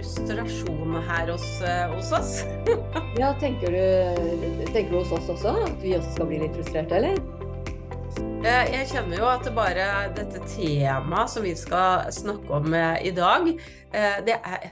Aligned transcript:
frustrasjon 0.00 0.96
her 1.08 1.28
hos, 1.28 1.60
eh, 1.62 1.86
hos 1.94 2.12
oss. 2.12 2.44
Ja, 3.18 3.34
tenker 3.40 3.72
du, 3.74 4.66
tenker 4.72 4.90
du 4.90 4.98
hos 5.00 5.12
oss 5.12 5.28
også 5.34 5.52
at 5.66 5.82
vi 5.82 5.96
også 5.98 6.14
skal 6.14 6.28
bli 6.30 6.38
litt 6.40 6.54
frustrerte, 6.56 7.00
eller? 7.00 7.18
Eh, 8.40 8.70
Jeg 8.72 8.88
kjenner 8.94 9.20
jo 9.20 9.26
at 9.28 9.48
bare 9.56 9.88
dette 10.16 10.40
temaet 10.48 11.32
som 11.32 11.44
vi 11.44 11.52
skal 11.58 12.06
snakke 12.14 12.60
om 12.60 12.72
eh, 12.76 13.02
i 13.10 13.12
dag, 13.16 13.50
det 13.90 14.38
er 14.38 14.70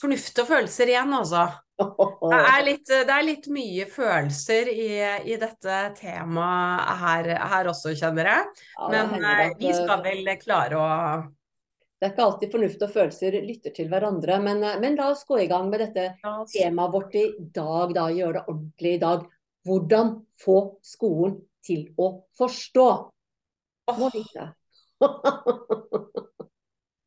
fornuft 0.00 0.38
og 0.42 0.48
følelser 0.48 0.90
igjen, 0.94 1.12
altså. 1.14 1.44
Det 1.82 2.38
er 2.38 2.64
litt, 2.70 2.88
det 2.88 3.12
er 3.12 3.26
litt 3.26 3.50
mye 3.52 3.86
følelser 3.90 4.70
i, 4.72 4.88
i 5.34 5.36
dette 5.40 5.78
temaet 5.98 6.96
her, 7.02 7.30
her 7.52 7.70
også, 7.74 7.92
kjenner 7.98 8.30
jeg. 8.30 8.64
Men 8.94 9.14
vi 9.58 9.74
skal 9.76 10.02
vel 10.06 10.32
klare 10.40 10.78
å 10.78 10.90
Det 12.02 12.08
er 12.08 12.14
ikke 12.16 12.24
alltid 12.26 12.50
fornuft 12.50 12.80
og 12.82 12.90
følelser 12.90 13.34
lytter 13.46 13.70
til 13.76 13.86
hverandre, 13.86 14.40
men, 14.42 14.64
eh, 14.66 14.80
men 14.82 14.96
la 14.98 15.12
oss 15.12 15.22
gå 15.28 15.36
i 15.38 15.46
gang 15.46 15.68
med 15.70 15.84
dette 15.84 16.08
temaet 16.50 16.90
vårt 16.90 17.14
i 17.14 17.28
dag, 17.54 17.94
da. 17.94 18.08
Gjøre 18.10 18.40
det 18.40 18.42
ordentlig 18.48 18.94
i 18.96 19.02
dag. 19.04 19.22
Hvordan 19.62 20.10
få 20.42 20.56
skolen 20.82 21.36
til 21.62 21.84
å 22.02 22.26
forstå. 22.34 22.88
Oh. 23.94 24.10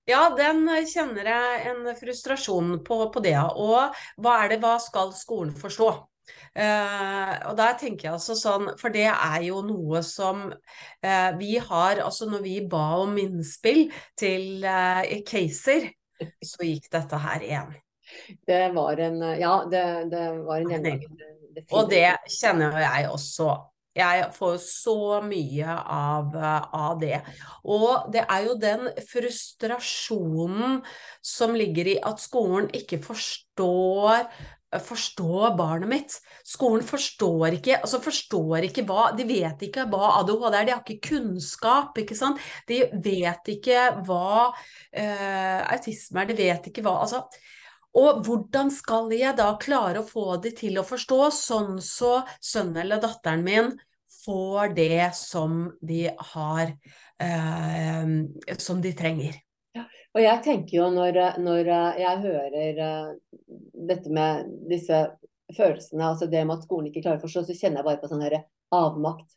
Ja, 0.06 0.30
den 0.38 0.68
kjenner 0.86 1.26
jeg 1.26 1.62
en 1.72 1.88
frustrasjon 1.98 2.76
på, 2.86 2.98
på 3.10 3.22
det. 3.26 3.40
Og 3.58 3.96
hva 4.22 4.34
er 4.44 4.52
det, 4.52 4.60
hva 4.62 4.76
skal 4.78 5.10
skolen 5.18 5.56
forstå? 5.58 5.88
Eh, 6.56 7.34
og 7.50 7.58
der 7.60 7.76
tenker 7.80 8.08
jeg 8.08 8.16
altså 8.16 8.36
sånn, 8.40 8.72
for 8.80 8.94
det 8.94 9.08
er 9.12 9.42
jo 9.46 9.60
noe 9.66 10.00
som 10.06 10.48
uh, 10.50 11.32
vi 11.36 11.58
har 11.60 12.00
Altså 12.00 12.30
når 12.32 12.46
vi 12.46 12.56
ba 12.72 12.86
om 13.02 13.18
innspill 13.20 13.90
til 14.18 14.64
uh, 14.64 15.04
caser, 15.28 15.90
så 16.52 16.68
gikk 16.68 16.88
dette 16.96 17.20
her 17.28 17.44
igjen. 17.44 17.76
Det 18.48 18.64
var 18.76 19.02
en 19.04 19.22
Ja, 19.36 19.56
det, 19.70 19.86
det 20.14 20.26
var 20.46 20.62
en 20.62 20.76
gjennomgang. 20.76 21.32
Og 21.72 21.90
det 21.92 22.08
kjenner 22.32 22.76
jo 22.76 22.84
jeg 22.84 23.10
også. 23.12 23.54
Jeg 23.96 24.26
får 24.36 24.56
så 24.60 25.22
mye 25.24 25.72
av, 25.72 26.34
av 26.76 26.98
det. 27.00 27.22
Og 27.64 28.10
det 28.12 28.26
er 28.28 28.42
jo 28.44 28.58
den 28.60 28.90
frustrasjonen 29.08 30.82
som 31.24 31.56
ligger 31.56 31.94
i 31.94 31.96
at 32.04 32.20
skolen 32.20 32.68
ikke 32.76 33.00
forstår 33.06 34.26
forstår 34.86 35.56
barnet 35.58 35.90
mitt. 35.90 36.16
Skolen 36.46 36.86
forstår 36.86 37.58
ikke, 37.60 37.80
altså 37.80 38.02
forstår 38.04 38.68
ikke 38.68 38.86
hva 38.88 39.10
De 39.16 39.26
vet 39.28 39.68
ikke 39.68 39.86
hva 39.92 40.16
ADHD 40.20 40.58
er, 40.58 40.68
de 40.68 40.76
har 40.76 40.84
ikke 40.84 41.12
kunnskap, 41.12 41.98
ikke 42.02 42.18
sant. 42.18 42.42
De 42.68 42.82
vet 42.94 43.52
ikke 43.56 43.90
hva 44.08 44.52
eh, 44.92 45.62
autisme 45.64 46.24
er, 46.24 46.32
de 46.32 46.40
vet 46.40 46.72
ikke 46.72 46.86
hva 46.86 47.00
Altså 47.06 47.26
og 47.96 48.26
hvordan 48.28 48.68
skal 48.76 49.14
jeg 49.16 49.38
da 49.38 49.54
klare 49.56 50.02
å 50.02 50.08
få 50.08 50.36
de 50.44 50.52
til 50.56 50.76
å 50.82 50.84
forstå, 50.84 51.20
sånn 51.32 51.78
så 51.80 52.18
sønnen 52.44 52.82
eller 52.84 53.00
datteren 53.00 53.46
min 53.46 53.70
får 54.26 54.74
det 54.76 55.06
som 55.16 55.70
de 55.80 56.10
har 56.34 56.74
eh, 57.24 58.58
Som 58.60 58.84
de 58.84 58.92
trenger. 58.98 59.40
Og 60.16 60.24
jeg 60.24 60.44
tenker 60.46 60.78
jo 60.78 60.90
når, 60.96 61.18
når 61.44 61.70
jeg 62.00 62.20
hører 62.24 62.78
eh, 62.86 63.08
dette 63.90 64.12
med 64.16 64.48
disse 64.70 65.02
følelsene, 65.54 66.08
altså 66.08 66.30
det 66.32 66.46
med 66.48 66.56
at 66.56 66.68
skolen 66.68 66.88
ikke 66.90 67.04
klarer 67.04 67.20
å 67.20 67.26
forstå, 67.26 67.44
så 67.50 67.58
kjenner 67.58 67.82
jeg 67.82 67.88
bare 67.90 68.00
på 68.00 68.10
sånn 68.12 68.24
her 68.24 68.38
avmakt. 68.76 69.36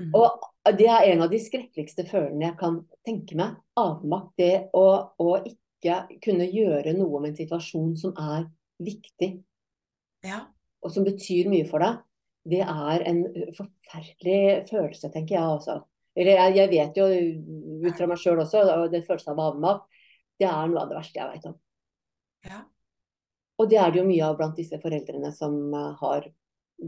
Mm. 0.00 0.10
Og 0.16 0.72
det 0.78 0.88
er 0.90 1.10
en 1.12 1.22
av 1.26 1.30
de 1.30 1.38
skrekkeligste 1.38 2.06
følelsene 2.08 2.48
jeg 2.48 2.58
kan 2.58 2.80
tenke 3.06 3.36
meg. 3.38 3.60
Avmakt. 3.78 4.32
Det 4.40 4.70
å, 4.74 4.86
å 5.20 5.30
ikke 5.44 6.00
kunne 6.24 6.48
gjøre 6.48 6.96
noe 6.96 7.20
med 7.20 7.34
en 7.34 7.38
situasjon 7.44 7.94
som 8.00 8.16
er 8.18 8.48
viktig, 8.82 9.36
Ja. 10.24 10.46
og 10.82 10.90
som 10.90 11.04
betyr 11.06 11.52
mye 11.52 11.68
for 11.68 11.84
deg. 11.84 12.00
Det 12.44 12.60
er 12.64 13.04
en 13.08 13.22
forferdelig 13.56 14.64
følelse, 14.68 15.12
tenker 15.12 15.36
jeg 15.36 15.58
også. 15.60 15.78
Eller 16.14 16.54
jeg, 16.54 16.68
vet 16.70 16.98
jo 16.98 17.08
ut 17.84 17.96
fra 17.98 18.06
meg 18.10 18.20
sjøl 18.22 18.42
også, 18.44 18.62
og 18.70 18.92
den 18.92 19.02
følelsen 19.06 19.32
av 19.34 19.42
avmakt, 19.48 19.88
det 20.38 20.46
er 20.46 20.70
noe 20.70 20.84
av 20.84 20.90
det 20.92 20.98
verste 20.98 21.20
jeg 21.20 21.32
vet 21.32 21.50
om. 21.50 21.58
ja. 22.50 22.62
Og 23.62 23.68
det 23.70 23.78
er 23.78 23.92
det 23.94 24.00
jo 24.00 24.06
mye 24.08 24.26
av 24.26 24.36
blant 24.38 24.56
disse 24.58 24.78
foreldrene 24.82 25.28
som 25.30 25.52
eh, 25.78 25.90
har 26.00 26.24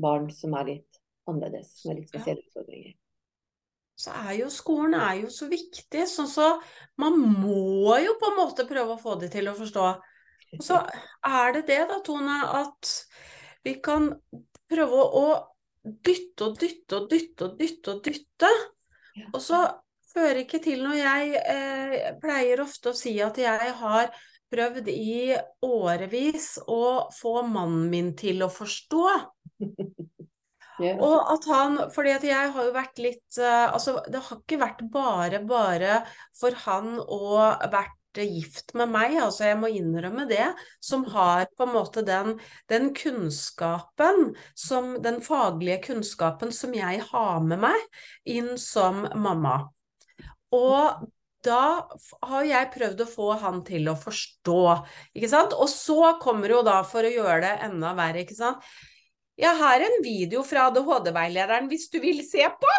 barn 0.02 0.24
som 0.34 0.54
er 0.58 0.64
litt 0.72 0.98
annerledes, 1.30 1.68
som 1.82 1.92
er 1.92 2.00
litt 2.00 2.10
Ja. 2.10 2.18
spesielle 2.18 2.42
utfordringer. 2.42 2.96
Så 3.96 4.10
er 4.12 4.32
jo 4.40 4.48
skolen 4.52 4.96
er 4.98 5.22
jo 5.22 5.30
så 5.32 5.46
viktig, 5.48 6.02
sånn 6.10 6.28
så 6.28 6.48
man 7.00 7.14
må 7.16 7.94
jo 8.02 8.16
på 8.20 8.32
en 8.32 8.36
måte 8.36 8.66
prøve 8.68 8.96
å 8.96 9.00
få 9.00 9.14
de 9.20 9.30
til 9.32 9.46
å 9.48 9.54
forstå. 9.56 9.86
Og 10.58 10.64
så 10.66 10.82
er 11.24 11.54
det 11.54 11.62
det 11.70 11.78
da, 11.88 12.00
Tone, 12.04 12.36
at 12.58 12.90
vi 13.64 13.78
kan 13.80 14.10
prøve 14.68 15.06
å 15.22 15.24
dytte 15.86 16.50
og 16.50 16.58
dytte 16.60 16.98
og 16.98 17.08
dytte 17.14 17.46
og 17.46 17.56
dytte 17.62 17.94
og 17.94 18.02
dytte. 18.04 18.50
Og 19.32 19.42
så 19.42 19.60
fører 20.12 20.42
ikke 20.44 20.62
til 20.64 20.84
noe. 20.84 20.96
Jeg 20.98 21.42
eh, 21.42 22.08
pleier 22.22 22.62
ofte 22.64 22.92
å 22.92 22.96
si 22.96 23.16
at 23.24 23.38
jeg 23.40 23.72
har 23.80 24.10
prøvd 24.52 24.88
i 24.92 25.34
årevis 25.66 26.56
å 26.70 27.08
få 27.14 27.40
mannen 27.48 27.88
min 27.92 28.12
til 28.18 28.46
å 28.46 28.52
forstå. 28.52 29.06
Yeah. 30.76 30.98
Og 31.00 31.30
at 31.32 31.46
han, 31.48 31.78
fordi 31.88 32.10
at 32.12 32.24
jeg 32.28 32.48
har 32.52 32.66
jo 32.66 32.72
vært 32.74 32.98
litt 33.00 33.38
eh, 33.40 33.62
Altså, 33.64 33.94
det 34.12 34.20
har 34.26 34.42
ikke 34.42 34.58
vært 34.60 34.82
bare 34.92 35.38
bare 35.48 35.94
for 36.36 36.52
han 36.66 36.98
å 37.00 37.38
vært 37.72 37.96
gift 38.24 38.72
med 38.78 38.88
meg, 38.94 39.18
altså 39.20 39.50
jeg 39.50 39.58
må 39.60 39.68
innrømme 39.68 40.24
det, 40.30 40.46
som 40.80 41.04
har 41.12 41.44
på 41.56 41.66
en 41.66 41.74
måte 41.74 42.04
den, 42.06 42.36
den 42.72 42.92
kunnskapen, 42.96 44.32
som, 44.56 44.94
den 45.04 45.20
faglige 45.24 45.82
kunnskapen 45.90 46.54
som 46.54 46.72
jeg 46.76 47.02
har 47.10 47.44
med 47.44 47.60
meg 47.66 48.00
inn 48.24 48.54
som 48.60 49.04
mamma. 49.20 49.58
Og 50.56 51.06
da 51.46 51.62
har 52.26 52.46
jeg 52.48 52.72
prøvd 52.74 53.04
å 53.04 53.08
få 53.10 53.30
han 53.42 53.62
til 53.66 53.90
å 53.90 53.96
forstå, 53.98 54.60
ikke 55.14 55.30
sant? 55.30 55.54
Og 55.54 55.70
så 55.70 56.16
kommer 56.22 56.56
jo 56.56 56.62
da, 56.66 56.80
for 56.86 57.06
å 57.06 57.12
gjøre 57.12 57.40
det 57.44 57.54
enda 57.68 57.92
verre, 57.98 58.24
ikke 58.24 58.38
sant? 58.38 58.64
Jeg 59.36 59.52
har 59.58 59.82
en 59.84 59.98
video 60.00 60.40
fra 60.48 60.70
ADHD-veilederen 60.70 61.68
hvis 61.68 61.90
du 61.92 62.00
vil 62.00 62.22
se 62.24 62.46
på. 62.56 62.76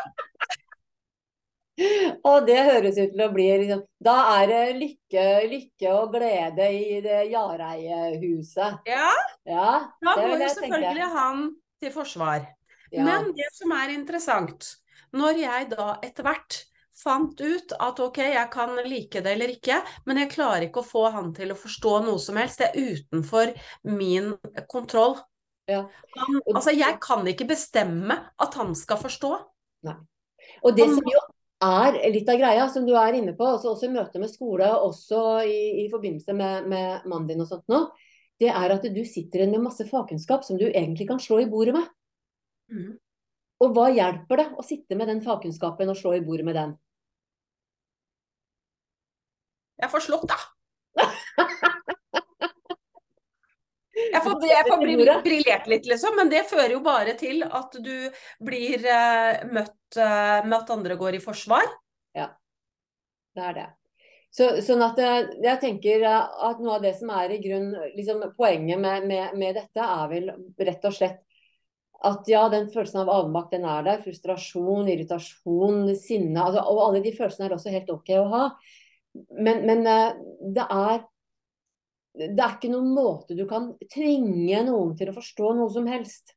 Og 2.28 2.48
det 2.48 2.58
høres 2.66 2.98
ut 2.98 3.12
til 3.14 3.22
å 3.22 3.30
bli 3.34 3.46
liksom 3.62 3.84
Da 4.04 4.16
er 4.40 4.48
det 4.50 4.62
lykke, 4.80 5.26
lykke 5.52 5.92
og 5.94 6.16
glede 6.16 6.70
i 6.74 7.02
det 7.06 7.20
Jareie-huset. 7.32 8.82
Ja, 8.90 9.12
Ja, 9.48 9.70
da 10.02 10.16
må 10.18 10.32
jo 10.34 10.40
selvfølgelig 10.42 11.04
tenke. 11.04 11.12
han 11.14 11.44
til 11.84 11.94
forsvar. 11.94 12.48
Ja. 12.92 13.04
Men 13.06 13.32
det 13.38 13.50
som 13.54 13.72
er 13.76 13.94
interessant, 13.94 14.72
når 15.14 15.44
jeg 15.44 15.70
da 15.76 15.94
etter 16.04 16.26
hvert 16.26 16.64
fant 16.98 17.38
ut 17.38 17.74
at 17.78 18.00
ok, 18.02 18.18
jeg 18.34 18.50
kan 18.52 18.74
like 18.88 19.22
det 19.22 19.34
eller 19.36 19.52
ikke, 19.54 19.78
men 20.10 20.18
jeg 20.24 20.32
klarer 20.34 20.66
ikke 20.66 20.82
å 20.82 20.88
få 20.88 21.04
han 21.14 21.30
til 21.38 21.54
å 21.54 21.58
forstå 21.60 21.94
noe 22.08 22.18
som 22.22 22.40
helst, 22.42 22.64
det 22.64 22.72
er 22.72 22.96
utenfor 22.98 23.54
min 23.86 24.32
kontroll. 24.72 25.20
Ja. 25.70 25.84
Han, 26.18 26.40
altså, 26.56 26.74
jeg 26.74 26.98
kan 27.04 27.28
ikke 27.30 27.46
bestemme 27.50 28.18
at 28.40 28.58
han 28.58 28.74
skal 28.76 28.98
forstå. 29.04 29.34
Og 30.64 30.78
det 30.78 30.88
som 30.90 31.06
jo 31.06 31.22
er 31.64 31.98
litt 32.14 32.30
av 32.30 32.38
greia, 32.38 32.68
som 32.70 32.86
du 32.86 32.94
er 32.98 33.18
inne 33.18 33.34
på, 33.38 33.46
også, 33.46 33.74
også 33.74 33.88
i 33.88 33.94
møte 33.96 34.22
med 34.22 34.30
skole, 34.30 34.68
også 34.68 35.22
i, 35.48 35.86
i 35.86 35.88
forbindelse 35.92 36.36
med, 36.38 36.68
med 36.70 37.08
mannen 37.10 37.28
din 37.32 37.42
og 37.42 37.50
sånt 37.50 37.66
nå, 37.72 37.88
det 38.38 38.52
er 38.54 38.74
at 38.76 38.86
du 38.94 39.02
sitter 39.06 39.42
igjen 39.42 39.56
med 39.56 39.66
masse 39.66 39.86
fagkunnskap 39.90 40.46
som 40.46 40.60
du 40.60 40.68
egentlig 40.68 41.08
kan 41.10 41.22
slå 41.22 41.42
i 41.42 41.50
bordet 41.50 41.74
med. 41.78 41.88
Mm. 42.70 42.92
Og 43.66 43.74
hva 43.74 43.88
hjelper 43.90 44.44
det 44.44 44.48
å 44.54 44.66
sitte 44.66 44.98
med 45.00 45.10
den 45.10 45.24
fagkunnskapen 45.26 45.90
og 45.90 45.98
slå 45.98 46.14
i 46.20 46.22
bordet 46.26 46.46
med 46.46 46.60
den? 46.60 46.76
Jeg 49.82 49.90
får 49.94 50.06
slått, 50.06 50.30
da. 50.30 50.38
Jeg 54.14 54.24
får, 54.24 54.46
jeg 54.48 54.68
får 54.68 54.84
bli 54.84 54.96
briljert 55.26 55.68
litt, 55.72 55.88
liksom, 55.90 56.16
men 56.20 56.32
det 56.32 56.46
fører 56.50 56.76
jo 56.76 56.84
bare 56.86 57.16
til 57.20 57.44
at 57.46 57.76
du 57.84 58.10
blir 58.44 58.86
uh, 58.86 59.44
møtt 59.52 60.00
uh, 60.00 60.46
med 60.46 60.58
at 60.62 60.72
andre 60.76 60.98
går 61.00 61.18
i 61.18 61.24
forsvar. 61.24 61.68
Ja, 62.18 62.32
Det 63.36 63.50
er 63.50 63.58
det. 63.58 63.68
Så, 64.38 64.50
sånn 64.62 64.84
at 64.86 65.00
jeg, 65.02 65.30
jeg 65.42 65.60
tenker 65.62 66.04
eh, 66.06 66.34
at 66.50 66.60
noe 66.62 66.76
av 66.78 66.84
det 66.84 66.92
som 67.00 67.10
er 67.16 67.32
i 67.34 67.40
grunn 67.42 67.72
liksom, 67.96 68.20
Poenget 68.38 68.78
med, 68.78 69.08
med, 69.10 69.38
med 69.40 69.56
dette 69.58 69.82
er 69.82 70.12
vel 70.12 70.28
rett 70.68 70.86
og 70.86 70.94
slett 70.94 71.24
at 72.06 72.28
ja, 72.30 72.44
den 72.54 72.68
følelsen 72.70 73.02
av 73.02 73.10
avmakt 73.10 73.56
den 73.56 73.66
er 73.66 73.86
der. 73.88 74.04
Frustrasjon, 74.04 74.90
irritasjon, 74.92 75.88
sinne. 75.98 76.44
Altså, 76.44 76.62
og 76.70 76.84
alle 76.84 77.02
de 77.02 77.14
følelsene 77.16 77.48
er 77.48 77.56
også 77.56 77.74
helt 77.74 77.90
OK 77.90 78.12
å 78.20 78.28
ha. 78.36 78.44
Men, 79.34 79.64
men 79.66 79.82
eh, 79.90 80.20
det 80.54 80.68
er 80.68 81.02
det 82.18 82.34
er 82.34 82.56
ikke 82.56 82.72
noen 82.74 82.90
måte 82.96 83.38
du 83.38 83.46
kan 83.50 83.72
tvinge 83.94 84.64
noen 84.68 84.96
til 84.98 85.12
å 85.12 85.16
forstå 85.16 85.54
noe 85.58 85.70
som 85.74 85.88
helst. 85.90 86.34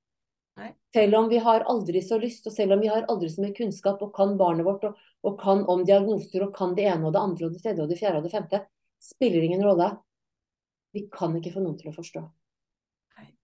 Nei. 0.61 0.73
Selv 0.93 1.17
om 1.17 1.31
vi 1.31 1.39
har 1.41 1.65
aldri 1.73 2.03
så 2.05 2.19
lyst, 2.21 2.49
og 2.51 2.53
selv 2.53 2.77
om 2.77 2.83
vi 2.83 2.91
har 2.93 3.07
aldri 3.09 3.31
så 3.33 3.45
mye 3.45 3.57
kunnskap 3.57 4.03
og 4.05 4.13
kan 4.17 4.37
barnet 4.41 4.67
vårt 4.67 4.85
og, 4.91 4.99
og 5.25 5.39
kan 5.41 5.63
om 5.73 5.87
diagnoser 5.89 6.45
og 6.45 6.53
kan 6.57 6.75
det 6.77 6.89
ene 6.91 7.09
og 7.09 7.15
det 7.17 7.23
andre 7.23 7.49
og 7.49 7.55
det 7.55 7.63
tredje 7.65 7.85
og 7.85 7.93
det 7.93 8.01
fjerde 8.01 8.21
og 8.21 8.29
det 8.29 8.35
femte, 8.35 8.61
spiller 9.01 9.47
ingen 9.47 9.65
rolle. 9.65 9.95
Vi 10.93 11.07
kan 11.13 11.33
ikke 11.39 11.55
få 11.55 11.65
noen 11.65 11.79
til 11.81 11.93
å 11.93 11.97
forstå. 11.97 12.27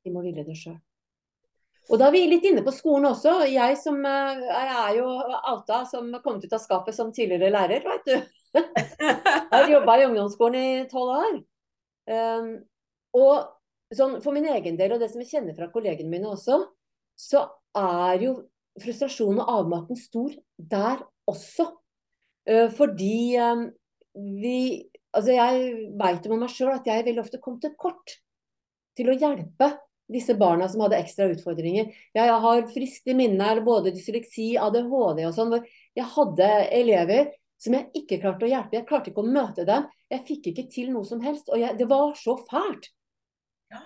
Vi 0.05 0.13
må 0.15 0.23
ville 0.23 0.45
det 0.47 0.59
sjøl. 0.59 0.77
Og 1.87 2.01
da 2.01 2.09
er 2.09 2.15
vi 2.17 2.25
litt 2.27 2.47
inne 2.49 2.65
på 2.67 2.75
skolen 2.75 3.09
også. 3.13 3.45
Jeg 3.47 3.77
som 3.79 3.99
eh, 4.03 4.41
jeg 4.43 4.79
er 4.83 4.97
jo 4.99 5.07
outa 5.53 5.85
som 5.87 6.09
kommet 6.23 6.47
ut 6.47 6.57
av 6.57 6.63
skapet 6.63 6.97
som 6.97 7.13
tidligere 7.15 7.53
lærer, 7.55 7.87
veit 7.87 8.09
du. 8.09 8.33
Jeg 8.57 9.53
har 9.53 9.71
jobba 9.71 9.99
i 9.99 10.07
ungdomsskolen 10.07 10.57
i 10.57 10.85
tolv 10.91 11.13
år. 11.13 11.37
Um, 12.07 12.51
og 13.17 13.95
sånn, 13.95 14.21
for 14.25 14.35
min 14.37 14.49
egen 14.53 14.79
del, 14.79 14.95
og 14.95 15.03
det 15.03 15.11
som 15.13 15.23
jeg 15.23 15.33
kjenner 15.33 15.57
fra 15.57 15.71
kollegene 15.73 16.11
mine 16.13 16.31
også, 16.31 16.61
så 17.17 17.47
er 17.77 18.23
jo 18.23 18.37
frustrasjonen 18.83 19.41
og 19.43 19.53
avmakten 19.61 19.99
stor 19.99 20.35
der 20.57 21.03
også. 21.31 21.71
Uh, 22.47 22.69
fordi 22.77 23.39
um, 23.43 23.69
vi 24.15 24.59
Altså, 25.17 25.33
jeg 25.33 25.93
veit 25.97 26.27
om 26.29 26.43
meg 26.43 26.51
sjøl 26.53 26.75
at 26.75 26.85
jeg 26.85 27.07
veldig 27.07 27.23
ofte 27.23 27.39
kom 27.41 27.55
til 27.57 27.71
kort 27.81 28.19
til 28.99 29.09
å 29.09 29.15
hjelpe 29.17 29.71
disse 30.13 30.35
barna 30.39 30.69
som 30.71 30.83
hadde 30.85 30.99
ekstra 31.01 31.31
utfordringer. 31.33 31.89
Jeg 32.15 32.35
har 32.45 32.67
friske 32.69 33.15
minner, 33.17 33.63
både 33.65 33.95
dysleksi, 33.95 34.51
ADHD 34.61 35.25
og 35.25 35.33
sånn. 35.35 35.57
Jeg 35.97 36.09
hadde 36.13 36.51
elever 36.69 37.33
som 37.63 37.77
jeg 37.77 37.89
ikke 37.97 38.21
klarte 38.23 38.47
å 38.47 38.51
hjelpe. 38.51 38.77
Jeg 38.77 38.89
klarte 38.89 39.13
ikke 39.13 39.25
å 39.25 39.35
møte 39.37 39.65
dem. 39.69 39.87
Jeg 40.13 40.25
fikk 40.29 40.51
ikke 40.53 40.67
til 40.73 40.93
noe 40.93 41.09
som 41.09 41.23
helst. 41.25 41.49
Og 41.53 41.61
jeg, 41.61 41.77
det 41.79 41.89
var 41.91 42.13
så 42.19 42.37
fælt. 42.49 42.91
Ja. 43.73 43.83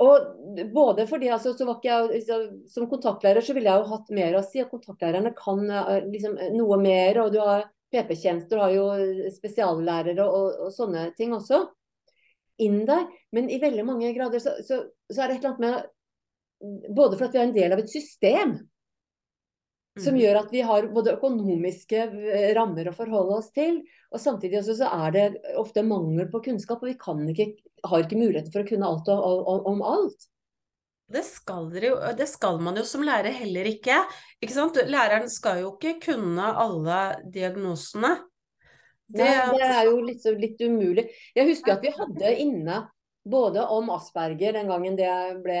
Og 0.00 0.70
både 0.74 1.06
fordi 1.08 1.28
altså, 1.32 1.52
jeg, 1.84 2.46
Som 2.72 2.88
kontaktlærer 2.90 3.44
så 3.44 3.54
ville 3.56 3.70
jeg 3.70 3.82
jo 3.82 3.92
hatt 3.92 4.14
mer 4.16 4.38
å 4.38 4.46
si. 4.46 4.62
og 4.64 4.72
Kontaktlærerne 4.72 5.34
kan 5.38 5.62
eh, 5.68 6.08
liksom, 6.08 6.38
noe 6.56 6.80
mer. 6.82 7.22
og 7.24 7.34
du 7.34 7.38
har 7.44 7.68
PP-tjenester, 7.90 8.58
har 8.62 8.74
jo 8.74 8.86
spesiallærere 9.34 10.26
og, 10.26 10.66
og 10.66 10.74
sånne 10.74 11.08
ting 11.18 11.34
også 11.34 11.64
inn 12.62 12.84
der. 12.88 13.06
Men 13.34 13.50
i 13.50 13.60
veldig 13.62 13.86
mange 13.86 14.12
grader 14.16 14.42
så, 14.42 14.58
så, 14.66 14.82
så 15.10 15.22
er 15.22 15.30
det 15.30 15.38
et 15.38 15.44
eller 15.44 15.54
annet 15.54 15.66
med 15.66 15.96
Både 16.92 17.16
for 17.16 17.24
at 17.24 17.32
vi 17.32 17.38
er 17.40 17.46
en 17.46 17.54
del 17.54 17.72
av 17.72 17.80
et 17.80 17.88
system 17.88 18.50
som 19.98 20.14
mm. 20.14 20.20
gjør 20.22 20.38
at 20.44 20.52
vi 20.54 20.60
har 20.62 20.86
både 20.94 21.16
økonomiske 21.16 22.02
eh, 22.06 22.50
rammer 22.54 22.90
å 22.90 22.94
forholde 22.94 23.38
oss 23.40 23.48
til, 23.54 23.80
og 24.10 24.22
samtidig 24.22 24.60
også 24.60 24.76
så 24.78 24.90
er 25.06 25.16
det 25.16 25.24
ofte 25.58 25.82
mangel 25.86 26.28
på 26.30 26.42
kunnskap. 26.44 26.82
Og 26.82 26.92
vi 26.92 27.32
ikke, 27.32 27.48
har 27.90 28.04
ikke 28.04 28.20
muligheter 28.20 28.52
for 28.54 28.62
å 28.62 28.68
kunne 28.70 28.90
alt 28.90 29.10
om, 29.10 29.64
om 29.72 29.82
alt. 29.86 30.28
Det 31.10 31.24
skal, 31.26 31.66
jo, 31.74 31.96
det 32.14 32.28
skal, 32.30 32.60
man 32.62 32.76
jo 32.78 32.84
som 32.86 33.02
lærer 33.02 33.34
heller 33.34 33.66
ikke. 33.66 33.96
ikke 34.38 34.54
sant? 34.54 34.78
Læreren 34.86 35.26
skal 35.30 35.64
jo 35.64 35.72
ikke 35.74 35.96
kunne 36.04 36.52
alle 36.54 37.00
diagnosene. 37.34 38.14
Det, 39.10 39.26
Nei, 39.26 39.56
det 39.58 39.68
er 39.74 39.88
jo 39.88 39.96
litt, 40.06 40.26
litt, 40.38 40.60
umulig. 40.62 41.08
Jeg 41.34 41.48
husker 41.48 41.74
at 41.74 41.82
vi 41.82 41.90
hadde 41.96 42.34
inne 42.44 42.84
både 43.26 43.64
om 43.74 43.90
Asperger 43.90 44.54
den 44.54 44.70
gangen 44.70 44.94
det, 44.96 45.10
ble, 45.42 45.58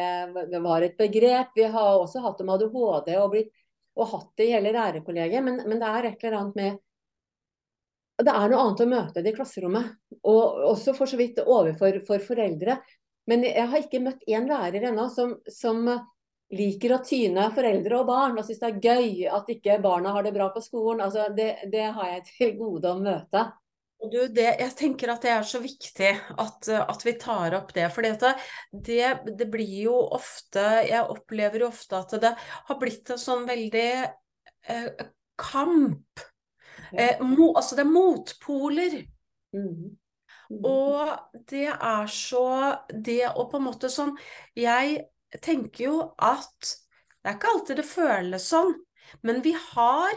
det 0.52 0.60
var 0.62 0.86
et 0.86 0.94
begrep. 0.98 1.50
Vi 1.58 1.66
har 1.66 1.98
også 1.98 2.22
hatt 2.22 2.44
om 2.44 2.54
ADHD 2.54 3.10
og, 3.18 3.32
blitt, 3.34 3.50
og 3.98 4.12
hatt 4.12 4.30
det 4.38 4.46
i 4.46 4.54
hele 4.54 4.72
lærerkollegiet. 4.74 5.44
Men, 5.44 5.60
men, 5.66 5.80
det 5.80 5.90
er 5.90 6.08
et 6.10 6.24
eller 6.24 6.38
annet 6.38 6.60
med 6.60 6.78
Det 8.20 8.32
er 8.36 8.50
noe 8.52 8.62
annet 8.62 8.84
å 8.84 8.88
møte 8.90 9.24
det 9.24 9.32
i 9.32 9.36
klasserommet. 9.36 9.92
Og 10.28 10.64
også 10.70 10.94
for 10.96 11.10
så 11.10 11.18
vidt 11.20 11.40
overfor 11.42 12.02
for 12.06 12.22
foreldre. 12.24 12.78
Men 13.30 13.44
jeg 13.46 13.66
har 13.72 13.84
ikke 13.84 14.02
møtt 14.04 14.24
én 14.28 14.48
lærer 14.48 14.90
ennå 14.90 15.06
som, 15.12 15.36
som 15.48 15.86
liker 16.50 16.96
å 16.96 17.02
tyne 17.06 17.46
foreldre 17.54 18.00
og 18.00 18.08
barn 18.08 18.38
og 18.40 18.46
syns 18.46 18.60
det 18.60 18.70
er 18.70 18.84
gøy 18.84 19.26
at 19.30 19.50
ikke 19.54 19.78
barna 19.82 20.14
har 20.16 20.26
det 20.26 20.34
bra 20.34 20.50
på 20.54 20.62
skolen. 20.64 21.04
Altså, 21.04 21.28
det, 21.36 21.70
det 21.72 21.86
har 21.96 22.14
jeg 22.16 22.26
til 22.32 22.54
gode 22.58 22.90
å 22.90 23.02
møte. 23.02 23.46
Du, 24.00 24.16
det, 24.32 24.46
jeg 24.62 24.72
tenker 24.78 25.10
at 25.12 25.24
det 25.24 25.32
er 25.34 25.44
så 25.44 25.58
viktig 25.60 26.10
at, 26.40 26.68
at 26.72 27.02
vi 27.04 27.12
tar 27.20 27.52
opp 27.58 27.74
det. 27.76 27.84
For 27.92 28.06
det, 28.06 28.32
det, 29.28 29.48
blir 29.52 29.74
jo 29.84 29.96
ofte 30.16 30.62
Jeg 30.88 31.04
opplever 31.04 31.64
jo 31.64 31.68
ofte 31.68 32.00
at 32.00 32.14
det 32.22 32.30
har 32.40 32.78
blitt 32.80 33.12
en 33.12 33.20
sånn 33.20 33.44
veldig 33.48 33.90
eh, 34.72 35.04
kamp. 35.40 36.24
Eh, 36.96 37.20
mo, 37.20 37.52
altså 37.52 37.76
det 37.76 37.84
er 37.84 37.92
motpoler. 37.92 38.96
Mm. 39.52 39.92
Mm. 40.50 40.64
Og 40.66 41.42
det 41.50 41.68
er 41.70 42.08
så 42.10 42.46
Det 42.90 43.22
å 43.28 43.44
på 43.50 43.58
en 43.58 43.64
måte 43.66 43.88
sånn 43.90 44.12
Jeg 44.58 44.96
tenker 45.42 45.84
jo 45.84 45.96
at 46.18 46.72
det 47.20 47.28
er 47.28 47.36
ikke 47.36 47.50
alltid 47.52 47.78
det 47.78 47.84
føles 47.84 48.44
sånn, 48.48 48.70
men 49.26 49.42
vi 49.44 49.52
har 49.52 50.14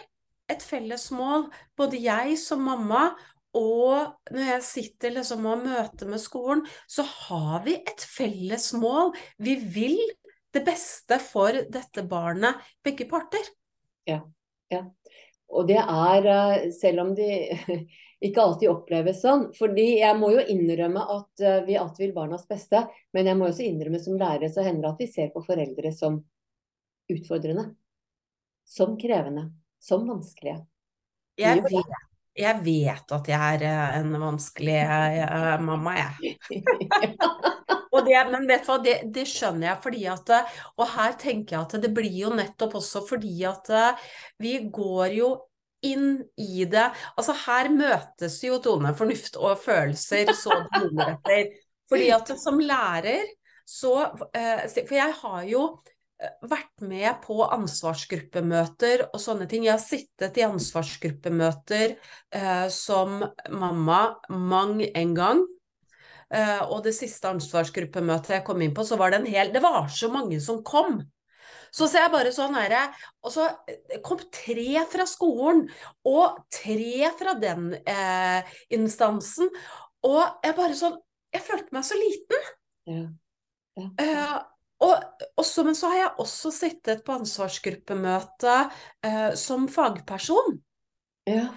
et 0.51 0.63
felles 0.63 1.09
mål, 1.11 1.49
både 1.75 1.99
jeg 1.99 2.37
som 2.39 2.63
mamma 2.63 3.09
og 3.53 4.33
når 4.33 4.47
jeg 4.47 4.65
sitter 4.65 5.13
liksom 5.19 5.45
og 5.45 5.61
møter 5.65 6.09
med 6.09 6.21
skolen, 6.21 6.63
så 6.89 7.05
har 7.05 7.61
vi 7.67 7.77
et 7.77 8.05
felles 8.09 8.71
mål. 8.81 9.13
Vi 9.37 9.55
vil 9.75 9.99
det 10.53 10.63
beste 10.65 11.19
for 11.21 11.57
dette 11.73 12.05
barnet, 12.09 12.61
begge 12.85 13.05
parter. 13.09 13.45
Ja, 14.09 14.21
ja. 14.73 14.83
Og 15.53 15.67
det 15.69 15.77
er, 15.81 16.25
eh, 16.25 16.71
selv 16.73 17.03
om 17.05 17.13
de 17.17 17.29
ikke 18.25 18.41
alltid 18.41 18.71
oppleves 18.71 19.21
sånn. 19.21 19.49
fordi 19.57 19.99
jeg 19.99 20.17
må 20.17 20.31
jo 20.33 20.45
innrømme 20.49 21.03
at 21.17 21.43
eh, 21.43 21.61
vi 21.67 21.77
alltid 21.77 22.07
vil 22.07 22.15
barnas 22.15 22.47
beste, 22.49 22.85
men 23.13 23.29
jeg 23.29 23.37
må 23.37 23.49
også 23.49 23.65
innrømme 23.67 24.01
som 24.01 24.17
lærer 24.17 24.49
så 24.49 24.65
hender 24.65 24.87
det 24.87 24.93
at 24.93 25.03
vi 25.03 25.09
ser 25.11 25.33
på 25.33 25.43
foreldre 25.45 25.93
som 25.93 26.21
utfordrende. 27.13 27.69
Som 28.65 28.97
krevende. 28.97 29.51
Som 29.83 30.07
vanskelige. 30.07 30.63
Jeg 31.37 31.61
vet, 31.65 31.93
jeg 32.37 32.61
vet 32.65 33.13
at 33.15 33.29
jeg 33.29 33.57
er 33.57 33.63
eh, 33.69 33.95
en 33.99 34.15
vanskelig 34.21 34.79
uh, 34.83 35.61
mamma, 35.61 35.95
jeg. 35.99 36.35
det, 38.03 38.19
men 38.31 38.47
vet 38.49 38.65
du 38.65 38.71
hva, 38.71 38.77
det, 38.83 38.95
det, 39.13 39.25
skjønner 39.29 39.67
jeg 39.69 39.81
fordi 39.83 40.05
at 40.11 40.31
Og 40.81 40.87
her 40.95 41.13
tenker 41.21 41.55
jeg 41.55 41.61
at 41.61 41.75
det 41.83 41.91
blir 41.93 42.15
jo 42.23 42.33
nettopp 42.35 42.79
også 42.81 43.03
fordi 43.07 43.35
at 43.47 43.69
vi 44.41 44.57
går 44.73 45.13
jo 45.19 45.29
inn 45.83 46.17
i 46.39 46.65
det. 46.69 46.87
Altså 47.19 47.35
her 47.45 47.69
møtes 47.73 48.39
jo 48.43 48.57
tone, 48.63 48.93
fornuft 48.97 49.37
og 49.39 49.59
følelser 49.61 50.31
så 50.35 50.57
etter. 50.73 51.53
Fordi 51.91 52.09
at 52.15 52.33
som 52.39 52.59
lærer 52.63 53.27
så 53.67 53.93
eh, 54.35 54.65
For 54.73 54.95
jeg 54.97 55.15
har 55.21 55.43
jo 55.47 55.63
eh, 55.71 55.92
vært 56.47 56.83
med 56.85 57.19
på 57.23 57.39
ansvarsgruppemøter 57.45 59.07
og 59.09 59.21
sånne 59.21 59.47
ting. 59.49 59.65
Jeg 59.67 59.75
har 59.75 59.83
sittet 59.83 60.37
i 60.39 60.45
ansvarsgruppemøter 60.45 61.95
eh, 61.95 62.67
som 62.73 63.23
mamma 63.51 64.01
mang 64.29 64.79
en 64.85 65.17
gang. 65.17 65.43
Eh, 66.33 66.61
og 66.65 66.83
det 66.85 66.95
siste 66.97 67.29
ansvarsgruppemøtet 67.29 68.37
jeg 68.37 68.45
kom 68.47 68.61
inn 68.65 68.73
på, 68.75 68.85
så 68.87 68.97
var 68.99 69.13
det 69.13 69.21
en 69.21 69.29
hel 69.29 69.51
Det 69.53 69.61
var 69.63 69.89
så 69.93 70.09
mange 70.13 70.39
som 70.41 70.63
kom. 70.65 71.01
Så 71.73 71.87
ser 71.89 72.05
jeg 72.05 72.13
bare 72.13 72.31
sånn 72.33 72.53
herre 72.53 72.83
Og 73.25 73.33
så 73.33 73.47
eh, 73.69 73.99
kom 74.05 74.21
tre 74.33 74.85
fra 74.89 75.05
skolen, 75.09 75.65
og 76.07 76.39
tre 76.53 77.11
fra 77.19 77.35
den 77.41 77.73
eh, 77.81 78.55
instansen. 78.73 79.51
Og 80.05 80.23
jeg 80.43 80.57
bare 80.57 80.77
sånn 80.77 80.97
Jeg 81.33 81.45
følte 81.45 81.73
meg 81.73 81.85
så 81.87 81.99
liten. 81.99 82.49
Ja. 82.89 83.03
Ja. 83.97 84.52
Eh, 84.83 84.89
og 84.89 85.39
også, 85.39 85.63
men 85.63 85.77
så 85.77 85.91
har 85.91 85.99
jeg 85.99 86.15
også 86.23 86.51
sittet 86.51 87.03
på 87.05 87.15
ansvarsgruppemøte 87.21 88.55
eh, 89.05 89.31
som 89.39 89.67
fagperson. 89.71 90.57
Ja. 91.29 91.47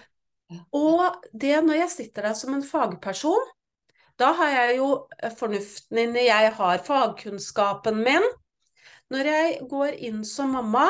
Ja. 0.46 0.60
Og 0.78 1.24
det 1.34 1.58
når 1.66 1.80
jeg 1.80 1.90
sitter 1.90 2.28
der 2.28 2.36
som 2.38 2.54
en 2.54 2.62
fagperson, 2.66 3.52
da 4.16 4.30
har 4.38 4.52
jeg 4.52 4.76
jo 4.78 4.90
fornuften 5.36 5.98
inne, 6.00 6.22
jeg 6.24 6.52
har 6.56 6.84
fagkunnskapen 6.86 7.98
min. 8.00 8.24
Når 9.12 9.28
jeg 9.28 9.58
går 9.70 9.98
inn 10.08 10.22
som 10.26 10.54
mamma, 10.56 10.86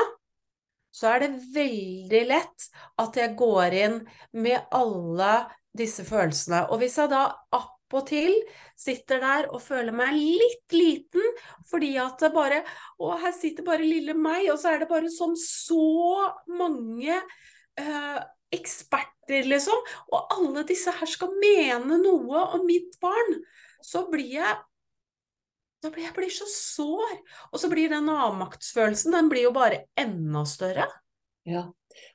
så 0.94 1.10
er 1.14 1.24
det 1.24 1.42
veldig 1.56 2.22
lett 2.30 2.68
at 3.02 3.18
jeg 3.18 3.34
går 3.36 3.74
inn 3.76 3.98
med 4.36 4.70
alle 4.76 5.32
disse 5.76 6.06
følelsene. 6.06 6.62
Og 6.70 6.80
hvis 6.80 6.96
jeg 7.00 7.10
da 7.12 7.26
appåtil 7.56 8.32
sitter 8.76 9.22
der 9.22 9.48
og 9.50 9.62
føler 9.64 9.94
meg 9.96 10.14
litt 10.16 10.74
liten 10.76 11.24
fordi 11.70 11.94
at 12.00 12.20
det 12.20 12.32
bare 12.34 12.62
Å, 13.00 13.14
her 13.22 13.32
sitter 13.36 13.64
bare 13.66 13.84
lille 13.84 14.14
meg, 14.16 14.50
og 14.52 14.60
så 14.60 14.74
er 14.74 14.82
det 14.82 14.90
bare 14.90 15.10
sånn 15.12 15.36
så 15.40 16.30
mange 16.48 17.16
eh, 17.16 18.20
eksperter, 18.54 19.48
liksom. 19.48 19.82
Og 20.12 20.36
alle 20.36 20.64
disse 20.68 20.92
her 20.94 21.10
skal 21.10 21.34
mene 21.42 21.98
noe 22.00 22.44
om 22.56 22.64
mitt 22.68 22.96
barn. 23.02 23.40
Så 23.84 24.06
blir 24.12 24.38
jeg 24.38 24.56
da 25.84 25.90
blir 25.92 26.06
jeg 26.06 26.16
blir 26.16 26.32
så 26.32 26.46
sår. 26.50 27.18
Og 27.52 27.60
så 27.60 27.70
blir 27.70 27.92
den 27.92 28.08
avmaktsfølelsen 28.10 29.14
den 29.14 29.28
blir 29.30 29.46
jo 29.46 29.52
bare 29.54 29.84
enda 29.98 30.46
større. 30.48 30.88
Ja, 31.46 31.66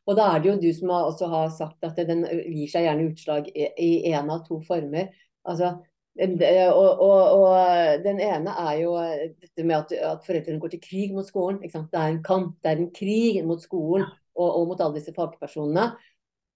og 0.10 0.18
da 0.18 0.32
er 0.34 0.42
det 0.42 0.50
jo 0.50 0.58
du 0.60 0.72
som 0.76 0.92
også 0.92 1.30
har 1.32 1.52
sagt 1.56 1.86
at 1.88 2.00
den 2.10 2.26
gir 2.26 2.68
seg 2.72 2.88
gjerne 2.88 3.08
utslag 3.12 3.48
i 3.54 3.92
én 4.12 4.32
av 4.34 4.44
to 4.48 4.60
former. 4.66 5.12
Altså, 5.48 5.78
og, 6.20 7.00
og, 7.00 7.42
og, 7.42 8.04
den 8.04 8.20
ene 8.20 8.52
er 8.52 8.74
jo 8.82 8.96
dette 9.00 9.64
med 9.64 9.78
at, 9.78 9.94
at 9.96 10.26
foreldrene 10.26 10.60
går 10.60 10.74
til 10.74 10.82
krig 10.84 11.14
mot 11.16 11.28
skolen. 11.28 11.62
Det 11.64 11.72
er 11.72 12.10
en 12.10 12.24
kamp, 12.24 12.58
det 12.62 12.72
er 12.72 12.82
en 12.82 12.92
krig 12.92 13.40
mot 13.48 13.62
skolen 13.64 14.04
og, 14.36 14.50
og 14.50 14.68
mot 14.68 14.82
alle 14.82 15.00
disse 15.00 15.14
fagpersonene. 15.16 15.92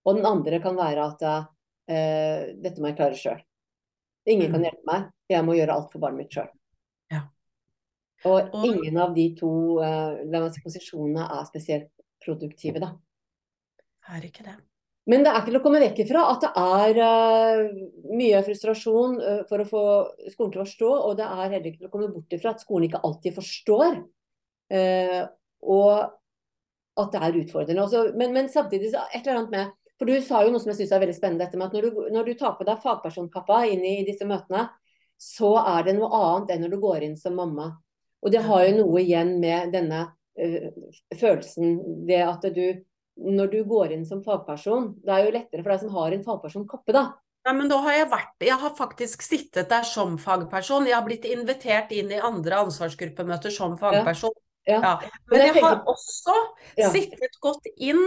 Og 0.06 0.20
den 0.20 0.28
andre 0.28 0.60
kan 0.62 0.76
være 0.78 1.08
at 1.08 1.24
uh, 1.26 2.52
dette 2.62 2.82
må 2.82 2.92
jeg 2.92 3.00
klare 3.00 3.18
sjøl. 3.20 3.42
Ingen 4.28 4.52
mm. 4.52 4.54
kan 4.54 4.68
hjelpe 4.68 4.92
meg. 4.92 5.10
jeg 5.30 5.46
må 5.46 5.56
gjøre 5.58 5.80
alt 5.80 5.92
for 5.94 6.04
barnet 6.04 6.26
mitt 6.26 6.36
sjøl. 6.36 6.52
Ja. 7.14 7.24
Og, 8.28 8.54
ingen 8.66 9.00
av 9.02 9.16
de 9.16 9.30
to 9.40 9.52
uh, 9.80 10.62
posisjonene 10.66 11.26
er 11.40 11.50
spesielt 11.50 11.92
produktive, 12.26 12.84
da. 12.84 12.94
Er 14.14 14.26
ikke 14.28 14.46
det. 14.46 14.60
Men 15.06 15.22
det 15.22 15.30
er 15.30 15.38
ikke 15.38 15.52
til 15.52 15.60
å 15.60 15.62
komme 15.62 15.80
vekk 15.84 16.00
ifra 16.02 16.22
at 16.32 16.44
det 16.44 16.52
er 16.58 17.00
uh, 17.06 17.66
mye 18.18 18.42
frustrasjon 18.46 19.18
uh, 19.22 19.42
for 19.50 19.62
å 19.62 19.68
få 19.70 19.84
skolen 20.34 20.54
til 20.56 20.62
å 20.62 20.66
forstå, 20.66 20.92
og 21.10 21.18
det 21.20 21.28
er 21.28 21.42
heller 21.44 21.68
ikke 21.70 21.84
til 21.84 21.90
å 21.90 21.94
komme 21.94 22.10
bort 22.14 22.34
ifra 22.34 22.54
at 22.56 22.64
skolen 22.64 22.88
ikke 22.88 23.02
alltid 23.06 23.36
forstår. 23.38 24.00
Uh, 24.74 25.20
og 25.70 25.92
at 27.04 27.12
det 27.14 27.22
er 27.22 27.38
utfordrende. 27.44 27.84
Også, 27.86 28.02
men, 28.18 28.34
men 28.34 28.50
samtidig 28.50 28.90
så 28.96 29.04
et 29.12 29.20
eller 29.22 29.44
annet 29.44 29.54
med 29.54 29.76
For 30.00 30.10
du 30.10 30.16
sa 30.26 30.42
jo 30.44 30.52
noe 30.52 30.60
som 30.60 30.72
jeg 30.74 30.82
syns 30.82 30.96
er 30.96 31.04
veldig 31.06 31.16
spennende, 31.16 31.46
dette 31.46 31.60
med 31.60 31.70
at 31.70 31.76
når 31.78 31.86
du, 31.86 32.00
når 32.12 32.26
du 32.28 32.34
tar 32.40 32.58
på 32.58 32.66
deg 32.68 32.82
fagpersonkappa 32.84 33.62
inn 33.72 33.86
i 33.88 33.94
disse 34.08 34.26
møtene, 34.28 34.66
så 35.22 35.54
er 35.62 35.86
det 35.86 35.94
noe 35.96 36.10
annet 36.18 36.52
enn 36.52 36.66
når 36.66 36.74
du 36.74 36.82
går 36.82 37.06
inn 37.06 37.16
som 37.20 37.38
mamma. 37.38 37.70
Og 38.26 38.34
det 38.34 38.42
har 38.44 38.66
jo 38.66 38.74
noe 38.82 39.06
igjen 39.06 39.38
med 39.40 39.72
denne 39.72 40.02
følelsen, 41.16 41.78
det 42.10 42.20
at 42.26 42.44
du 42.52 42.66
når 43.18 43.52
du 43.52 43.60
går 43.68 43.94
inn 43.96 44.06
som 44.08 44.24
fagperson, 44.24 44.94
det 45.06 45.14
er 45.14 45.26
jo 45.26 45.36
lettere 45.36 45.64
for 45.64 45.72
deg 45.74 45.84
som 45.86 45.94
har 45.96 46.16
en 46.16 46.26
fagpersonkappe, 46.26 46.96
da. 46.96 47.06
Nei, 47.46 47.54
men 47.54 47.70
da 47.70 47.78
har 47.86 47.94
jeg 47.94 48.08
vært 48.10 48.42
Jeg 48.42 48.58
har 48.58 48.72
faktisk 48.74 49.22
sittet 49.22 49.70
der 49.70 49.86
som 49.86 50.16
fagperson. 50.18 50.88
Jeg 50.90 50.96
har 50.98 51.06
blitt 51.06 51.28
invitert 51.30 51.92
inn 51.94 52.10
i 52.10 52.18
andre 52.18 52.64
ansvarsgruppemøter 52.66 53.54
som 53.54 53.78
fagperson. 53.78 54.34
Ja. 54.66 54.80
Ja. 54.82 54.94
Men 55.30 55.38
Men 55.38 55.46
jeg 55.46 55.64
har 55.64 55.84
også 55.86 56.34
Ja. 56.78 56.90
sittet 56.90 57.38
godt 57.42 57.68
inn 57.78 58.02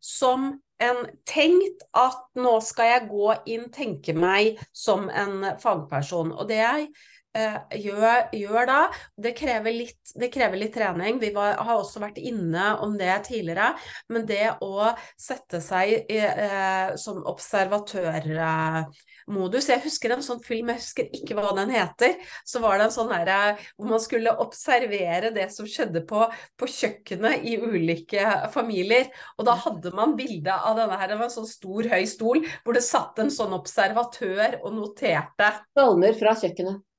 som 0.00 0.60
en 0.82 1.06
tenkt 1.24 1.82
at 1.94 2.20
nå 2.36 2.60
skal 2.60 2.84
jeg 2.84 3.08
gå 3.08 3.34
inn, 3.46 3.70
tenke 3.70 4.12
meg 4.14 4.58
som 4.72 5.08
en 5.08 5.56
fagperson. 5.62 6.32
Og 6.32 6.48
det 6.48 6.58
jeg 6.58 6.88
gjør, 7.32 8.28
gjør 8.36 8.66
da, 8.68 8.90
det 9.24 9.32
krever, 9.36 9.72
litt, 9.72 10.12
det 10.18 10.28
krever 10.32 10.56
litt 10.60 10.74
trening. 10.74 11.20
Vi 11.22 11.30
var, 11.34 11.56
har 11.64 11.76
også 11.80 12.00
vært 12.02 12.18
inne 12.20 12.76
om 12.84 12.98
det 13.00 13.24
tidligere. 13.28 13.72
Men 14.12 14.26
det 14.28 14.56
å 14.64 14.92
sette 15.20 15.60
seg 15.64 16.12
i, 16.12 16.18
eh, 16.18 16.94
som 17.00 17.22
observatørmodus 17.32 19.68
Jeg 19.72 19.84
husker 19.86 20.10
en 20.12 20.22
sånn 20.24 20.42
film, 20.44 20.68
jeg 20.72 20.80
husker 20.82 21.04
ikke 21.16 21.34
hva 21.38 21.50
den 21.56 21.70
heter. 21.72 22.12
Så 22.44 22.60
var 22.62 22.72
det 22.78 22.84
en 22.90 22.98
sånn 22.98 23.12
derre 23.12 23.56
hvor 23.78 23.88
man 23.94 24.02
skulle 24.02 24.40
observere 24.44 25.28
det 25.34 25.48
som 25.54 25.66
skjedde 25.68 26.00
på, 26.08 26.20
på 26.58 26.64
kjøkkenet 26.68 27.34
i 27.48 27.52
ulike 27.62 28.22
familier. 28.52 29.04
Og 29.38 29.44
da 29.48 29.54
hadde 29.64 29.90
man 29.96 30.16
bilde 30.18 30.52
av 30.52 30.76
denne 30.76 30.96
her, 31.00 31.08
det 31.08 31.18
var 31.20 31.28
en 31.30 31.38
sånn 31.38 31.48
stor, 31.48 31.82
høy 31.88 32.04
stol 32.08 32.38
hvor 32.62 32.72
det 32.76 32.84
satt 32.84 33.18
en 33.22 33.30
sånn 33.32 33.52
observatør 33.56 34.60
og 34.62 34.72
noterte. 34.76 35.48
Salmer 35.72 36.12
fra 36.18 36.32
kjøkkenet. 36.36 36.91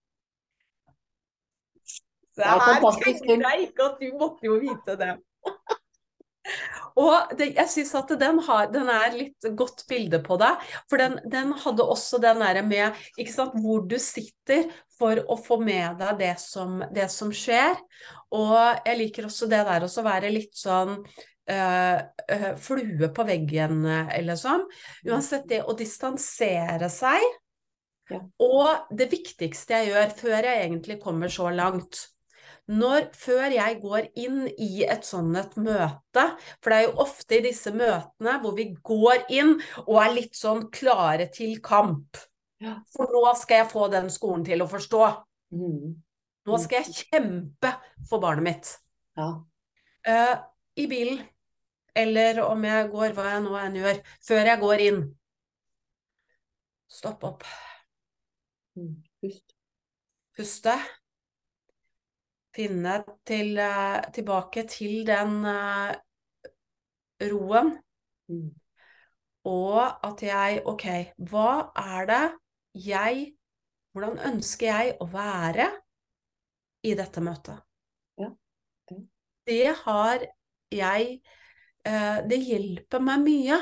Det 2.33 2.41
Det 2.41 2.49
er 2.49 2.61
her 2.65 2.99
tenkte 3.03 3.39
jeg 3.45 3.65
ikke 3.67 3.87
at 3.91 3.99
du 4.01 4.11
måtte 4.17 4.47
jo 4.47 4.59
vite 4.61 4.97
det. 4.99 5.15
Og 6.99 7.33
det, 7.37 7.49
jeg 7.55 7.69
syns 7.71 7.93
at 7.97 8.11
den, 8.21 8.39
har, 8.45 8.67
den 8.73 8.89
er 8.91 9.15
litt 9.17 9.47
godt 9.57 9.83
bilde 9.89 10.19
på 10.25 10.37
deg. 10.41 10.61
For 10.91 11.01
den, 11.01 11.17
den 11.31 11.53
hadde 11.63 11.85
også 11.89 12.19
den 12.21 12.41
derre 12.43 12.63
med 12.65 12.99
ikke 13.17 13.33
sant, 13.33 13.57
hvor 13.63 13.85
du 13.89 13.95
sitter 14.01 14.67
for 14.99 15.23
å 15.25 15.37
få 15.39 15.57
med 15.63 15.97
deg 16.01 16.19
det 16.21 16.33
som, 16.43 16.83
det 16.93 17.09
som 17.13 17.33
skjer. 17.33 17.79
Og 18.35 18.57
jeg 18.85 18.99
liker 18.99 19.29
også 19.29 19.49
det 19.49 19.63
der 19.69 19.87
å 19.87 20.05
være 20.05 20.33
litt 20.33 20.53
sånn 20.57 20.99
øh, 20.99 21.99
øh, 22.37 22.49
flue 22.61 23.09
på 23.15 23.25
veggen, 23.29 23.81
eller 23.87 24.37
sånn. 24.39 24.67
Uansett 25.09 25.49
det 25.49 25.63
å 25.65 25.77
distansere 25.77 26.91
seg. 26.93 27.25
Ja. 28.11 28.19
Og 28.43 28.93
det 28.93 29.07
viktigste 29.09 29.79
jeg 29.79 29.93
gjør 29.93 30.17
før 30.17 30.37
jeg 30.43 30.65
egentlig 30.67 30.99
kommer 31.01 31.31
så 31.31 31.47
langt, 31.55 32.03
når, 32.71 33.09
før 33.19 33.51
jeg 33.51 33.79
går 33.81 34.05
inn 34.19 34.45
i 34.55 34.85
et 34.87 35.03
sånt 35.03 35.35
et 35.35 35.55
møte, 35.59 36.23
for 36.63 36.71
det 36.71 36.77
er 36.77 36.85
jo 36.85 37.01
ofte 37.03 37.37
i 37.37 37.43
disse 37.43 37.73
møtene 37.75 38.37
hvor 38.39 38.55
vi 38.55 38.69
går 38.79 39.25
inn 39.35 39.57
og 39.83 39.97
er 39.99 40.15
litt 40.15 40.37
sånn 40.39 40.69
klare 40.73 41.27
til 41.33 41.57
kamp. 41.63 42.21
For 42.95 43.11
nå 43.11 43.33
skal 43.35 43.63
jeg 43.63 43.71
få 43.73 43.89
den 43.91 44.07
skolen 44.13 44.45
til 44.47 44.63
å 44.63 44.69
forstå. 44.71 45.01
Mm. 45.51 45.91
Nå 46.47 46.59
skal 46.63 46.83
jeg 46.83 47.05
kjempe 47.09 47.73
for 48.07 48.23
barnet 48.23 48.47
mitt. 48.47 48.71
Ja. 49.19 49.27
Uh, 50.07 50.35
I 50.79 50.87
bilen, 50.91 51.19
eller 51.95 52.39
om 52.45 52.63
jeg 52.67 52.89
går, 52.95 53.11
hva 53.15 53.27
jeg 53.33 53.43
nå 53.43 53.59
enn 53.59 53.77
gjør, 53.81 54.01
før 54.23 54.51
jeg 54.53 54.63
går 54.63 54.87
inn. 54.87 55.03
Stopp 56.93 57.27
opp. 57.27 57.47
Mm. 58.79 58.95
Pust. 59.19 59.55
Puste. 60.37 60.79
Finne 62.53 62.99
til, 63.25 63.57
eh, 63.57 64.01
tilbake 64.13 64.67
til 64.69 65.05
den 65.07 65.45
eh, 65.49 65.95
roen. 67.31 67.71
Mm. 68.29 68.51
Og 69.49 70.05
at 70.07 70.23
jeg 70.23 70.61
Ok, 70.65 70.85
hva 71.17 71.71
er 71.75 72.05
det 72.07 72.25
jeg 72.85 73.33
Hvordan 73.93 74.17
ønsker 74.25 74.67
jeg 74.69 74.93
å 75.03 75.05
være 75.11 75.67
i 76.87 76.93
dette 76.97 77.21
møtet? 77.21 77.59
Ja, 78.17 78.29
ja. 78.89 78.97
Det 79.45 79.75
har 79.83 80.23
jeg 80.73 81.19
eh, 81.85 82.19
Det 82.29 82.39
hjelper 82.39 83.03
meg 83.03 83.27
mye 83.27 83.59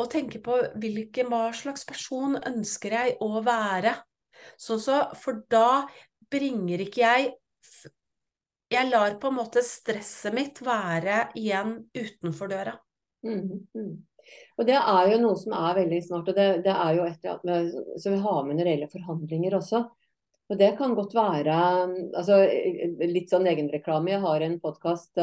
å 0.00 0.08
tenke 0.10 0.40
på 0.42 0.58
hvilken, 0.80 1.30
hva 1.30 1.52
slags 1.54 1.86
person 1.86 2.34
ønsker 2.40 2.96
jeg 2.96 3.16
å 3.22 3.40
være. 3.46 3.94
Så, 4.58 4.80
så, 4.82 5.04
for 5.20 5.44
da 5.52 5.84
bringer 6.32 6.82
ikke 6.82 7.04
jeg 7.04 7.30
Jeg 8.74 8.90
lar 8.90 9.16
på 9.22 9.30
en 9.30 9.38
måte 9.38 9.62
stresset 9.64 10.34
mitt 10.34 10.60
være 10.64 11.28
igjen 11.38 11.76
utenfor 11.94 12.50
døra. 12.50 12.74
Mm, 13.24 13.64
mm. 13.74 13.92
Og 14.58 14.66
det 14.68 14.76
er 14.80 15.10
jo 15.12 15.18
noe 15.22 15.38
som 15.38 15.54
er 15.56 15.78
veldig 15.78 16.00
smart, 16.04 16.30
og 16.32 16.36
det, 16.36 16.46
det 16.64 16.74
er 16.74 16.94
jo 16.96 17.04
et 17.06 17.28
at 17.28 17.44
så 18.00 18.12
vi 18.12 18.22
har 18.24 18.40
med 18.44 18.56
når 18.56 18.64
det 18.64 18.74
gjelder 18.74 18.94
forhandlinger 18.94 19.58
også. 19.60 19.82
Og 20.52 20.58
det 20.60 20.70
kan 20.76 20.92
godt 20.96 21.14
være 21.16 21.58
altså, 22.18 22.42
litt 23.08 23.32
sånn 23.32 23.48
egenreklame. 23.48 24.12
Jeg 24.12 24.24
har 24.24 24.44
en 24.44 24.58
podkast 24.60 25.22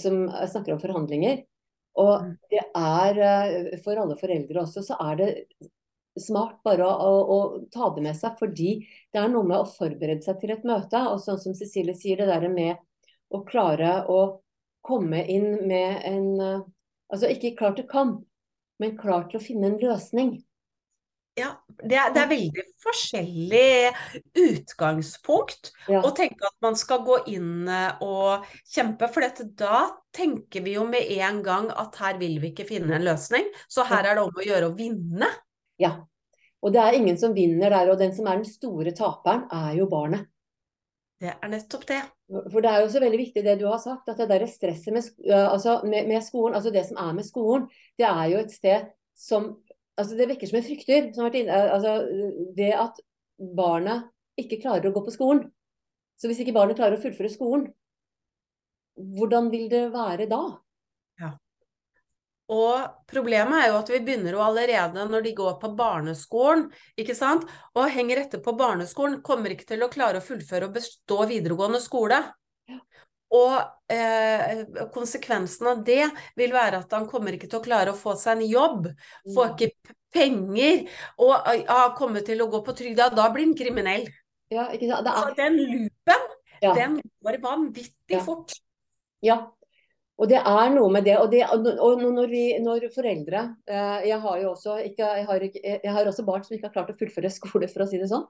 som 0.00 0.24
snakker 0.26 0.74
om 0.74 0.80
forhandlinger. 0.82 1.44
Og 1.94 2.22
Mm. 2.24 2.36
det 2.50 2.62
er 2.74 3.18
eh, 3.22 3.78
for 3.84 3.96
alle 3.96 4.16
foreldre 4.18 4.64
også, 4.64 4.82
så 4.82 4.96
er 4.98 5.16
det 5.20 5.28
smart 6.20 6.60
bare 6.66 6.86
å, 6.86 6.94
å, 6.94 7.36
å 7.36 7.38
ta 7.74 7.90
det 7.94 8.04
med 8.06 8.16
seg. 8.18 8.36
Fordi 8.40 8.70
det 9.12 9.20
er 9.20 9.32
noe 9.32 9.46
med 9.48 9.60
å 9.62 9.68
forberede 9.68 10.22
seg 10.24 10.40
til 10.40 10.54
et 10.54 10.64
møte. 10.68 11.00
Og 11.10 11.20
sånn 11.24 11.40
som 11.42 11.56
Cecilie 11.58 11.96
sier, 11.98 12.20
det 12.22 12.30
der 12.30 12.48
med 12.52 12.80
å 13.34 13.42
klare 13.46 14.00
å 14.10 14.20
komme 14.84 15.24
inn 15.32 15.66
med 15.68 16.00
en 16.08 16.30
eh, 16.40 16.62
Altså 17.14 17.28
ikke 17.30 17.52
klar 17.54 17.74
til 17.76 17.84
kamp, 17.86 18.22
men 18.82 18.96
klar 18.98 19.26
til 19.28 19.38
å 19.38 19.42
finne 19.44 19.68
en 19.68 19.76
løsning. 19.78 20.30
Ja, 21.38 21.50
det 21.82 21.96
er, 21.98 22.12
det 22.14 22.20
er 22.22 22.30
veldig 22.30 22.62
forskjellig 22.82 23.92
utgangspunkt 24.38 25.72
Ja. 25.90 26.00
å 26.06 26.12
tenke 26.14 26.46
at 26.46 26.56
man 26.62 26.78
skal 26.78 27.02
gå 27.06 27.16
inn 27.30 27.68
eh, 27.70 28.02
og 28.06 28.46
kjempe, 28.70 29.08
for 29.12 29.26
dette, 29.26 29.46
da 29.58 29.88
tenker 30.14 30.62
vi 30.64 30.76
jo 30.76 30.86
med 30.86 31.10
en 31.18 31.42
gang 31.44 31.70
at 31.74 31.98
her 32.02 32.20
vil 32.22 32.38
vi 32.42 32.52
ikke 32.52 32.68
finne 32.68 32.94
en 32.96 33.06
løsning, 33.06 33.50
så 33.68 33.86
her 33.88 34.06
er 34.06 34.18
det 34.18 34.26
om 34.28 34.30
å 34.42 34.46
gjøre 34.46 34.70
å 34.70 34.76
vinne. 34.78 35.30
Ja. 35.80 35.96
Og 36.64 36.72
det 36.72 36.80
er 36.80 36.96
ingen 36.96 37.18
som 37.20 37.34
vinner 37.36 37.72
der, 37.72 37.90
og 37.92 37.98
den 38.00 38.14
som 38.16 38.28
er 38.30 38.40
den 38.40 38.48
store 38.48 38.94
taperen, 38.96 39.44
er 39.52 39.74
jo 39.78 39.88
barnet. 39.90 40.28
Det 41.20 41.30
er 41.32 41.50
nettopp 41.50 41.84
det. 41.88 42.00
For 42.50 42.64
det 42.64 42.70
er 42.70 42.82
jo 42.82 42.90
så 42.92 43.00
veldig 43.02 43.20
viktig 43.20 43.44
det 43.44 43.58
du 43.60 43.66
har 43.68 43.80
sagt, 43.82 44.08
at 44.08 44.18
det 44.20 44.28
der 44.32 44.46
stresset 44.50 44.92
med, 44.96 45.04
altså 45.36 45.78
med, 45.84 46.08
med 46.08 46.24
skolen, 46.24 46.56
altså 46.56 46.72
det 46.74 46.84
som 46.88 46.98
er 47.00 47.12
med 47.16 47.26
skolen, 47.26 47.68
det 48.00 48.08
er 48.08 48.24
jo 48.32 48.40
et 48.42 48.52
sted 48.54 48.90
som 49.14 49.54
altså 49.94 50.16
Det 50.18 50.26
vekker 50.26 50.50
som 50.50 50.58
en 50.58 50.64
frykter. 50.66 51.04
Som 51.14 51.28
inne, 51.38 51.54
altså 51.70 51.92
det 52.56 52.72
at 52.74 52.96
barnet 53.54 54.08
ikke 54.40 54.58
klarer 54.64 54.88
å 54.88 54.94
gå 54.96 55.04
på 55.06 55.14
skolen. 55.14 55.44
Så 56.18 56.26
hvis 56.26 56.40
ikke 56.42 56.54
barnet 56.56 56.78
klarer 56.78 56.98
å 56.98 57.02
fullføre 57.02 57.30
skolen, 57.30 57.68
hvordan 58.94 59.52
vil 59.52 59.68
det 59.70 59.84
være 59.94 60.26
da? 60.30 60.42
Og 62.52 63.06
problemet 63.08 63.56
er 63.62 63.70
jo 63.70 63.78
at 63.78 63.88
vi 63.88 64.02
begynner 64.04 64.36
jo 64.36 64.42
allerede 64.44 65.06
når 65.08 65.24
de 65.24 65.32
går 65.36 65.54
på 65.62 65.70
barneskolen, 65.78 66.66
ikke 67.00 67.16
sant, 67.16 67.46
og 67.72 67.92
henger 67.92 68.20
etter 68.20 68.42
på 68.44 68.52
barneskolen, 68.58 69.22
kommer 69.24 69.54
ikke 69.54 69.70
til 69.70 69.84
å 69.84 69.88
klare 69.92 70.20
å 70.20 70.24
fullføre 70.24 70.68
og 70.68 70.76
bestå 70.76 71.22
videregående 71.30 71.80
skole. 71.80 72.20
Og 73.34 73.54
eh, 73.90 74.60
konsekvensen 74.94 75.70
av 75.72 75.80
det 75.86 76.04
vil 76.38 76.52
være 76.54 76.84
at 76.84 76.92
han 76.94 77.08
kommer 77.10 77.34
ikke 77.34 77.48
til 77.48 77.62
å 77.62 77.64
klare 77.64 77.94
å 77.94 77.98
få 77.98 78.12
seg 78.20 78.36
en 78.36 78.46
jobb, 78.50 78.90
får 79.34 79.54
ikke 79.54 79.96
penger, 80.14 80.84
og 81.24 81.48
har 81.48 81.96
kommet 81.98 82.28
til 82.28 82.44
å 82.44 82.50
gå 82.52 82.60
på 82.66 82.76
trygda. 82.76 83.08
Da 83.16 83.30
blir 83.34 83.48
han 83.48 83.56
kriminell. 83.58 84.06
Ja, 84.52 84.68
ikke 84.70 84.92
sant? 84.92 85.08
Det 85.08 85.16
Så 85.16 85.32
er, 85.32 85.36
den 85.40 85.58
loopen, 85.64 86.30
ja, 86.60 86.76
den 86.76 86.96
går 87.24 87.40
vanvittig 87.42 88.20
fort. 88.28 88.54
ja. 89.24 89.40
Og 90.14 90.30
det 90.30 90.38
er 90.38 90.68
noe 90.70 90.90
med 90.94 91.06
det. 91.08 91.16
Og, 91.18 91.26
det, 91.32 91.42
og 91.82 92.02
når, 92.02 92.28
vi, 92.30 92.42
når, 92.62 92.86
foreldre 92.94 93.40
eh, 93.66 94.04
jeg, 94.10 94.18
har 94.22 94.42
jo 94.42 94.52
også, 94.52 94.76
ikke, 94.86 95.08
jeg, 95.18 95.26
har 95.30 95.46
ikke, 95.48 95.62
jeg, 95.72 95.94
har 95.96 96.10
også, 96.10 96.26
barn 96.26 96.44
som 96.46 96.54
ikke 96.54 96.68
har 96.68 96.74
klart 96.76 96.92
å 96.92 96.98
fullføre 97.00 97.32
skole, 97.34 97.70
for 97.72 97.82
å 97.82 97.88
si 97.90 97.98
det 97.98 98.10
sånn. 98.12 98.28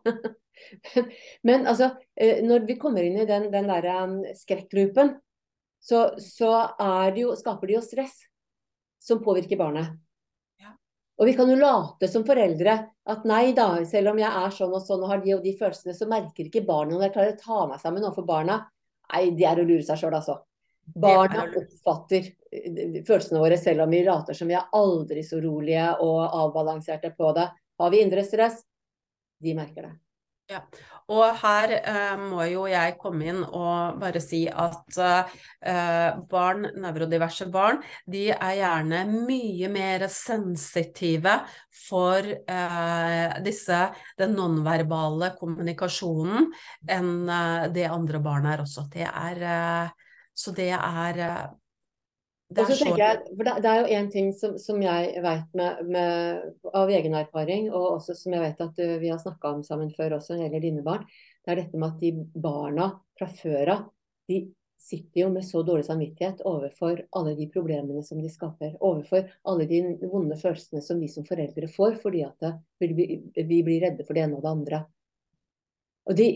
Men 1.49 1.69
altså, 1.69 1.91
eh, 2.17 2.41
når 2.47 2.65
vi 2.71 2.79
kommer 2.81 3.05
inn 3.05 3.21
i 3.21 3.29
den, 3.29 3.51
den 3.53 3.69
der 3.69 3.91
um, 4.01 4.23
skrekkloopen, 4.39 5.13
så, 5.85 6.07
så 6.17 6.55
det 7.13 7.27
jo, 7.27 7.35
skaper 7.37 7.69
det 7.69 7.77
jo 7.77 7.85
stress 7.85 8.23
som 9.05 9.21
påvirker 9.21 9.61
barnet. 9.61 9.93
Og 11.21 11.29
vi 11.29 11.35
kan 11.37 11.47
jo 11.47 11.59
late 11.61 12.09
som 12.11 12.25
foreldre 12.27 12.73
at 13.13 13.27
nei 13.29 13.53
da, 13.55 13.69
selv 13.87 14.15
om 14.15 14.19
jeg 14.19 14.31
er 14.41 14.55
sånn 14.57 14.73
og 14.75 14.83
sånn 14.83 15.05
og 15.05 15.13
har 15.13 15.21
de 15.23 15.37
og 15.37 15.45
de 15.45 15.53
følelsene, 15.61 15.95
så 15.95 16.09
merker 16.11 16.49
ikke 16.49 16.65
barnet 16.67 16.97
når 16.97 17.07
jeg 17.07 17.15
klarer 17.15 17.37
å 17.37 17.43
ta 17.45 17.61
meg 17.71 17.85
sammen 17.85 18.07
overfor 18.09 18.27
barna. 18.27 18.57
Nei, 19.13 19.29
det 19.37 19.47
er 19.47 19.61
å 19.61 19.67
lure 19.69 19.85
seg 19.87 20.01
sjøl, 20.01 20.17
altså. 20.17 20.41
Barna 20.95 21.47
oppfatter 21.49 22.31
eh, 22.53 23.01
følelsene 23.07 23.43
våre 23.43 23.59
selv 23.61 23.87
om 23.87 23.93
vi 23.95 24.05
later 24.07 24.37
som 24.37 24.51
vi 24.51 24.59
er 24.59 24.71
aldri 24.77 25.25
så 25.27 25.41
rolige 25.43 25.91
og 26.05 26.23
avbalanserte 26.45 27.15
på 27.17 27.35
det. 27.37 27.51
Har 27.81 27.93
vi 27.95 28.03
indre 28.05 28.25
stress? 28.27 28.63
De 29.43 29.55
merker 29.57 29.89
det. 29.89 29.95
Ja, 30.53 30.59
og 31.09 31.39
her 31.41 31.71
eh, 31.79 32.19
må 32.21 32.45
jo 32.51 32.67
jeg 32.69 32.99
komme 33.01 33.31
inn 33.31 33.39
og 33.47 33.97
bare 33.97 34.21
si 34.21 34.43
at 34.49 34.99
eh, 35.01 36.19
barn, 36.29 36.67
nevrodiverse 36.81 37.47
barn, 37.53 37.81
de 38.05 38.27
er 38.35 38.59
gjerne 38.59 39.01
mye 39.25 39.71
mer 39.73 40.05
sensitive 40.13 41.39
for 41.87 42.29
eh, 42.29 43.41
disse, 43.45 43.81
den 44.21 44.37
nonverbale 44.37 45.33
kommunikasjonen 45.41 46.51
enn 46.93 47.13
eh, 47.25 47.69
det 47.73 47.89
andre 47.89 48.21
barn 48.25 48.53
er 48.53 48.67
også. 48.67 48.85
Det 48.93 49.09
er 49.09 49.45
eh, 49.49 50.11
så 50.35 50.55
det 50.55 50.73
er 50.75 51.21
eh, 51.23 51.45
det 52.55 52.63
er, 52.63 52.75
så... 52.77 52.91
jeg, 52.99 53.21
det 53.41 53.71
er 53.71 53.79
jo 53.81 53.95
en 53.99 54.11
ting 54.13 54.27
som, 54.37 54.59
som 54.61 54.83
jeg 54.83 55.23
vet 55.25 55.55
med, 55.59 55.79
med, 55.91 56.43
av 56.77 56.91
egen 56.93 57.17
erfaring, 57.19 57.71
og 57.73 57.97
også 57.97 58.15
som 58.19 58.37
jeg 58.37 58.45
vet 58.45 58.61
at 58.63 58.83
uh, 58.85 58.97
vi 59.03 59.11
har 59.11 59.23
snakka 59.23 59.55
om 59.57 59.63
sammen 59.67 59.91
før 59.97 60.19
også 60.19 60.35
når 60.35 60.43
det 60.43 60.45
gjelder 60.45 60.67
dine 60.67 60.85
barn, 60.85 61.07
det 61.45 61.55
er 61.55 61.63
dette 61.63 61.81
med 61.81 61.89
at 61.89 62.05
de 62.05 62.43
barna 62.45 62.91
fra 63.19 63.31
før 63.41 63.73
av, 63.75 63.89
de 64.31 64.45
sitter 64.85 65.23
jo 65.23 65.31
med 65.33 65.47
så 65.49 65.63
dårlig 65.65 65.87
samvittighet 65.89 66.43
overfor 66.45 67.01
alle 67.17 67.33
de 67.39 67.47
problemene 67.53 68.03
som 68.05 68.21
de 68.21 68.29
skaper. 68.29 68.75
Overfor 68.85 69.31
alle 69.49 69.67
de 69.71 69.81
vonde 70.03 70.37
følelsene 70.37 70.83
som 70.85 71.01
vi 71.01 71.09
som 71.09 71.25
foreldre 71.25 71.71
får 71.73 71.97
fordi 72.03 72.21
at 72.27 72.51
vi, 72.85 73.23
vi 73.33 73.63
blir 73.65 73.81
redde 73.87 74.05
for 74.05 74.13
det 74.13 74.27
ene 74.27 74.37
og 74.37 74.45
det 74.45 74.53
andre. 74.53 74.83
De, 76.05 76.27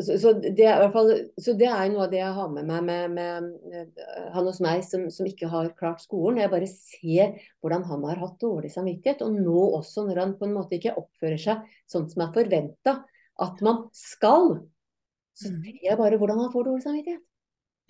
så, 0.00 0.30
det 0.40 0.64
er, 0.64 0.86
fall, 0.88 1.10
så, 1.36 1.52
det 1.52 1.66
er, 1.68 1.90
noe 1.92 2.06
av 2.06 2.12
det 2.12 2.22
jeg 2.22 2.32
har 2.32 2.46
med 2.48 2.64
meg 2.64 2.86
med, 2.86 3.10
med, 3.12 3.48
med 3.68 3.98
han 4.32 4.46
hos 4.48 4.60
meg 4.64 4.80
som, 4.86 5.02
som, 5.12 5.28
ikke 5.28 5.50
har 5.52 5.68
klart 5.76 6.00
skolen. 6.00 6.40
Jeg 6.40 6.52
bare 6.54 6.68
ser 6.70 7.34
hvordan 7.60 7.84
han 7.90 8.06
har 8.08 8.22
hatt 8.22 8.38
dårlig 8.40 8.72
samvittighet. 8.72 9.20
Og 9.26 9.36
nå 9.36 9.66
også, 9.76 10.06
når 10.08 10.22
han 10.22 10.32
på 10.40 10.48
en 10.48 10.54
måte 10.56 10.78
ikke 10.78 10.96
oppfører 10.96 11.42
seg 11.42 11.76
sånn 11.92 12.08
som 12.08 12.24
er 12.24 12.32
forventa 12.38 12.96
at 13.44 13.60
man 13.66 13.84
skal, 13.94 14.54
så 15.36 15.52
mm. 15.52 15.58
ser 15.60 15.84
jeg 15.90 16.00
bare 16.00 16.20
hvordan 16.22 16.40
han 16.46 16.54
får 16.54 16.70
dårlig 16.70 16.86
samvittighet. 16.86 17.26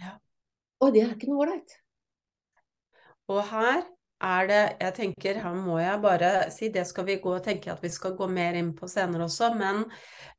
Ja. 0.03 0.17
Og 0.83 0.91
det 0.97 1.05
er 1.05 1.15
ikke 1.15 1.31
noe 1.31 1.47
ålreit. 1.47 1.79
Og 3.31 3.41
her 3.53 3.87
er 4.25 4.47
det 4.51 4.63
Jeg 4.81 4.95
tenker, 4.95 5.41
her 5.43 5.55
må 5.55 5.79
jeg 5.79 6.03
bare 6.03 6.31
si, 6.51 6.71
det 6.75 6.87
skal 6.89 7.07
vi 7.07 7.19
gå 7.23 7.35
og 7.37 7.45
tenke 7.45 7.73
at 7.73 7.83
vi 7.83 7.91
skal 7.93 8.17
gå 8.19 8.29
mer 8.31 8.59
inn 8.59 8.73
på 8.77 8.89
senere 8.91 9.29
også, 9.29 9.53
men 9.59 9.85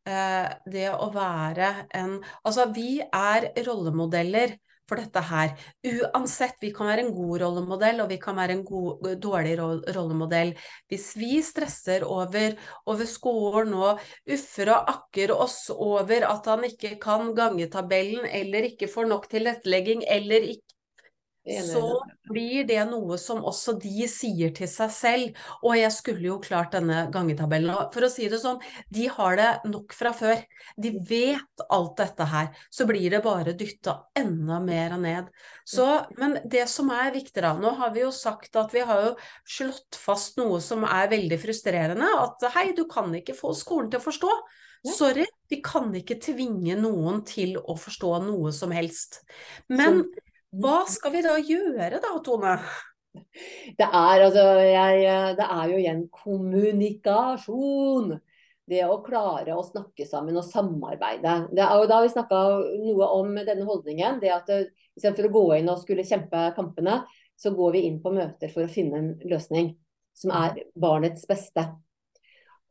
eh, 0.07 0.49
det 0.67 0.89
å 0.91 1.11
være 1.13 1.71
en 1.95 2.17
Altså, 2.43 2.69
vi 2.75 2.99
er 3.01 3.51
rollemodeller 3.67 4.57
for 4.89 4.99
dette 4.99 5.21
her. 5.29 5.53
Uansett, 5.85 6.57
vi 6.63 6.71
kan 6.75 6.89
være 6.89 7.05
en 7.05 7.11
god 7.13 7.43
rollemodell, 7.43 8.01
og 8.03 8.09
vi 8.11 8.17
kan 8.21 8.37
være 8.39 8.55
en 8.57 8.63
god, 8.65 9.05
dårlig 9.21 9.55
rollemodell. 9.59 10.55
Hvis 10.89 11.11
vi 11.19 11.43
stresser 11.45 12.05
over, 12.07 12.57
over 12.89 13.09
skolen 13.09 13.75
og 13.77 14.01
uffer 14.33 14.73
og 14.73 14.89
akker 14.95 15.35
oss 15.35 15.59
over 15.75 16.25
at 16.29 16.49
han 16.49 16.65
ikke 16.71 16.95
kan 17.01 17.33
gangetabellen, 17.37 18.25
eller 18.25 18.71
ikke 18.71 18.89
får 18.91 19.11
nok 19.13 19.29
tilrettelegging, 19.31 20.03
eller 20.09 20.49
ikke 20.55 20.68
så 21.65 21.83
blir 22.29 22.65
det 22.69 22.79
noe 22.89 23.17
som 23.21 23.41
også 23.47 23.75
de 23.81 24.05
sier 24.11 24.51
til 24.55 24.69
seg 24.69 24.91
selv. 24.93 25.39
Og 25.63 25.75
jeg 25.77 25.91
skulle 25.95 26.27
jo 26.27 26.37
klart 26.43 26.75
denne 26.75 27.07
gangetabellen. 27.13 27.71
Og 27.73 27.95
for 27.95 28.05
å 28.05 28.11
si 28.11 28.27
det 28.31 28.41
sånn, 28.43 28.61
de 28.93 29.07
har 29.15 29.39
det 29.39 29.49
nok 29.71 29.95
fra 29.97 30.13
før. 30.15 30.43
De 30.77 30.93
vet 31.09 31.65
alt 31.69 31.95
dette 31.99 32.29
her. 32.33 32.51
Så 32.73 32.87
blir 32.89 33.09
det 33.13 33.23
bare 33.25 33.55
dytta 33.57 33.97
enda 34.19 34.61
mer 34.63 34.97
ned. 35.01 35.33
Så, 35.67 35.87
men 36.21 36.39
det 36.49 36.67
som 36.71 36.91
er 36.93 37.13
viktig 37.15 37.43
da, 37.45 37.55
nå 37.57 37.73
har 37.81 37.93
vi 37.95 38.05
jo 38.05 38.13
sagt 38.15 38.55
at 38.59 38.73
vi 38.75 38.85
har 38.85 39.09
jo 39.09 39.11
slått 39.49 39.99
fast 39.99 40.39
noe 40.41 40.61
som 40.63 40.85
er 40.87 41.11
veldig 41.11 41.41
frustrerende. 41.41 42.13
At 42.23 42.49
hei, 42.55 42.71
du 42.77 42.85
kan 42.89 43.13
ikke 43.17 43.37
få 43.37 43.55
skolen 43.57 43.91
til 43.91 44.01
å 44.01 44.07
forstå. 44.09 44.33
Sorry, 44.87 45.25
vi 45.51 45.59
kan 45.63 45.91
ikke 45.95 46.15
tvinge 46.23 46.77
noen 46.79 47.19
til 47.27 47.57
å 47.59 47.75
forstå 47.75 48.13
noe 48.23 48.53
som 48.55 48.71
helst. 48.71 49.19
Men 49.67 50.05
hva 50.49 50.79
skal 50.89 51.13
vi 51.13 51.21
da 51.25 51.35
gjøre 51.37 51.99
da, 52.01 52.15
Tone? 52.25 52.55
Det 53.77 53.85
er, 53.85 54.23
altså, 54.23 54.43
jeg, 54.65 55.35
det 55.37 55.45
er 55.45 55.71
jo 55.71 55.77
igjen 55.77 56.01
kommunikasjon. 56.13 58.17
Det 58.69 58.83
å 58.85 58.99
klare 59.01 59.55
å 59.57 59.65
snakke 59.65 60.05
sammen 60.05 60.37
og 60.37 60.45
samarbeide. 60.45 61.47
Det 61.53 61.63
er, 61.63 61.71
og 61.73 61.87
da 61.89 61.95
har 61.97 62.05
vi 62.05 62.11
snakka 62.13 62.41
noe 62.85 63.07
om 63.17 63.33
denne 63.37 63.65
holdningen. 63.65 64.19
Det 64.21 64.29
at 64.33 64.49
istedenfor 64.53 65.25
å 65.29 65.33
gå 65.33 65.45
inn 65.57 65.71
og 65.73 65.81
skulle 65.81 66.05
kjempe 66.05 66.51
kampene, 66.57 67.01
så 67.39 67.53
går 67.55 67.77
vi 67.77 67.85
inn 67.87 68.01
på 68.03 68.13
møter 68.13 68.51
for 68.53 68.65
å 68.65 68.71
finne 68.71 68.99
en 68.99 69.11
løsning 69.29 69.73
som 70.17 70.33
er 70.35 70.59
barnets 70.77 71.25
beste. 71.29 71.65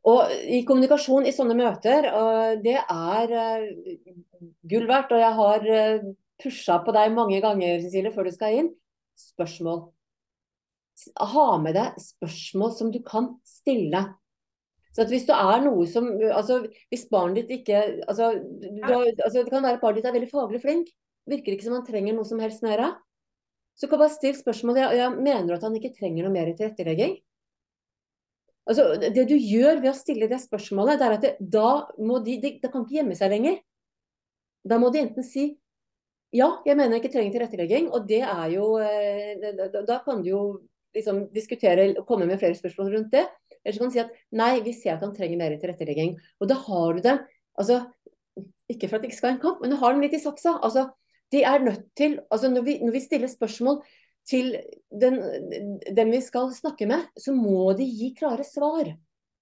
Og 0.07 0.31
i 0.31 0.61
kommunikasjon 0.67 1.27
i 1.27 1.35
sånne 1.35 1.57
møter, 1.59 2.07
det 2.63 2.77
er 2.79 3.33
eh, 3.35 3.63
gull 4.71 4.87
verdt. 4.87 5.11
Og 5.15 5.19
jeg 5.19 5.33
har 5.41 5.59
eh, 5.75 6.07
pusha 6.41 6.79
på 6.85 6.93
deg 6.95 7.13
mange 7.15 7.41
ganger 7.43 7.81
Cecilie, 7.83 8.13
før 8.15 8.29
du 8.29 8.33
skal 8.35 8.61
inn. 8.61 8.71
Spørsmål. 9.19 9.89
Ha 11.19 11.45
med 11.63 11.77
deg 11.77 11.99
spørsmål 12.03 12.73
som 12.75 12.89
du 12.91 12.99
kan 13.05 13.33
stille. 13.47 14.03
Så 14.95 15.05
at 15.05 15.11
hvis 15.13 15.27
du 15.27 15.35
er 15.35 15.61
noe 15.63 15.85
som 15.87 16.07
altså 16.17 16.63
Hvis 16.89 17.05
barnet 17.11 17.45
ditt 17.45 17.59
ikke 17.61 17.77
altså, 18.09 18.31
du, 18.41 18.79
altså 18.89 19.43
Det 19.43 19.51
kan 19.51 19.61
være 19.61 19.77
at 19.77 19.83
barnet 19.83 20.01
ditt 20.01 20.09
er 20.09 20.15
veldig 20.15 20.31
faglig 20.31 20.61
flink. 20.63 20.89
Virker 21.29 21.53
ikke 21.53 21.67
som 21.67 21.77
han 21.77 21.85
trenger 21.87 22.17
noe 22.17 22.27
som 22.27 22.41
helst 22.41 22.65
mer. 22.65 22.83
Så 23.77 23.87
kan 23.87 24.01
bare 24.01 24.11
stille 24.11 24.39
spørsmål. 24.39 24.81
Jeg, 24.81 24.99
jeg 24.99 25.15
mener 25.19 25.55
at 25.55 25.63
han 25.63 25.75
ikke 25.77 25.93
trenger 25.95 26.25
noe 26.25 26.33
mer 26.33 26.49
tilrettelegging. 26.51 27.19
Altså, 28.69 28.91
det 29.01 29.25
du 29.29 29.33
gjør 29.33 29.79
ved 29.81 29.89
å 29.89 29.97
stille 29.97 30.27
det 30.29 30.37
spørsmålet, 30.43 30.99
det 30.99 31.05
er 31.05 31.15
at 31.15 31.23
det, 31.23 31.31
da 31.41 31.69
må 31.97 32.19
de, 32.25 32.35
de, 32.41 32.51
de 32.61 32.69
kan 32.69 32.83
ikke 32.83 32.99
gjemme 32.99 33.15
seg 33.17 33.31
lenger. 33.33 33.55
Da 34.67 34.77
må 34.81 34.91
de 34.93 35.01
enten 35.01 35.25
si 35.25 35.45
ja, 36.35 36.49
jeg 36.65 36.77
mener 36.77 36.95
jeg 36.95 37.03
ikke 37.03 37.13
trenger 37.13 37.35
tilrettelegging. 37.35 37.89
Og 37.95 38.05
det 38.09 38.21
er 38.21 38.45
jo 38.53 38.73
eh, 38.83 39.39
Da 39.87 39.99
kan 40.05 40.23
du 40.23 40.29
jo 40.29 40.41
liksom 40.95 41.27
diskutere 41.33 41.91
og 41.97 42.05
komme 42.09 42.27
med 42.29 42.41
flere 42.41 42.57
spørsmål 42.57 42.93
rundt 42.95 43.13
det. 43.13 43.25
Eller 43.63 43.75
så 43.75 43.81
kan 43.81 43.91
du 43.91 43.95
si 43.97 44.03
at 44.03 44.13
nei, 44.31 44.53
vi 44.65 44.73
ser 44.73 44.95
at 44.95 45.05
han 45.05 45.15
trenger 45.15 45.39
mer 45.41 45.57
tilrettelegging. 45.57 46.15
Og 46.39 46.51
da 46.51 46.59
har 46.67 46.93
du 46.93 47.01
dem 47.05 47.23
altså, 47.59 47.81
Ikke 48.69 48.87
for 48.87 48.97
at 48.97 49.03
det 49.03 49.09
ikke 49.09 49.17
skal 49.17 49.31
være 49.31 49.37
en 49.39 49.43
kamp, 49.43 49.61
men 49.61 49.73
du 49.73 49.79
har 49.81 49.93
dem 49.93 50.03
litt 50.05 50.13
i 50.13 50.21
saksa. 50.21 50.59
Altså, 50.63 50.87
de 51.33 51.41
er 51.45 51.65
nødt 51.65 51.89
til 51.97 52.19
altså 52.29 52.49
når 52.49 52.65
vi, 52.65 52.77
når 52.83 52.93
vi 52.93 53.01
stiller 53.01 53.29
spørsmål 53.29 53.81
til 54.29 54.53
den, 55.01 55.17
dem 55.97 56.11
vi 56.13 56.21
skal 56.21 56.51
snakke 56.53 56.85
med, 56.89 57.07
så 57.17 57.33
må 57.33 57.71
de 57.77 57.85
gi 57.85 58.13
klare 58.17 58.45
svar. 58.45 58.89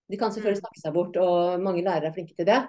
De 0.07 0.19
kan 0.19 0.31
selvfølgelig 0.31 0.61
mm. 0.61 0.63
snakke 0.63 0.81
seg 0.81 0.95
bort, 0.95 1.17
og 1.19 1.63
mange 1.63 1.83
lærere 1.83 2.07
er 2.09 2.15
flinke 2.15 2.35
til 2.37 2.47
det. 2.47 2.61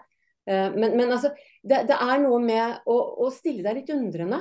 Eh, 0.49 0.71
men, 0.75 0.97
men 0.97 1.13
altså, 1.13 1.33
det, 1.63 1.83
det, 1.91 1.97
er 1.97 2.23
noe 2.23 2.39
med 2.41 2.87
å, 2.89 2.97
å, 3.25 3.29
stille 3.35 3.65
deg 3.67 3.83
litt 3.83 3.93
undrende. 3.93 4.41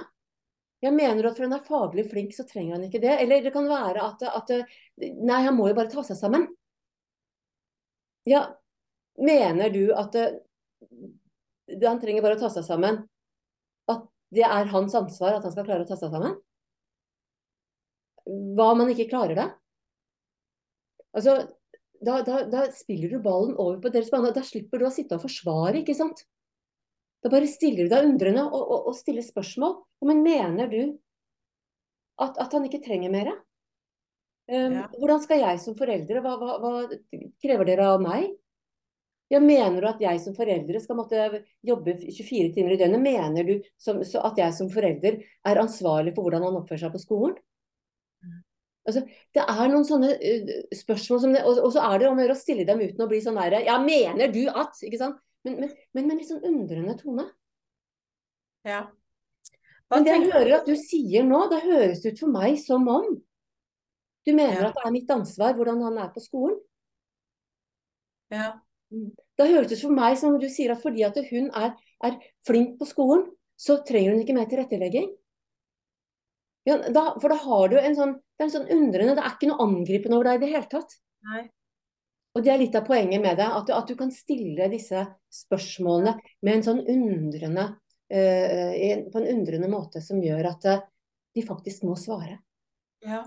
Jeg 0.83 0.93
mener 0.93 1.25
at 1.25 1.35
for 1.35 1.47
han 1.47 1.57
er 1.57 1.65
faglig 1.65 2.05
flink, 2.11 2.35
så 2.35 2.45
trenger 2.47 2.77
han 2.77 2.85
ikke 2.87 3.01
det. 3.03 3.15
Eller 3.23 3.43
det 3.43 3.51
kan 3.55 3.67
være 3.67 4.05
at, 4.05 4.23
at 4.29 4.53
Nei, 5.01 5.41
han 5.43 5.57
må 5.57 5.67
jo 5.71 5.77
bare 5.77 5.91
ta 5.91 6.05
seg 6.05 6.19
sammen. 6.19 6.45
Ja, 8.27 8.45
mener 9.17 9.71
du 9.73 9.89
at 9.97 10.15
det, 10.15 10.27
han 11.83 11.99
trenger 11.99 12.23
bare 12.23 12.37
å 12.37 12.41
ta 12.43 12.51
seg 12.53 12.65
sammen? 12.67 13.01
At 13.89 14.05
det 14.35 14.45
er 14.45 14.71
hans 14.71 14.95
ansvar 14.97 15.37
at 15.37 15.47
han 15.47 15.55
skal 15.55 15.67
klare 15.67 15.87
å 15.87 15.89
ta 15.89 15.97
seg 15.99 16.13
sammen? 16.13 16.37
Hva 18.27 18.71
om 18.73 18.83
han 18.83 18.91
ikke 18.93 19.09
klarer 19.09 19.39
det? 19.39 19.47
Altså, 21.17 21.39
da, 22.01 22.21
da, 22.25 22.41
da, 22.49 22.65
spiller 22.75 23.11
du 23.13 23.21
ballen 23.23 23.55
over 23.55 23.79
på 23.83 23.91
deres 23.93 24.11
bane. 24.13 24.33
Da 24.35 24.43
slipper 24.45 24.81
du 24.81 24.87
å 24.87 24.93
sitte 24.93 25.17
og 25.17 25.25
forsvare, 25.25 25.81
ikke 25.81 25.97
sant. 25.97 26.23
Da 27.23 27.31
bare 27.33 27.49
stiller 27.49 27.87
du 27.87 27.93
deg 27.93 28.07
undrende 28.07 28.45
og, 28.47 28.61
og, 28.61 28.89
og 28.91 28.97
stiller 28.97 29.25
spørsmål. 29.25 29.79
Men 30.07 30.23
mener 30.25 30.71
du 30.71 30.81
at, 32.21 32.37
at 32.37 32.53
han 32.53 32.65
ikke 32.67 32.83
trenger 32.85 33.13
mer? 33.13 33.31
Um, 34.47 34.77
ja. 34.79 34.83
Hvordan 34.95 35.23
skal 35.23 35.41
jeg 35.43 35.59
som 35.59 35.75
foreldre, 35.77 36.21
hva, 36.23 36.35
hva, 36.39 36.59
hva, 36.63 37.23
krever 37.43 37.67
dere 37.67 37.89
av 37.95 38.03
meg? 38.03 38.29
Ja, 39.27 39.41
mener 39.43 39.83
du 39.83 39.89
at 39.89 39.99
jeg 39.99 40.21
som 40.23 40.35
foreldre 40.37 40.79
skal 40.79 40.95
måtte 40.95 41.41
jobbe 41.67 41.97
24 41.99 42.53
timer 42.55 42.77
i 42.77 42.79
døgnet? 42.79 43.03
Mener 43.03 43.47
du 43.49 43.57
som, 43.81 43.99
at 43.99 44.39
jeg 44.39 44.55
som 44.55 44.69
forelder 44.71 45.19
er 45.19 45.59
ansvarlig 45.59 46.13
for 46.15 46.23
hvordan 46.23 46.45
han 46.47 46.59
oppfører 46.61 46.85
seg 46.85 46.93
på 46.95 47.03
skolen? 47.03 47.35
Altså, 48.87 49.03
det 49.35 49.43
er 49.43 49.65
noen 49.71 49.85
sånne 49.87 50.13
uh, 50.15 50.51
spørsmål 50.79 51.19
som 51.23 51.33
det, 51.35 51.41
og, 51.43 51.57
og, 51.59 51.71
så 51.75 51.83
er 51.89 51.99
det 51.99 52.07
om 52.09 52.19
å 52.19 52.23
gjøre 52.23 52.37
å 52.37 52.39
stille 52.39 52.67
dem 52.67 52.83
uten 52.85 53.03
å 53.03 53.09
bli 53.11 53.19
sånn 53.23 53.39
derre 53.39 53.59
Ja, 53.67 53.75
mener 53.83 54.31
du 54.31 54.45
at? 54.47 54.79
Ikke 54.87 55.01
sant? 55.01 55.19
Men, 55.43 55.59
men, 55.61 55.73
men 55.95 56.07
med 56.07 56.21
litt 56.21 56.29
sånn 56.31 56.45
undrende 56.47 56.95
tone. 56.99 57.27
Ja. 58.67 58.85
Hva 59.87 59.99
men 59.99 60.07
det 60.07 60.13
jeg 60.15 60.31
hører 60.31 60.53
at 60.57 60.67
du 60.67 60.75
sier 60.79 61.27
nå, 61.27 61.45
det 61.51 61.63
høres 61.63 62.03
ut 62.03 62.19
for 62.19 62.31
meg 62.31 62.57
som 62.59 62.87
om 62.91 63.13
du 64.27 64.33
mener 64.35 64.59
ja. 64.59 64.69
at 64.69 64.75
det 64.75 64.83
er 64.83 64.95
mitt 64.95 65.11
ansvar 65.13 65.55
hvordan 65.55 65.85
han 65.85 65.99
er 66.03 66.09
på 66.11 66.23
skolen. 66.23 66.57
Ja. 68.33 68.57
Mm. 68.91 69.13
Da 69.39 69.47
høres 69.47 69.69
det 69.71 69.77
ut 69.79 69.85
for 69.85 69.95
meg 69.95 70.17
som 70.19 70.33
om 70.33 70.41
du 70.41 70.49
sier 70.51 70.73
at 70.73 70.83
fordi 70.83 71.05
at 71.07 71.15
hun 71.29 71.47
er, 71.55 71.71
er 72.03 72.17
flink 72.47 72.75
på 72.79 72.87
skolen, 72.89 73.23
så 73.55 73.79
trenger 73.87 74.13
hun 74.13 74.25
ikke 74.25 74.35
mer 74.35 74.49
tilrettelegging. 74.51 75.07
Ja, 76.67 76.77
da, 76.91 77.03
for 77.21 77.31
da 77.31 77.37
har 77.39 77.69
du 77.71 77.77
en 77.79 77.95
sånn, 77.95 78.17
det 78.35 78.43
er 78.43 78.49
en 78.49 78.55
sånn 78.57 78.71
undrende 78.75 79.13
Det 79.15 79.23
er 79.23 79.35
ikke 79.37 79.47
noe 79.51 79.63
angripende 79.63 80.17
over 80.17 80.27
deg 80.27 80.39
i 80.39 80.41
det 80.43 80.49
hele 80.51 80.69
tatt. 80.71 80.97
Nei. 81.27 81.45
Og 82.35 82.43
det 82.45 82.51
er 82.53 82.59
litt 82.61 82.75
av 82.77 82.85
poenget 82.85 83.23
med 83.23 83.39
det. 83.39 83.47
At 83.47 83.69
du, 83.69 83.73
at 83.73 83.87
du 83.89 83.95
kan 83.97 84.11
stille 84.13 84.67
disse 84.69 85.05
spørsmålene 85.33 86.17
med 86.45 86.57
en 86.57 86.65
sånn 86.67 86.83
undrende 86.83 87.63
uh, 87.71 89.07
På 89.13 89.21
en 89.21 89.31
undrende 89.31 89.71
måte 89.71 90.03
som 90.05 90.19
gjør 90.21 90.51
at 90.51 90.67
uh, 90.69 90.83
de 91.33 91.45
faktisk 91.47 91.87
må 91.87 91.95
svare. 91.97 92.37
Ja. 93.05 93.23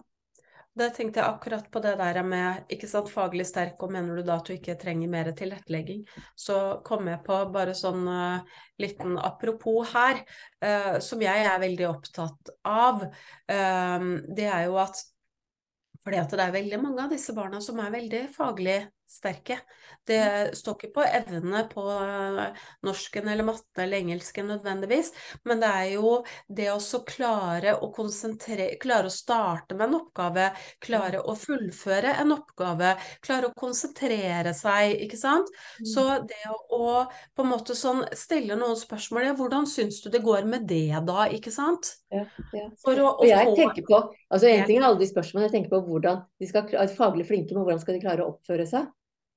Det 0.78 0.86
tenkte 0.94 1.18
jeg 1.18 1.26
akkurat 1.26 1.64
på 1.72 1.80
det 1.82 1.96
der 1.98 2.20
med 2.22 2.70
ikke 2.70 2.88
sant, 2.88 3.10
faglig 3.10 3.44
sterk, 3.48 3.80
og 3.82 3.90
mener 3.90 4.20
du 4.20 4.22
da 4.26 4.36
at 4.38 4.46
du 4.46 4.54
ikke 4.54 4.76
trenger 4.78 5.10
mer 5.10 5.32
tilrettelegging? 5.36 6.04
Så 6.38 6.80
kom 6.86 7.10
jeg 7.10 7.24
på 7.26 7.38
bare 7.50 7.74
sånn 7.76 8.06
uh, 8.06 8.60
liten 8.80 9.18
apropos 9.18 9.90
her, 9.90 10.22
uh, 10.62 11.00
som 11.02 11.22
jeg 11.24 11.42
er 11.42 11.62
veldig 11.62 11.88
opptatt 11.90 12.54
av. 12.70 13.02
Uh, 13.50 14.06
det 14.30 14.46
er 14.46 14.68
jo 14.68 14.78
at 14.82 15.02
fordi 16.00 16.16
at 16.16 16.32
det 16.32 16.46
er 16.46 16.54
veldig 16.54 16.78
mange 16.80 17.02
av 17.04 17.10
disse 17.12 17.34
barna 17.36 17.58
som 17.60 17.80
er 17.82 17.92
veldig 17.92 18.22
faglig 18.32 18.78
sterke. 19.10 19.58
Det 20.06 20.56
står 20.56 20.76
ikke 20.76 20.92
på 20.94 21.04
evne 21.04 21.64
på 21.70 21.82
eh, 21.90 22.60
norsken 22.86 23.28
eller 23.28 23.46
matte 23.46 23.82
eller 23.82 24.00
engelsken 24.00 24.48
nødvendigvis, 24.52 25.10
men 25.48 25.62
det 25.62 25.70
er 25.70 25.88
jo 25.96 26.12
det 26.46 26.68
å 26.72 26.78
klare 27.06 27.76
å 27.82 27.90
konsentrere 27.94 28.68
Klare 28.80 29.08
å 29.10 29.12
starte 29.12 29.74
med 29.76 29.88
en 29.88 29.96
oppgave, 29.98 30.46
klare 30.82 31.20
å 31.20 31.34
fullføre 31.38 32.14
en 32.22 32.32
oppgave, 32.34 32.94
klare 33.24 33.50
å 33.50 33.54
konsentrere 33.56 34.52
seg, 34.56 34.94
ikke 35.04 35.18
sant. 35.20 35.50
Mm. 35.80 35.88
Så 35.90 36.04
det 36.28 36.40
å 36.72 37.04
på 37.36 37.44
en 37.44 37.50
måte 37.50 37.76
sånn 37.78 38.04
stille 38.16 38.56
noen 38.58 38.78
spørsmål 38.78 39.30
Ja, 39.30 39.34
hvordan 39.36 39.68
syns 39.68 40.00
du 40.04 40.10
det 40.12 40.22
går 40.24 40.48
med 40.48 40.66
det 40.70 41.02
da, 41.06 41.26
ikke 41.32 41.52
sant? 41.54 41.92
Ja, 42.14 42.24
ja. 42.56 42.68
Å, 42.70 42.94
og 43.10 43.26
jeg 43.26 43.52
tenker 43.58 43.84
på 43.86 44.00
altså 44.00 44.48
En 44.50 44.64
ting 44.66 44.80
er 44.80 44.88
alle 44.88 45.00
de 45.02 45.10
spørsmålene, 45.10 45.48
jeg 45.48 45.56
tenker 45.58 45.74
på 45.74 45.82
hvordan 45.88 46.24
de 46.40 46.48
skal 46.48 46.70
faglig 46.96 47.28
flinke, 47.28 47.54
men 47.54 47.66
hvordan 47.66 47.82
skal 47.82 47.96
de 47.96 48.02
klare 48.02 48.24
å 48.24 48.34
oppføre 48.34 48.66
seg? 48.68 48.88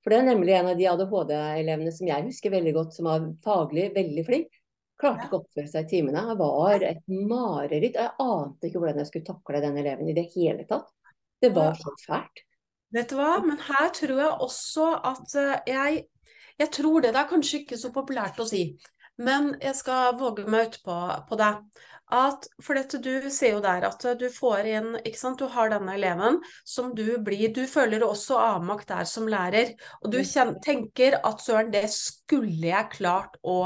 For 0.03 0.11
det 0.11 0.19
er 0.19 0.27
nemlig 0.27 0.55
en 0.57 0.69
av 0.73 0.79
de 0.79 0.87
ADHD-elevene 0.91 1.93
som 1.95 2.09
jeg 2.09 2.27
husker 2.27 2.51
veldig 2.53 2.73
godt, 2.75 2.95
som 2.97 3.07
var 3.07 3.27
faglig 3.45 3.87
veldig 3.95 4.25
flink. 4.27 4.57
Klarte 4.99 5.27
ikke 5.27 5.37
å 5.39 5.43
oppføre 5.43 5.69
seg 5.71 5.85
i 5.85 5.91
timene. 5.95 6.23
Det 6.27 6.35
var 6.39 6.83
et 6.85 7.03
mareritt. 7.07 7.95
Jeg 7.97 8.11
ante 8.23 8.67
ikke 8.67 8.81
hvordan 8.83 8.99
jeg 9.01 9.09
skulle 9.09 9.29
takle 9.29 9.61
den 9.63 9.79
eleven 9.79 10.09
i 10.11 10.15
det 10.17 10.27
hele 10.35 10.67
tatt. 10.69 10.91
Det 11.43 11.51
var 11.55 11.79
så 11.79 11.95
fælt. 12.03 12.43
Vet 12.93 13.09
du 13.09 13.17
hva, 13.17 13.37
men 13.41 13.57
her 13.57 13.89
tror 13.95 14.19
jeg 14.21 14.33
også 14.47 14.89
at 15.11 15.37
eh, 15.39 15.71
jeg 15.73 16.03
Jeg 16.61 16.69
tror 16.69 17.01
det, 17.01 17.15
det 17.15 17.17
er 17.17 17.29
kanskje 17.31 17.59
ikke 17.63 17.77
så 17.81 17.89
populært 17.89 18.37
å 18.37 18.45
si, 18.45 18.75
men 19.17 19.55
jeg 19.57 19.73
skal 19.73 20.13
våge 20.19 20.43
meg 20.45 20.67
utpå 20.67 20.97
på 21.25 21.37
det 21.39 21.47
at 22.13 22.45
For 22.61 22.77
dette, 22.77 22.99
du 23.01 23.29
ser 23.33 23.55
jo 23.55 23.61
der 23.63 23.87
at 23.87 24.05
du 24.19 24.27
får 24.31 24.69
inn 24.69 24.89
ikke 25.01 25.19
sant, 25.19 25.41
Du 25.41 25.49
har 25.51 25.71
denne 25.73 25.95
eleven 25.97 26.39
som 26.67 26.91
du 26.95 27.17
blir 27.25 27.53
Du 27.55 27.63
føler 27.69 28.05
også 28.05 28.37
avmakt 28.41 28.91
der 28.91 29.07
som 29.09 29.29
lærer. 29.29 29.73
Og 30.03 30.11
du 30.13 30.19
mm. 30.21 30.27
kjenner, 30.29 30.59
tenker 30.63 31.17
at 31.21 31.41
søren, 31.41 31.71
det 31.73 31.87
skulle 31.93 32.69
jeg 32.69 32.91
klart 32.93 33.39
å 33.41 33.57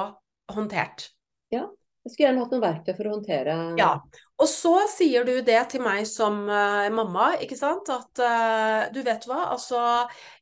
håndtert. 0.54 1.10
Ja. 1.54 1.68
Jeg 2.08 2.14
skulle 2.14 2.28
gjerne 2.30 2.44
hatt 2.46 2.54
noen 2.56 2.64
verktøy 2.64 2.94
for 2.96 3.10
å 3.10 3.14
håndtere 3.18 3.54
Ja. 3.80 3.92
Og 4.38 4.48
så 4.48 4.74
sier 4.92 5.26
du 5.28 5.42
det 5.44 5.60
til 5.74 5.82
meg 5.84 6.06
som 6.08 6.44
uh, 6.48 6.88
mamma, 6.94 7.34
ikke 7.44 7.58
sant. 7.60 7.90
At 7.92 8.22
uh, 8.22 8.88
du 8.94 9.02
vet 9.04 9.26
hva, 9.28 9.48
altså 9.56 9.82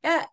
jeg, 0.04 0.26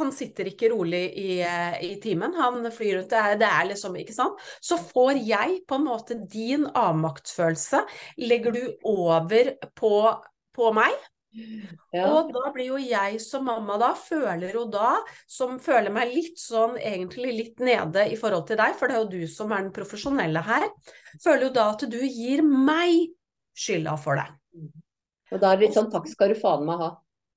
han 0.00 0.12
sitter 0.14 0.50
ikke 0.50 0.70
rolig 0.72 1.02
i, 1.18 1.40
eh, 1.44 1.76
i, 1.86 1.90
timen, 2.02 2.34
han 2.36 2.70
flyr 2.72 3.00
rundt. 3.00 3.10
Det 3.12 3.18
er, 3.20 3.40
det 3.40 3.48
er, 3.48 3.66
liksom, 3.72 3.98
ikke 4.00 4.16
sant. 4.16 4.46
Så 4.60 4.78
får 4.80 5.20
jeg 5.26 5.60
på 5.68 5.78
en 5.78 5.86
måte 5.88 6.18
din 6.30 6.68
avmaktsfølelse, 6.70 7.82
legger 8.24 8.56
du 8.56 8.62
over 8.88 9.54
på, 9.76 9.92
på 10.56 10.72
meg. 10.76 10.96
Ja. 11.92 12.06
Og 12.08 12.30
da 12.32 12.48
blir 12.54 12.70
jo 12.70 12.78
jeg 12.80 13.18
som 13.20 13.44
mamma 13.44 13.76
da, 13.80 13.90
føler 13.98 14.54
jo 14.56 14.64
da, 14.72 14.94
som 15.28 15.58
føler 15.60 15.92
meg 15.92 16.14
litt 16.14 16.40
sånn 16.40 16.78
egentlig 16.80 17.34
litt 17.36 17.60
nede 17.64 18.06
i 18.08 18.16
forhold 18.16 18.46
til 18.48 18.60
deg, 18.60 18.76
for 18.78 18.88
det 18.88 18.96
er 18.96 19.02
jo 19.02 19.10
du 19.12 19.28
som 19.28 19.52
er 19.52 19.66
den 19.66 19.74
profesjonelle 19.76 20.40
her, 20.46 20.64
føler 21.22 21.48
jo 21.48 21.54
da 21.58 21.68
at 21.74 21.84
du 21.92 21.98
gir 22.00 22.44
meg 22.46 23.12
skylda 23.56 23.96
for 24.00 24.20
det. 24.20 24.30
Og 25.32 25.42
da 25.42 25.50
er 25.50 25.58
det 25.58 25.66
litt 25.66 25.76
sånn 25.76 25.90
takk 25.92 26.08
skal 26.08 26.32
du 26.32 26.40
faen 26.40 26.64
meg 26.68 26.80
ha. 26.80 26.94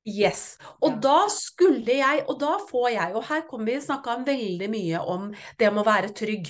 Yes. 0.08 0.58
Og 0.80 0.96
ja. 0.96 1.00
da 1.04 1.18
skulle 1.34 1.98
jeg, 2.00 2.24
og 2.32 2.40
da 2.42 2.54
får 2.70 2.88
jeg, 2.94 3.14
og 3.20 3.28
her 3.28 3.44
kommer 3.50 3.74
vi 3.74 3.82
snakka 3.84 4.16
veldig 4.28 4.70
mye 4.72 5.04
om 5.04 5.28
det 5.60 5.70
med 5.74 5.84
å 5.84 5.90
være 5.90 6.14
trygg. 6.16 6.50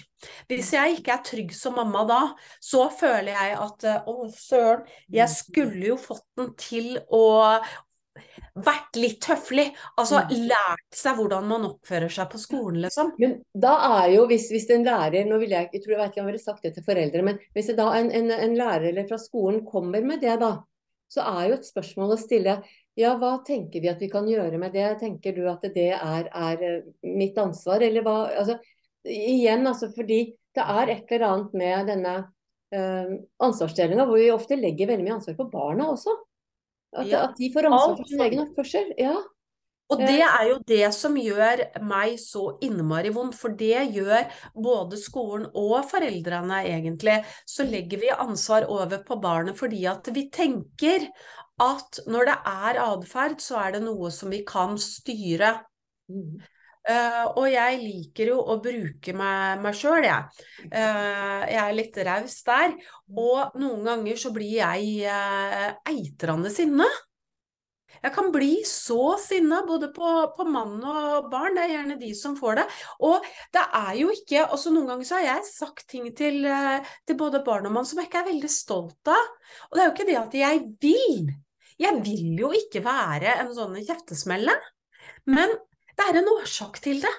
Hvis 0.51 0.71
jeg 0.75 0.99
ikke 0.99 1.15
er 1.15 1.25
trygg 1.25 1.51
som 1.55 1.77
mamma 1.79 2.05
da, 2.07 2.21
så 2.63 2.87
føler 2.93 3.33
jeg 3.33 3.59
at 3.59 3.89
å, 4.05 4.15
søren, 4.35 4.85
jeg 5.11 5.33
skulle 5.33 5.91
jo 5.91 5.99
fått 5.99 6.27
den 6.39 6.53
til 6.59 6.97
å 7.09 7.25
vært 8.59 8.97
litt 8.99 9.19
tøffelig. 9.23 9.67
Altså 9.99 10.23
mm. 10.23 10.33
lært 10.49 10.97
seg 11.01 11.19
hvordan 11.19 11.49
man 11.49 11.67
oppfører 11.69 12.11
seg 12.13 12.29
på 12.31 12.41
skolen, 12.41 12.81
liksom. 12.85 13.13
Men 13.21 13.37
da 13.53 13.75
er 14.01 14.15
jo, 14.15 14.25
hvis, 14.29 14.49
hvis 14.53 14.69
en 14.75 14.87
lærer 14.87 15.27
Nå 15.29 15.39
vil 15.41 15.55
jeg, 15.55 15.69
jeg 15.73 15.83
tror 15.83 15.95
jeg 15.95 16.01
vet 16.01 16.13
ikke 16.13 16.23
om 16.23 16.27
jeg 16.27 16.33
ville 16.33 16.43
sagt 16.43 16.65
det 16.65 16.73
til 16.75 16.85
foreldre, 16.87 17.25
men 17.25 17.39
hvis 17.55 17.71
da 17.77 17.91
en, 17.97 18.11
en, 18.15 18.33
en 18.35 18.57
lærer 18.59 19.05
fra 19.09 19.19
skolen 19.21 19.63
kommer 19.67 20.03
med 20.05 20.23
det, 20.23 20.35
da, 20.41 20.57
så 21.09 21.25
er 21.25 21.49
jo 21.49 21.57
et 21.57 21.67
spørsmål 21.69 22.13
å 22.13 22.21
stille 22.21 22.59
ja, 22.97 23.13
hva 23.19 23.37
tenker 23.45 23.83
vi 23.83 23.91
at 23.91 24.01
vi 24.01 24.09
kan 24.11 24.27
gjøre 24.27 24.57
med 24.61 24.73
det? 24.75 24.87
Tenker 24.99 25.35
du 25.35 25.45
at 25.51 25.63
det 25.75 25.91
er, 25.95 26.27
er 26.27 26.65
eh, 26.65 26.89
mitt 27.05 27.37
ansvar, 27.39 27.83
eller 27.85 28.05
hva? 28.05 28.17
Altså, 28.41 28.57
igjen, 29.05 29.67
altså 29.69 29.91
fordi 29.95 30.23
det 30.57 30.65
er 30.65 30.93
et 30.95 31.13
eller 31.13 31.27
annet 31.29 31.57
med 31.61 31.91
denne 31.93 32.15
øh, 32.75 33.13
ansvarsdelinga 33.45 34.07
hvor 34.09 34.19
vi 34.19 34.31
ofte 34.33 34.57
legger 34.59 34.89
veldig 34.89 35.05
mye 35.05 35.17
ansvar 35.19 35.37
på 35.39 35.49
barna 35.53 35.91
også. 35.93 36.15
At, 36.97 37.05
ja, 37.05 37.27
at 37.27 37.37
de 37.37 37.51
får 37.53 37.69
ansvar 37.69 37.99
for 37.99 38.09
sin 38.09 38.23
egen 38.25 38.41
oppførsel. 38.47 38.95
Ja. 38.97 39.19
Og 39.89 40.01
det 40.05 40.19
er 40.21 40.43
jo 40.51 40.57
det 40.69 40.85
som 40.93 41.15
gjør 41.17 41.63
meg 41.81 42.19
så 42.21 42.43
innmari 42.65 43.09
vondt, 43.13 43.33
for 43.37 43.55
det 43.57 43.87
gjør 43.95 44.27
både 44.53 44.99
skolen 45.01 45.47
og 45.57 45.79
foreldrene 45.89 46.61
egentlig. 46.69 47.15
Så 47.49 47.65
legger 47.65 48.03
vi 48.03 48.11
ansvar 48.13 48.67
over 48.69 49.01
på 49.05 49.17
barnet 49.21 49.57
fordi 49.57 49.81
at 49.89 50.05
vi 50.13 50.27
tenker 50.33 51.07
at 51.63 51.99
når 52.07 52.31
det 52.31 52.37
er 52.53 52.79
atferd, 52.85 53.41
så 53.43 53.59
er 53.63 53.75
det 53.75 53.83
noe 53.83 54.11
som 54.13 54.31
vi 54.31 54.43
kan 54.47 54.77
styre. 54.81 55.57
Mm. 56.11 56.39
Uh, 56.89 57.25
og 57.37 57.45
jeg 57.51 57.81
liker 57.83 58.31
jo 58.31 58.39
å 58.39 58.55
bruke 58.63 59.13
meg, 59.13 59.59
meg 59.61 59.75
sjøl, 59.77 60.05
jeg. 60.07 60.45
Uh, 60.71 61.43
jeg 61.45 61.59
er 61.61 61.75
litt 61.75 61.99
raus 62.07 62.39
der. 62.47 62.73
Og 63.13 63.59
noen 63.61 63.83
ganger 63.85 64.17
så 64.17 64.31
blir 64.33 64.55
jeg 64.61 65.05
uh, 65.05 65.67
eitrende 65.91 66.49
sinne. 66.53 66.87
Jeg 67.99 68.13
kan 68.15 68.29
bli 68.31 68.61
så 68.63 69.17
sinna 69.19 69.59
både 69.67 69.89
på, 69.91 70.09
på, 70.37 70.45
mann 70.47 70.77
og 70.79 71.27
barn, 71.29 71.57
det 71.57 71.65
er 71.65 71.73
gjerne 71.73 71.97
de 71.99 72.13
som 72.15 72.37
får 72.37 72.61
det. 72.61 72.65
Og 73.03 73.27
det 73.51 73.65
er 73.81 73.91
jo 73.99 74.13
ikke 74.13 74.45
altså 74.45 74.71
Noen 74.71 74.87
ganger 74.93 75.09
så 75.09 75.17
har 75.17 75.25
jeg 75.25 75.49
sagt 75.49 75.83
ting 75.91 76.07
til, 76.15 76.47
til 77.03 77.19
både 77.19 77.43
barn 77.43 77.67
og 77.67 77.75
mann 77.75 77.89
som 77.89 77.99
jeg 77.99 78.07
ikke 78.07 78.21
er 78.23 78.29
veldig 78.29 78.53
stolt 78.53 79.11
av. 79.11 79.29
Og 79.67 79.75
det 79.75 79.83
er 79.83 79.89
jo 79.89 79.95
ikke 79.97 80.09
det 80.09 80.19
at 80.21 80.39
jeg 80.39 80.63
vil. 80.85 81.29
Jeg 81.79 82.01
vil 82.03 82.39
jo 82.41 82.51
ikke 82.55 82.83
være 82.83 83.37
en 83.39 83.51
sånn 83.55 83.77
kjeftesmelle, 83.79 84.55
men 85.31 85.53
det 85.95 86.07
er 86.07 86.19
en 86.19 86.31
årsak 86.33 86.79
til 86.83 87.01
det. 87.03 87.13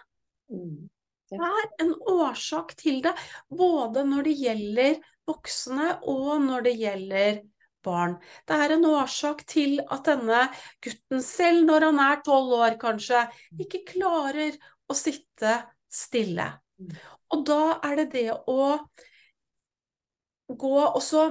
Mm, 0.52 0.88
det 1.30 1.38
er 1.46 1.70
en 1.84 1.94
årsak 2.12 2.74
til 2.80 3.00
det, 3.04 3.14
både 3.48 4.04
når 4.08 4.28
det 4.28 4.36
gjelder 4.40 4.98
voksne 5.30 5.94
og 6.10 6.32
når 6.44 6.66
det 6.66 6.74
gjelder 6.80 7.40
barn. 7.84 8.16
Det 8.48 8.56
er 8.56 8.74
en 8.74 8.86
årsak 8.90 9.44
til 9.48 9.78
at 9.80 10.08
denne 10.08 10.42
gutten 10.84 11.22
selv, 11.24 11.64
når 11.68 11.88
han 11.88 12.02
er 12.04 12.24
tolv 12.26 12.56
år 12.60 12.76
kanskje, 12.80 13.24
ikke 13.62 13.84
klarer 13.94 14.58
å 14.90 14.96
sitte 14.96 15.54
stille. 15.90 16.50
Mm. 16.80 16.92
Og 17.30 17.46
da 17.46 17.62
er 17.86 18.02
det 18.02 18.10
det 18.14 18.28
å 18.34 18.62
gå 20.50 20.78
Og 20.80 21.02
så 21.04 21.26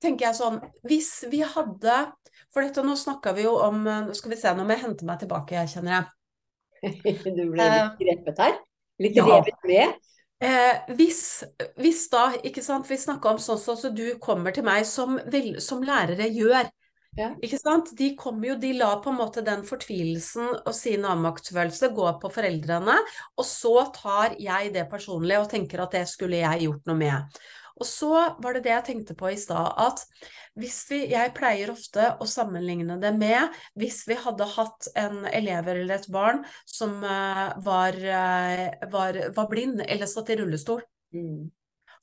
tenker 0.00 0.28
jeg 0.28 0.36
sånn 0.38 0.60
Hvis 0.86 1.10
vi 1.28 1.42
hadde 1.44 1.96
For 2.54 2.62
dette, 2.62 2.84
nå 2.86 2.94
snakka 2.98 3.34
vi 3.34 3.48
jo 3.48 3.56
om 3.58 3.82
Nå 3.82 4.14
skal 4.14 4.30
vi 4.30 4.38
se, 4.38 4.52
nå 4.54 4.62
må 4.62 4.76
jeg 4.76 4.84
hente 4.84 5.08
meg 5.08 5.18
tilbake, 5.24 5.58
jeg 5.58 5.72
kjenner 5.74 5.96
jeg. 5.96 6.12
du 7.36 7.44
ble 7.50 7.58
litt 7.58 7.80
eh, 7.82 7.94
grepet 8.00 8.42
her? 8.44 8.58
Litt 9.02 9.18
ja. 9.18 9.26
revet 9.26 9.66
med? 9.66 10.00
Eh, 10.44 10.94
hvis, 10.98 11.20
hvis, 11.80 12.06
da, 12.12 12.28
ikke 12.44 12.62
sant, 12.64 12.88
vi 12.90 12.98
snakka 13.00 13.34
om 13.34 13.40
sånn 13.40 13.60
som 13.60 13.78
så 13.78 13.90
du 13.94 14.06
kommer 14.22 14.54
til 14.54 14.66
meg, 14.66 14.84
som, 14.88 15.16
vel, 15.30 15.54
som 15.62 15.84
lærere 15.84 16.28
gjør. 16.28 16.68
Ja. 17.14 17.30
Ikke 17.46 17.60
sant? 17.60 17.92
De 17.96 18.10
kommer 18.18 18.50
jo, 18.50 18.56
de 18.60 18.72
la 18.76 18.90
på 19.02 19.12
en 19.12 19.20
måte 19.20 19.44
den 19.46 19.62
fortvilelsen 19.66 20.50
og 20.56 20.72
sin 20.74 21.06
avmaktsfølelse 21.06 21.92
gå 21.94 22.08
på 22.20 22.30
foreldrene, 22.34 22.96
og 23.38 23.46
så 23.46 23.86
tar 23.94 24.34
jeg 24.42 24.72
det 24.74 24.88
personlig 24.90 25.38
og 25.38 25.46
tenker 25.52 25.84
at 25.84 25.94
det 25.94 26.08
skulle 26.10 26.42
jeg 26.42 26.66
gjort 26.66 26.90
noe 26.90 26.98
med. 26.98 27.38
Og 27.80 27.86
så 27.88 28.12
var 28.38 28.54
det 28.54 28.64
det 28.66 28.72
jeg 28.72 28.86
tenkte 28.86 29.16
på 29.18 29.32
i 29.32 29.38
stad, 29.40 29.72
at 29.80 30.04
hvis 30.54 30.84
vi 30.86 31.00
Jeg 31.10 31.32
pleier 31.34 31.72
ofte 31.72 32.12
å 32.22 32.26
sammenligne 32.30 33.00
det 33.02 33.10
med 33.16 33.56
hvis 33.74 34.04
vi 34.06 34.14
hadde 34.14 34.46
hatt 34.54 34.86
en 34.94 35.24
elev 35.26 35.66
eller 35.72 35.96
et 35.96 36.06
barn 36.14 36.44
som 36.70 37.02
eh, 37.02 37.48
var, 37.66 37.98
eh, 37.98 38.86
var, 38.92 39.18
var 39.34 39.50
blind 39.50 39.82
eller 39.82 40.10
satt 40.10 40.30
i 40.30 40.38
rullestol. 40.38 40.84
Mm. 41.14 41.50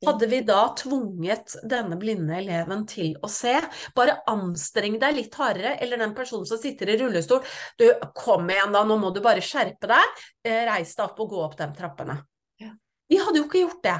Hadde 0.01 0.27
vi 0.27 0.39
da 0.41 0.61
tvunget 0.77 1.55
denne 1.69 1.97
blinde 2.01 2.33
eleven 2.39 2.87
til 2.89 3.13
å 3.21 3.29
se? 3.29 3.53
Bare 3.93 4.17
anstreng 4.31 4.97
deg 5.01 5.13
litt 5.13 5.35
hardere, 5.37 5.75
eller 5.77 6.01
den 6.01 6.15
personen 6.17 6.47
som 6.49 6.57
sitter 6.57 6.89
i 6.89 6.97
rullestol. 6.97 7.43
Du, 7.77 7.85
kom 8.17 8.49
igjen 8.49 8.73
da, 8.73 8.81
nå 8.87 8.97
må 8.97 9.11
du 9.13 9.21
bare 9.21 9.45
skjerpe 9.45 9.91
deg. 9.91 10.23
Eh, 10.47 10.63
reis 10.71 10.95
deg 10.97 11.05
opp 11.05 11.21
og 11.21 11.35
gå 11.35 11.43
opp 11.45 11.57
de 11.59 11.69
trappene. 11.77 12.17
Vi 13.11 13.17
hadde 13.19 13.41
jo 13.41 13.45
ikke 13.47 13.61
gjort 13.65 13.81
det. 13.83 13.95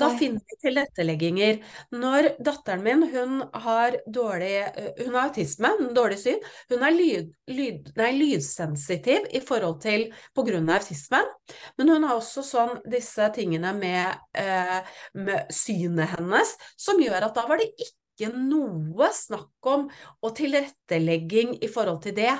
Da 0.00 0.06
Nei. 0.08 0.18
finner 0.22 0.40
vi 0.48 0.56
tilrettelegginger. 0.62 1.58
Når 1.92 2.28
datteren 2.46 2.84
min, 2.84 3.02
hun 3.12 3.42
har 3.64 3.98
dårlig 4.08 4.54
Hun 5.02 5.10
har 5.12 5.28
autisme, 5.28 5.70
dårlig 5.96 6.16
syn. 6.22 6.38
Hun 6.72 6.84
er 6.86 6.94
lyd, 6.96 7.34
lyd, 7.52 7.90
nei, 7.98 8.12
lydsensitiv 8.16 9.28
i 9.36 9.42
forhold 9.44 9.82
til 9.84 10.06
av 10.32 10.70
autismen. 10.78 11.28
Men 11.76 11.92
hun 11.92 12.08
har 12.08 12.16
også 12.16 12.44
sånn 12.46 12.78
disse 12.88 13.28
tingene 13.36 13.74
med, 13.76 14.16
eh, 14.32 14.80
med 15.12 15.52
synet 15.52 16.16
hennes 16.16 16.56
som 16.76 17.00
gjør 17.02 17.28
at 17.28 17.36
da 17.36 17.44
var 17.46 17.60
det 17.60 17.68
ikke 17.76 18.32
noe 18.32 19.10
snakk 19.12 19.68
om 19.74 19.90
og 20.22 20.36
tilrettelegging 20.38 21.58
i 21.60 21.68
forhold 21.68 22.02
til 22.06 22.16
det. 22.16 22.32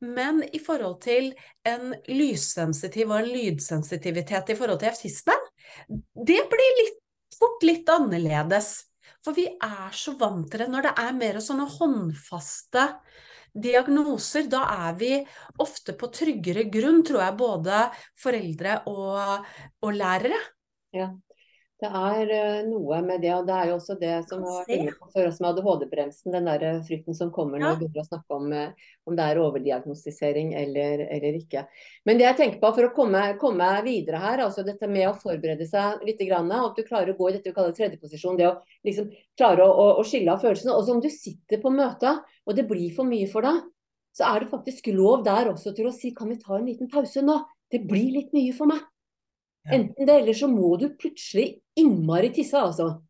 Men 0.00 0.40
i 0.52 0.58
forhold 0.58 1.00
til 1.04 1.34
en 1.68 1.94
lyssensitiv 2.08 3.10
og 3.10 3.18
en 3.20 3.32
lydsensitivitet 3.34 4.54
i 4.54 4.56
forhold 4.56 4.80
til 4.80 4.94
autismen, 4.94 5.49
det 5.88 6.40
blir 6.52 6.76
litt, 6.82 7.00
fort 7.36 7.66
litt 7.66 7.88
annerledes. 7.90 8.72
For 9.24 9.36
vi 9.36 9.46
er 9.50 9.96
så 9.96 10.14
vant 10.20 10.48
til 10.50 10.62
det 10.62 10.70
når 10.72 10.88
det 10.88 10.94
er 11.02 11.16
mer 11.16 11.40
sånne 11.44 11.66
håndfaste 11.68 12.86
diagnoser. 13.52 14.46
Da 14.50 14.62
er 14.88 14.94
vi 15.00 15.10
ofte 15.60 15.96
på 15.98 16.10
tryggere 16.14 16.66
grunn, 16.72 17.02
tror 17.06 17.24
jeg, 17.24 17.38
både 17.40 17.82
foreldre 18.20 18.78
og, 18.90 19.50
og 19.84 19.96
lærere. 19.96 20.38
Ja. 20.96 21.10
Det 21.80 21.88
er 21.88 22.30
eh, 22.34 22.56
noe 22.68 22.98
med 23.00 23.22
det, 23.24 23.30
og 23.32 23.46
det 23.48 23.54
er 23.56 23.70
jo 23.70 23.76
også 23.78 23.94
det 23.96 24.12
som 24.28 24.42
har 24.44 24.58
vært 24.58 24.72
inne 24.74 24.92
på 24.92 25.06
før 25.14 25.28
oss 25.30 25.38
med 25.40 25.48
ADHD-bremsen. 25.48 26.32
den 26.34 26.48
der 26.50 26.64
eh, 26.68 26.80
frykten 26.84 27.16
som 27.16 27.30
kommer 27.32 27.62
når 27.62 27.78
vi 27.78 27.86
begynner 27.86 28.04
å 28.04 28.08
snakke 28.10 28.36
om 28.36 28.52
eh, 28.52 28.90
om 29.08 29.16
det 29.16 29.28
er 29.30 29.40
overdiagnostisering 29.40 30.52
eller, 30.60 31.06
eller 31.06 31.38
ikke. 31.38 31.64
Men 32.04 32.20
det 32.20 32.26
jeg 32.26 32.38
tenker 32.42 32.60
på 32.60 32.72
for 32.76 32.90
å 32.90 32.92
komme, 32.96 33.22
komme 33.40 33.70
videre 33.86 34.20
her, 34.20 34.44
altså 34.44 34.66
dette 34.66 34.90
med 34.92 35.08
å 35.08 35.16
forberede 35.22 35.64
seg 35.70 36.04
litt, 36.04 36.20
grann, 36.20 36.52
og 36.52 36.68
at 36.68 36.82
du 36.82 36.84
klarer 36.84 37.14
å 37.14 37.16
gå 37.16 37.30
i 37.30 37.34
dette 37.38 37.48
vi 37.48 37.56
kaller 37.56 37.72
tredjeposisjon, 37.78 38.36
det 38.36 38.50
å 38.50 38.54
liksom 38.84 39.08
klare 39.40 39.64
å, 39.64 39.72
å, 39.72 39.88
å 40.02 40.04
skille 40.04 40.36
av 40.36 40.44
følelsene. 40.44 40.76
Også 40.76 40.98
om 40.98 41.00
du 41.00 41.08
sitter 41.08 41.64
på 41.64 41.72
møtet, 41.72 42.20
og 42.44 42.60
det 42.60 42.68
blir 42.68 42.92
for 42.92 43.08
mye 43.08 43.30
for 43.32 43.48
deg, 43.48 43.64
så 44.12 44.28
er 44.28 44.44
det 44.44 44.52
faktisk 44.52 44.92
lov 44.92 45.24
der 45.24 45.48
også 45.48 45.72
til 45.72 45.88
å 45.88 45.96
si 45.96 46.12
kan 46.12 46.28
vi 46.28 46.36
ta 46.42 46.58
en 46.58 46.68
liten 46.68 46.92
pause 46.92 47.24
nå? 47.24 47.40
Det 47.72 47.86
blir 47.88 48.12
litt 48.18 48.34
mye 48.36 48.52
for 48.52 48.68
meg. 48.68 48.84
Enten 49.68 50.06
det, 50.06 50.14
eller 50.22 50.32
så 50.34 50.48
må 50.48 50.78
du 50.80 50.88
plutselig 50.96 51.60
innmari 51.76 52.30
tisse, 52.32 52.56
altså. 52.56 53.02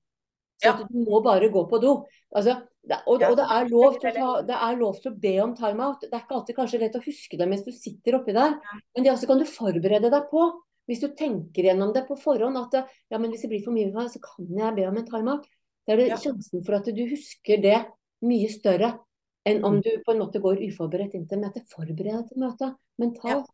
Så 0.61 0.67
Ja. 0.67 0.73
du 0.83 0.99
må 1.05 1.23
bare 1.23 1.49
gå 1.49 1.63
på 1.71 1.81
do. 1.81 2.05
Altså, 2.35 2.63
det, 2.87 2.99
og, 3.07 3.23
og 3.23 3.37
det, 3.37 3.45
er 3.45 4.13
ta, 4.13 4.43
det 4.43 4.57
er 4.57 4.77
lov 4.77 5.01
til 5.01 5.13
å 5.13 5.21
be 5.21 5.39
om 5.43 5.55
timeout. 5.57 6.01
Det 6.01 6.13
er 6.13 6.21
ikke 6.25 6.35
alltid 6.37 6.57
kanskje 6.57 6.81
lett 6.81 6.97
å 6.97 7.05
huske 7.05 7.39
det 7.39 7.49
mens 7.49 7.63
du 7.65 7.71
sitter 7.73 8.19
oppi 8.19 8.33
der, 8.33 8.59
men 8.95 9.05
det 9.05 9.13
også 9.13 9.27
kan 9.31 9.39
du 9.39 9.45
forberede 9.45 10.11
deg 10.11 10.29
på. 10.31 10.51
Hvis 10.89 11.01
du 11.01 11.09
tenker 11.15 11.63
gjennom 11.69 11.93
det 11.95 12.07
på 12.09 12.17
forhånd 12.19 12.57
at 12.59 12.73
ja, 13.11 13.19
men 13.19 13.31
hvis 13.31 13.43
det 13.43 13.51
blir 13.53 13.63
for 13.65 13.73
mye 13.73 13.93
for 13.93 14.01
meg, 14.03 14.11
så 14.11 14.21
kan 14.21 14.49
jeg 14.59 14.75
be 14.77 14.89
om 14.89 14.97
en 14.97 15.07
timeout. 15.07 15.47
Da 15.87 15.93
er 15.93 15.97
det 15.97 16.09
Ja. 16.09 16.17
sjansen 16.17 16.65
for 16.67 16.75
at 16.75 16.85
du 16.85 17.07
husker 17.07 17.63
det 17.63 17.87
mye 18.23 18.49
større 18.51 18.99
enn 19.47 19.63
om 19.65 19.77
Mm. 19.79 19.83
du 19.83 19.91
på 20.05 20.13
en 20.13 20.19
måte 20.19 20.41
går 20.43 20.59
uforberedt 20.67 21.15
inn 21.15 21.27
til 21.29 21.39
møtet. 21.39 21.69
Forbered 21.69 21.97
deg 21.97 22.29
til 22.29 22.39
møtet 22.43 22.77
mentalt. 22.99 23.47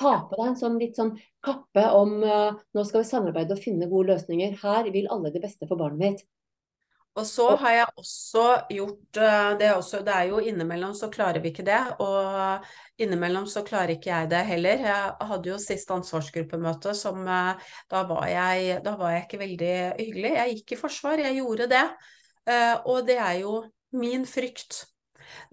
Ta 0.00 0.14
på 0.28 0.38
deg 0.38 0.46
en 0.48 0.58
sånn 0.58 0.78
litt 0.80 0.98
sånn 0.98 1.12
kappe 1.44 1.84
om 1.98 2.14
uh, 2.24 2.54
nå 2.74 2.84
skal 2.88 3.02
vi 3.02 3.10
samarbeide 3.10 3.56
og 3.56 3.62
finne 3.62 3.90
gode 3.90 4.14
løsninger. 4.14 4.56
Her 4.62 4.88
vil 4.94 5.10
alle 5.12 5.32
det 5.34 5.42
beste 5.44 5.68
for 5.68 5.80
barnet 5.80 6.00
mitt. 6.02 6.24
Og 7.12 7.26
så 7.28 7.44
har 7.60 7.74
jeg 7.74 7.88
også 8.00 8.42
gjort 8.72 9.18
eh, 9.20 9.50
det 9.60 9.66
er 9.66 9.74
også, 9.76 9.98
Det 10.00 10.12
er 10.14 10.30
jo 10.30 10.38
innimellom 10.40 10.94
så 10.96 11.10
klarer 11.12 11.42
vi 11.44 11.50
ikke 11.52 11.64
det, 11.66 11.80
og 12.00 12.64
innimellom 13.04 13.44
så 13.44 13.60
klarer 13.66 13.92
ikke 13.98 14.08
jeg 14.08 14.30
det 14.30 14.40
heller. 14.48 14.84
Jeg 14.86 15.28
hadde 15.28 15.50
jo 15.50 15.58
sist 15.60 15.92
ansvarsgruppemøte 15.92 16.94
som 16.96 17.20
eh, 17.28 17.68
Da 17.92 18.02
var 18.08 18.24
jeg, 18.32 18.78
da 18.86 18.96
var 18.96 19.12
jeg 19.12 19.26
ikke 19.26 19.42
veldig 19.44 19.74
hyggelig. 20.00 20.32
Jeg 20.38 20.56
gikk 20.56 20.72
i 20.72 20.80
forsvar, 20.86 21.20
jeg 21.20 21.36
gjorde 21.42 21.68
det. 21.74 21.84
Og 22.88 23.04
det 23.06 23.18
er 23.22 23.36
jo 23.44 23.58
min 24.00 24.24
frykt. 24.26 24.86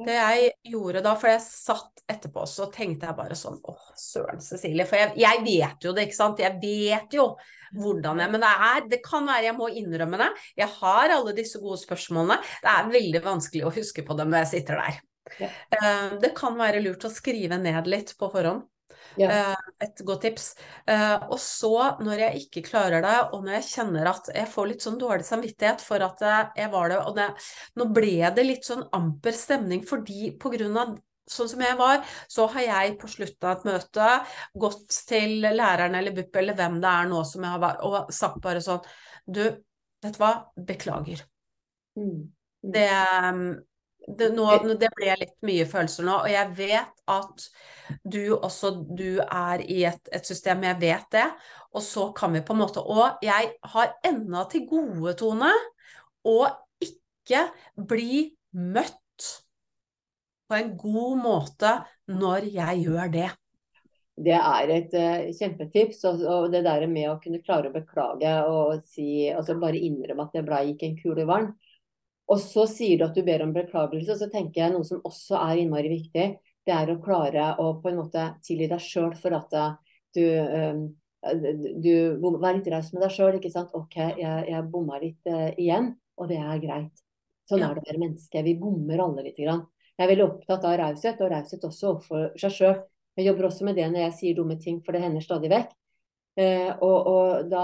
Det 0.06 0.16
jeg 0.16 0.52
gjorde 0.72 1.04
da, 1.06 1.14
for 1.20 1.32
jeg 1.32 1.44
satt 1.46 2.04
etterpå, 2.10 2.46
så 2.50 2.70
tenkte 2.74 3.10
jeg 3.10 3.18
bare 3.18 3.38
sånn 3.38 3.60
Å, 3.62 3.76
søren 4.00 4.42
Cecilie. 4.44 4.88
For 4.90 5.00
jeg, 5.00 5.14
jeg 5.22 5.44
vet 5.46 5.86
jo 5.86 5.94
det, 5.96 6.08
ikke 6.08 6.18
sant. 6.20 6.42
Jeg 6.44 6.58
vet 6.62 7.18
jo 7.18 7.30
hvordan 7.78 8.18
jeg 8.24 8.32
Men 8.34 8.42
det 8.42 8.50
er 8.50 8.88
Det 8.90 9.00
kan 9.06 9.28
være 9.30 9.46
jeg 9.52 9.58
må 9.60 9.68
innrømme 9.70 10.18
det. 10.22 10.30
Jeg 10.58 10.72
har 10.80 11.14
alle 11.14 11.36
disse 11.38 11.62
gode 11.62 11.78
spørsmålene. 11.84 12.40
Det 12.64 12.74
er 12.74 12.92
veldig 12.96 13.22
vanskelig 13.28 13.68
å 13.68 13.76
huske 13.76 14.06
på 14.08 14.18
dem 14.18 14.34
når 14.34 14.46
jeg 14.46 14.52
sitter 14.56 14.82
der. 14.82 15.00
Ja. 15.38 15.52
Eh, 15.78 16.18
Det 16.24 16.34
kan 16.38 16.58
være 16.58 16.82
lurt 16.82 17.06
å 17.06 17.14
skrive 17.14 17.60
ned 17.62 17.88
litt 17.92 18.16
på 18.18 18.32
forhånd. 18.34 18.66
Ja. 19.18 19.30
Eh, 19.32 19.56
Et 19.86 20.02
godt 20.06 20.22
tips. 20.22 20.56
Eh, 20.88 21.16
Og 21.30 21.40
så, 21.40 21.72
når 22.04 22.20
jeg 22.26 22.44
ikke 22.46 22.64
klarer 22.70 23.02
det, 23.02 23.18
og 23.34 23.44
når 23.46 23.60
jeg 23.60 23.68
kjenner 23.74 24.10
at 24.12 24.30
jeg 24.36 24.48
får 24.52 24.68
litt 24.68 24.86
sånn 24.86 25.00
dårlig 25.00 25.26
samvittighet 25.28 25.82
for 25.82 26.04
at 26.04 26.22
eh, 26.22 26.42
jeg 26.64 26.72
var 26.74 26.90
det, 26.92 26.98
og 27.00 27.16
det, 27.18 27.30
nå 27.80 27.90
ble 27.96 28.16
det 28.36 28.46
litt 28.46 28.68
sånn 28.68 28.84
amper 28.96 29.36
stemning 29.36 29.86
fordi 29.88 30.34
på 30.40 30.52
grunn 30.56 30.78
av 30.78 30.98
Sånn 31.30 31.46
som 31.46 31.60
jeg 31.62 31.76
var, 31.78 32.00
så 32.26 32.48
har 32.50 32.64
jeg 32.66 32.94
på 32.98 33.06
slutten 33.06 33.46
av 33.46 33.60
et 33.60 33.66
møte 33.68 34.06
gått 34.58 34.96
til 35.06 35.36
læreren 35.46 35.94
eller 36.00 36.16
BUP 36.18 36.40
eller 36.42 36.58
hvem 36.58 36.80
det 36.82 36.90
er 36.90 37.12
nå 37.12 37.20
som 37.30 37.46
jeg 37.46 37.54
har 37.54 37.62
vært, 37.62 37.84
og 37.86 38.10
sagt 38.18 38.40
bare 38.42 38.64
sånn 38.66 38.82
Du, 39.30 39.44
vet 40.02 40.18
du 40.18 40.20
hva, 40.24 40.32
beklager. 40.58 41.22
Mm. 42.00 42.10
Mm. 42.10 42.72
Det, 42.74 42.88
det, 44.08 44.30
nå, 44.34 44.46
det 44.80 44.90
ble 44.96 45.16
litt 45.20 45.36
mye 45.46 45.66
følelser 45.70 46.08
nå, 46.08 46.16
og 46.24 46.32
jeg 46.32 46.54
vet 46.58 47.04
at 47.12 47.46
du 48.04 48.22
også 48.38 48.72
du 48.88 49.20
er 49.26 49.64
i 49.66 49.84
et, 49.90 50.12
et 50.14 50.26
system, 50.26 50.64
jeg 50.66 50.80
vet 50.82 51.12
det. 51.14 51.28
Og 51.76 51.84
så 51.86 52.08
kan 52.18 52.34
vi 52.34 52.42
på 52.42 52.56
en 52.56 52.64
måte 52.64 52.82
Og 52.82 53.22
jeg 53.22 53.52
har 53.74 53.92
ennå 54.06 54.46
til 54.50 54.66
gode, 54.70 55.14
Tone, 55.20 55.52
å 56.26 56.40
ikke 56.82 57.44
bli 57.90 58.24
møtt 58.58 59.28
på 60.50 60.58
en 60.58 60.74
god 60.78 61.22
måte 61.22 61.76
når 62.10 62.50
jeg 62.56 62.88
gjør 62.88 63.14
det. 63.14 63.30
Det 64.20 64.36
er 64.36 64.72
et 64.74 64.96
uh, 64.98 65.30
kjempetips. 65.38 66.02
Og, 66.10 66.24
og, 66.26 66.48
det 66.52 66.64
der 66.66 66.88
med 66.92 67.12
å 67.12 67.20
kunne 67.22 67.42
klare 67.46 67.70
å 67.70 67.76
beklage 67.76 68.34
og 68.50 68.82
si, 68.84 69.30
altså 69.32 69.60
bare 69.62 69.80
innrømme 69.80 70.26
at 70.26 70.36
det 70.36 70.46
ble 70.48 70.64
gikk 70.72 70.88
en 70.88 70.98
kule 71.04 71.28
varm. 71.30 71.54
Og 72.30 72.40
så 72.44 72.66
sier 72.70 73.00
du 73.00 73.08
at 73.08 73.18
du 73.18 73.24
ber 73.26 73.42
om 73.42 73.54
beklagelse, 73.56 74.14
og 74.14 74.22
så 74.22 74.30
tenker 74.30 74.62
jeg 74.62 74.74
noe 74.76 74.86
som 74.86 75.02
også 75.08 75.40
er 75.42 75.64
innmari 75.64 75.90
viktig. 75.92 76.28
Det 76.68 76.76
er 76.76 76.92
å 76.94 77.00
klare 77.02 77.56
å 77.62 77.72
på 77.82 77.90
en 77.90 78.02
måte 78.04 78.26
tilgi 78.46 78.68
deg 78.70 78.84
sjøl 78.84 79.16
for 79.18 79.34
at 79.34 79.56
du, 80.14 80.24
um, 80.38 80.84
du 81.82 81.94
Vær 82.22 82.60
litt 82.60 82.70
raus 82.70 82.92
med 82.94 83.02
deg 83.02 83.16
sjøl. 83.16 83.40
OK, 83.80 83.98
jeg, 83.98 84.46
jeg 84.52 84.70
bomma 84.70 85.02
litt 85.02 85.32
uh, 85.32 85.50
igjen, 85.58 85.96
og 86.20 86.30
det 86.30 86.38
er 86.44 86.62
greit. 86.62 87.04
Sånn 87.50 87.64
Ja. 87.64 87.72
er 87.72 87.80
det 87.80 87.82
å 87.82 87.90
være 87.90 88.04
menneske. 88.06 88.46
Vi 88.46 88.56
bommer 88.62 89.02
alle 89.02 89.26
lite 89.26 89.42
grann. 89.48 89.66
Jeg 89.98 90.06
er 90.06 90.12
veldig 90.14 90.28
opptatt 90.30 90.70
av 90.70 90.78
raushet, 90.80 91.22
og 91.26 91.34
raushet 91.34 91.66
også 91.66 91.94
overfor 91.96 92.30
seg 92.40 92.54
sjøl. 92.56 92.78
Jeg 93.18 93.26
jobber 93.26 93.50
også 93.50 93.66
med 93.68 93.76
det 93.76 93.90
når 93.90 94.06
jeg 94.06 94.18
sier 94.20 94.38
dumme 94.38 94.56
ting, 94.62 94.78
for 94.86 94.96
det 94.96 95.02
hender 95.04 95.26
stadig 95.26 95.50
vekk. 95.52 95.74
Eh, 96.40 96.70
og, 96.86 97.08
og 97.10 97.48
da 97.52 97.62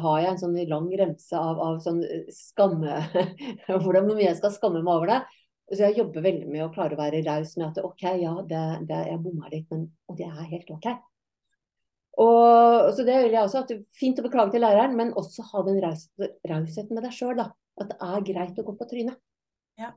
har 0.00 0.20
jeg 0.22 0.30
en 0.30 0.38
sånn 0.40 0.54
lang 0.70 0.86
remse 1.00 1.36
av, 1.36 1.58
av 1.60 1.80
sånn 1.84 1.98
skamme 2.32 3.00
Hvordan 3.82 4.06
mye 4.08 4.30
jeg 4.30 4.38
skal 4.38 4.54
skamme 4.54 4.80
meg 4.80 4.92
over 4.94 5.12
det. 5.12 5.18
Så 5.66 5.82
jeg 5.82 5.98
jobber 5.98 6.24
veldig 6.24 6.46
med 6.48 6.62
å 6.64 6.70
klare 6.72 6.94
å 6.94 7.00
være 7.00 7.24
raus 7.26 7.56
med 7.58 7.66
at 7.72 7.82
OK, 7.84 8.04
ja, 8.22 8.32
det, 8.46 8.62
det, 8.86 9.02
jeg 9.10 9.22
bomma 9.24 9.50
litt, 9.50 9.66
men, 9.74 9.88
og 10.06 10.18
det 10.20 10.28
er 10.30 10.50
helt 10.52 10.70
OK. 10.70 10.86
Og, 12.22 12.92
så 12.96 13.04
det 13.04 13.16
vil 13.24 13.34
jeg 13.34 13.42
også 13.42 13.64
at 13.64 13.72
det 13.72 13.80
er 13.80 13.98
Fint 13.98 14.22
å 14.22 14.24
beklage 14.24 14.54
til 14.54 14.62
læreren, 14.64 14.94
men 14.96 15.12
også 15.18 15.44
ha 15.50 15.64
den 15.66 15.82
rausheten 15.82 16.94
med 16.94 17.02
deg 17.04 17.16
sjøl. 17.16 17.42
At 17.42 17.90
det 17.90 17.98
er 18.00 18.28
greit 18.30 18.60
å 18.62 18.64
gå 18.64 18.76
på 18.78 18.88
trynet. 18.88 19.18
Ja. 19.76 19.90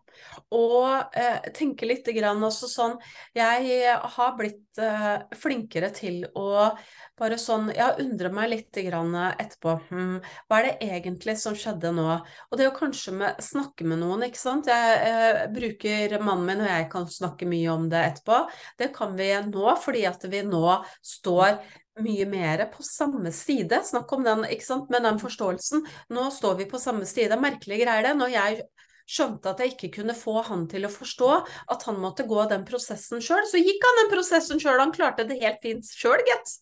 Og 0.52 1.16
eh, 1.16 1.46
tenke 1.56 1.88
litt 1.88 2.08
grann 2.12 2.42
også 2.44 2.68
sånn 2.68 2.98
Jeg 3.32 3.94
har 4.12 4.34
blitt 4.36 4.80
eh, 4.84 5.22
flinkere 5.40 5.88
til 5.96 6.26
å 6.36 6.74
bare 7.20 7.38
sånn 7.40 7.70
Jeg 7.72 8.04
undre 8.04 8.32
meg 8.36 8.50
litt 8.52 8.80
grann 8.84 9.16
etterpå. 9.16 9.78
Hm, 9.88 10.18
hva 10.50 10.60
er 10.60 10.68
det 10.68 10.90
egentlig 10.98 11.38
som 11.40 11.56
skjedde 11.56 11.94
nå? 11.96 12.08
Og 12.50 12.60
det 12.60 12.68
å 12.68 12.76
kanskje 12.76 13.14
med, 13.22 13.40
snakke 13.44 13.88
med 13.88 14.02
noen, 14.04 14.26
ikke 14.28 14.42
sant. 14.42 14.68
Jeg 14.68 14.98
eh, 15.08 15.46
bruker 15.56 16.18
mannen 16.20 16.50
min, 16.50 16.66
og 16.66 16.74
jeg 16.74 16.90
kan 16.92 17.08
snakke 17.16 17.48
mye 17.48 17.72
om 17.72 17.88
det 17.92 18.04
etterpå. 18.10 18.42
Det 18.84 18.92
kan 18.96 19.16
vi 19.16 19.32
nå 19.48 19.78
fordi 19.80 20.04
at 20.12 20.28
vi 20.28 20.44
nå 20.44 20.76
står 21.16 21.56
mye 22.04 22.28
mer 22.28 22.66
på 22.74 22.84
samme 22.84 23.32
side. 23.36 23.80
Snakk 23.88 24.12
om 24.16 24.28
den, 24.28 24.44
ikke 24.52 24.68
sant, 24.68 24.92
med 24.92 25.08
den 25.08 25.24
forståelsen. 25.24 25.88
Nå 26.16 26.28
står 26.36 26.60
vi 26.60 26.68
på 26.68 26.84
samme 26.84 27.08
side. 27.08 27.40
Merkelig 27.40 27.80
greier 27.86 28.10
det. 28.10 28.16
Når 28.20 28.36
jeg 28.36 28.62
skjønte 29.10 29.52
at 29.52 29.64
jeg 29.64 29.74
ikke 29.74 29.92
kunne 30.00 30.16
få 30.18 30.44
han 30.46 30.68
til 30.70 30.86
å 30.86 30.94
forstå 30.94 31.32
at 31.74 31.86
han 31.88 31.98
måtte 32.02 32.28
gå 32.30 32.44
den 32.52 32.66
prosessen 32.68 33.24
sjøl, 33.24 33.42
så 33.50 33.62
gikk 33.62 33.88
han 33.88 34.04
den 34.04 34.14
prosessen 34.14 34.62
sjøl. 34.62 34.78
Han 34.82 34.94
klarte 34.96 35.26
det 35.30 35.40
helt 35.42 35.60
fint 35.66 35.90
sjøl, 35.90 36.22
gitt. 36.28 36.56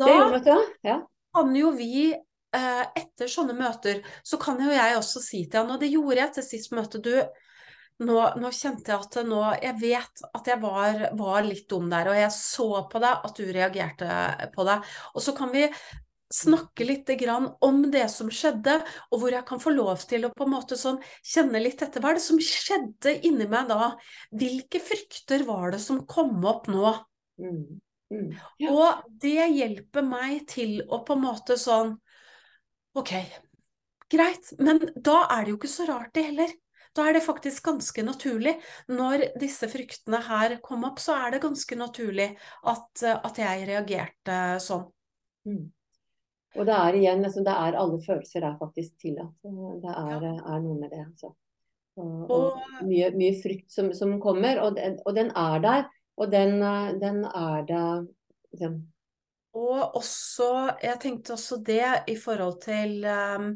Da 0.00 0.08
kan 1.36 1.52
jo 1.54 1.74
vi 1.76 2.08
eh, 2.10 2.84
etter 2.96 3.30
sånne 3.30 3.54
møter, 3.58 4.00
så 4.26 4.40
kan 4.40 4.58
jo 4.62 4.72
jeg 4.72 4.96
også 4.98 5.22
si 5.22 5.44
til 5.46 5.62
han, 5.62 5.76
og 5.76 5.82
det 5.82 5.92
gjorde 5.92 6.18
jeg 6.22 6.36
til 6.38 6.46
sist 6.48 6.74
møte, 6.74 7.02
du 7.04 7.14
nå, 8.00 8.16
nå, 8.40 8.50
kjente 8.56 8.94
jeg 8.94 8.96
at 8.96 9.18
nå 9.28 9.40
Jeg 9.60 9.76
vet 9.76 10.22
at 10.32 10.46
jeg 10.48 10.60
var, 10.62 11.02
var, 11.18 11.42
litt 11.44 11.66
dum 11.68 11.90
der, 11.92 12.08
og 12.08 12.16
jeg 12.16 12.32
så 12.32 12.68
på 12.88 13.02
deg 13.02 13.26
at 13.28 13.36
du 13.36 13.50
reagerte 13.52 14.20
på 14.54 14.64
det. 14.68 14.78
Og 15.12 15.24
så 15.24 15.34
kan 15.36 15.52
vi 15.52 15.66
snakke 16.30 16.86
litt 16.86 17.10
om 17.60 17.82
det 17.90 18.06
som 18.10 18.30
skjedde, 18.30 18.78
og 19.10 19.20
hvor 19.20 19.34
jeg 19.34 19.46
kan 19.48 19.60
få 19.62 19.72
lov 19.74 20.06
til 20.08 20.26
å 20.26 20.32
på 20.34 20.46
en 20.46 20.54
måte 20.54 20.78
sånn 20.78 21.00
kjenne 21.26 21.60
litt 21.62 21.82
etter. 21.82 22.00
Hva 22.00 22.12
er 22.12 22.20
det 22.20 22.24
som 22.24 22.38
skjedde 22.38 23.16
inni 23.26 23.48
meg 23.50 23.68
da? 23.70 23.92
Hvilke 24.30 24.80
frykter 24.82 25.44
var 25.48 25.74
det 25.74 25.82
som 25.82 26.04
kom 26.06 26.38
opp 26.46 26.70
nå? 26.70 26.94
Mm. 27.42 27.80
Mm. 28.10 28.30
Ja. 28.62 28.70
Og 28.70 29.10
det 29.22 29.50
hjelper 29.54 30.06
meg 30.06 30.46
til 30.50 30.80
å 30.86 31.02
på 31.06 31.14
en 31.14 31.22
måte 31.28 31.54
sånn 31.60 31.94
Ok, 32.98 33.12
greit, 34.10 34.48
men 34.58 34.80
da 34.98 35.20
er 35.30 35.44
det 35.46 35.52
jo 35.52 35.58
ikke 35.60 35.68
så 35.70 35.84
rart 35.86 36.10
det 36.16 36.24
heller. 36.26 36.50
Da 36.98 37.04
er 37.06 37.14
det 37.14 37.20
faktisk 37.22 37.68
ganske 37.68 38.02
naturlig. 38.02 38.56
Når 38.90 39.28
disse 39.38 39.68
fryktene 39.70 40.18
her 40.26 40.56
kom 40.64 40.82
opp, 40.88 40.98
så 40.98 41.14
er 41.14 41.36
det 41.36 41.44
ganske 41.44 41.78
naturlig 41.78 42.32
at, 42.66 43.04
at 43.14 43.38
jeg 43.38 43.68
reagerte 43.70 44.40
sånn. 44.64 44.88
Mm. 45.46 45.68
Og 46.58 46.66
det 46.66 46.74
er 46.74 46.98
igjen 46.98 47.22
liksom, 47.22 47.44
det 47.46 47.54
er 47.54 47.78
Alle 47.78 48.00
følelser 48.02 48.46
er 48.46 48.58
faktisk 48.58 48.96
tillatt. 48.98 49.34
Det 49.42 49.92
er, 49.94 50.26
ja. 50.26 50.34
er 50.34 50.62
noe 50.64 50.78
med 50.78 50.90
det. 50.90 51.04
Altså. 51.06 51.34
Og, 52.00 52.30
og, 52.30 52.62
mye, 52.86 53.10
mye, 53.16 53.34
frykt 53.42 53.70
som, 53.72 53.90
som 53.96 54.16
kommer, 54.22 54.62
og 54.64 54.78
den, 54.78 54.96
og 55.04 55.16
den, 55.16 55.32
er 55.36 55.60
der. 55.62 55.84
Og 56.20 56.32
den, 56.32 56.58
den 57.02 57.24
er 57.28 57.66
der 57.68 58.06
liksom. 58.52 58.80
Og 59.50 59.96
også, 59.98 60.76
jeg 60.78 60.94
tenkte 61.02 61.34
også 61.34 61.56
det 61.66 61.86
i 62.12 62.14
forhold 62.14 62.60
til 62.62 63.02
um, 63.02 63.48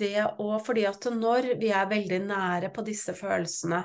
det 0.00 0.22
å 0.40 0.56
Fordi 0.64 0.86
at 0.88 1.04
når 1.12 1.50
vi 1.60 1.68
er 1.68 1.90
veldig 1.90 2.20
nære 2.24 2.70
på 2.72 2.84
disse 2.86 3.12
følelsene, 3.12 3.82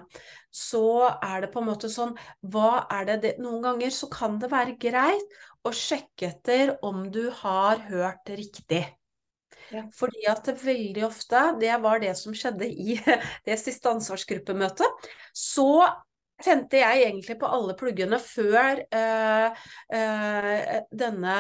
så 0.48 1.10
er 1.12 1.44
det 1.44 1.52
på 1.52 1.60
en 1.60 1.68
måte 1.68 1.92
sånn 1.92 2.16
Hva 2.40 2.86
er 2.88 3.10
det, 3.10 3.18
det 3.26 3.34
Noen 3.44 3.60
ganger 3.66 3.92
så 3.92 4.08
kan 4.08 4.40
det 4.40 4.52
være 4.54 4.78
greit 4.80 5.36
å 5.68 5.76
sjekke 5.76 6.32
etter 6.32 6.78
om 6.86 7.06
du 7.14 7.28
har 7.44 7.84
hørt 7.90 8.32
riktig. 8.32 8.86
Ja. 9.74 9.84
Fordi 9.96 10.24
at 10.32 10.48
veldig 10.64 11.04
ofte, 11.08 11.44
det 11.60 11.76
var 11.84 12.00
det 12.04 12.14
som 12.20 12.36
skjedde 12.36 12.68
i 12.72 12.98
det 13.48 13.60
siste 13.60 13.92
ansvarsgruppemøtet, 13.92 15.08
så 15.36 15.88
tente 16.44 16.80
jeg 16.80 17.08
egentlig 17.08 17.38
på 17.42 17.50
alle 17.50 17.76
pluggene 17.78 18.20
før 18.22 18.84
øh, 18.86 19.64
øh, 19.98 20.76
denne 20.94 21.38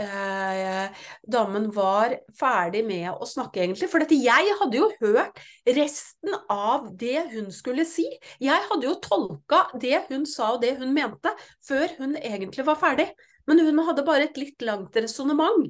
øh, 0.00 1.04
damen 1.32 1.68
var 1.74 2.16
ferdig 2.38 2.82
med 2.88 3.08
å 3.14 3.28
snakke, 3.28 3.62
egentlig. 3.62 3.90
For 3.92 4.02
dette, 4.02 4.18
jeg 4.18 4.56
hadde 4.60 4.80
jo 4.80 4.90
hørt 5.00 5.40
resten 5.70 6.36
av 6.50 6.90
det 6.98 7.28
hun 7.34 7.50
skulle 7.54 7.86
si. 7.88 8.06
Jeg 8.42 8.68
hadde 8.70 8.88
jo 8.90 8.98
tolka 9.04 9.68
det 9.80 10.04
hun 10.10 10.26
sa 10.28 10.54
og 10.56 10.64
det 10.64 10.76
hun 10.80 10.94
mente, 10.96 11.32
før 11.66 11.94
hun 12.00 12.16
egentlig 12.18 12.66
var 12.66 12.80
ferdig. 12.80 13.10
Men 13.50 13.64
hun 13.66 13.82
hadde 13.88 14.06
bare 14.06 14.28
et 14.30 14.38
litt 14.38 14.62
langt 14.62 14.94
resonnement. 14.96 15.68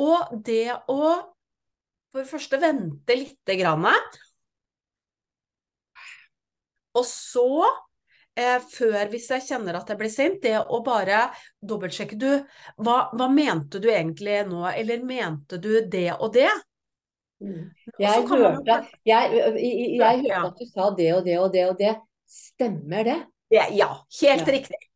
Og 0.00 0.34
det 0.46 0.72
å 0.90 1.00
for 2.14 2.22
det 2.22 2.30
første 2.30 2.58
vente 2.62 3.16
lite 3.18 3.56
grann, 3.58 3.88
og 6.94 7.06
så, 7.08 7.64
eh, 8.38 8.60
før 8.62 9.10
hvis 9.10 9.26
jeg 9.32 9.42
kjenner 9.48 9.80
at 9.80 9.90
jeg 9.90 9.98
blir 9.98 10.12
sint, 10.14 10.38
det 10.44 10.60
å 10.62 10.78
bare 10.86 11.24
dobbeltsjekke 11.58 12.14
Du, 12.14 12.28
hva, 12.78 13.10
hva, 13.10 13.28
mente 13.34 13.82
du 13.82 13.90
egentlig 13.90 14.44
nå, 14.46 14.62
eller 14.70 15.02
mente 15.02 15.58
du 15.58 15.72
det 15.90 16.12
og 16.14 16.30
det? 16.38 16.52
Mm. 17.42 17.66
Jeg, 17.98 18.22
hørte, 18.30 18.78
jeg, 19.02 19.34
jeg, 19.34 19.74
jeg, 19.98 20.24
hørte 20.28 20.46
at 20.52 20.62
du 20.62 20.70
sa 20.70 20.90
det 20.94 21.10
og 21.16 21.26
det 21.26 21.38
og 21.42 21.50
det 21.50 21.66
og 21.66 21.78
det. 21.82 21.94
Stemmer 22.30 23.10
det? 23.10 23.20
det 23.50 23.66
ja, 23.74 23.90
helt 24.22 24.46
ja. 24.46 24.52
riktig. 24.54 24.93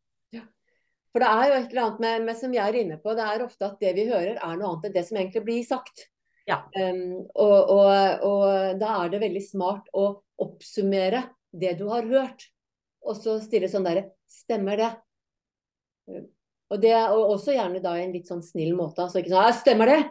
For 1.09 1.23
det 1.23 1.29
er 1.29 1.49
jo 1.49 1.57
et 1.57 1.71
eller 1.71 1.85
annet 1.85 2.01
med, 2.03 2.23
med, 2.27 2.37
som 2.37 2.51
vi 2.53 2.59
er 2.61 2.77
inne 2.77 2.99
på, 3.01 3.15
det 3.17 3.25
er 3.25 3.43
ofte 3.45 3.65
at 3.65 3.81
det 3.81 3.95
vi 3.97 4.05
hører 4.11 4.37
er 4.37 4.57
noe 4.59 4.73
annet 4.73 4.89
enn 4.89 4.95
det 4.95 5.05
som 5.07 5.17
egentlig 5.17 5.41
blir 5.47 5.63
sagt. 5.65 6.05
Ja. 6.49 6.61
Um, 6.77 7.25
og, 7.33 7.57
og, 7.73 8.25
og, 8.25 8.45
da 8.81 8.93
er 9.03 9.11
det 9.13 9.21
veldig 9.21 9.41
smart 9.45 9.89
å 9.97 10.05
oppsummere 10.41 11.23
det 11.49 11.75
du 11.81 11.87
har 11.89 12.05
hørt, 12.09 12.45
og 13.05 13.17
så 13.17 13.37
stille 13.41 13.69
sånn 13.71 13.87
derre 13.87 14.09
Stemmer 14.29 14.77
det? 14.77 14.87
Og 16.69 16.81
det 16.83 16.91
er 16.93 17.09
også 17.09 17.55
gjerne 17.55 17.79
da 17.81 17.95
i 17.97 18.03
en 18.03 18.11
litt 18.13 18.27
sånn 18.29 18.43
snill 18.45 18.75
måte. 18.77 19.01
Altså 19.01 19.23
ikke 19.23 19.31
sånn 19.31 19.47
Ja, 19.47 19.55
Stemmer 19.57 19.89
det? 19.89 20.01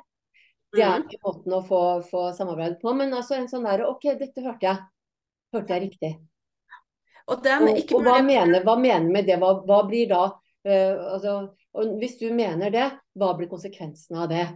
Det 0.74 0.82
er 0.82 0.96
mm. 0.98 1.04
ikke 1.06 1.20
måten 1.28 1.54
å 1.54 1.60
få, 1.64 1.82
få 2.08 2.24
samarbeid 2.34 2.80
på, 2.82 2.92
men 2.98 3.14
altså 3.14 3.36
en 3.36 3.46
sånn 3.50 3.68
derre 3.68 3.86
OK, 3.88 4.08
dette 4.18 4.42
hørte 4.42 4.66
jeg. 4.66 4.82
Hørte 5.54 5.76
jeg 5.76 5.84
riktig? 5.86 6.10
Og, 7.28 7.38
den, 7.44 7.70
og, 7.70 7.94
og 7.94 8.04
hva, 8.04 8.18
mener, 8.24 8.64
hva 8.66 8.74
mener 8.80 9.06
med 9.06 9.28
det? 9.28 9.38
Hva, 9.40 9.54
hva 9.68 9.80
blir 9.86 10.10
da 10.10 10.24
altså, 10.68 11.34
og 11.74 11.98
hvis 12.00 12.16
du 12.20 12.28
mener 12.34 12.72
det, 12.74 12.86
hva 13.18 13.34
blir 13.36 13.50
konsekvensen 13.50 14.18
av 14.18 14.30
det? 14.32 14.46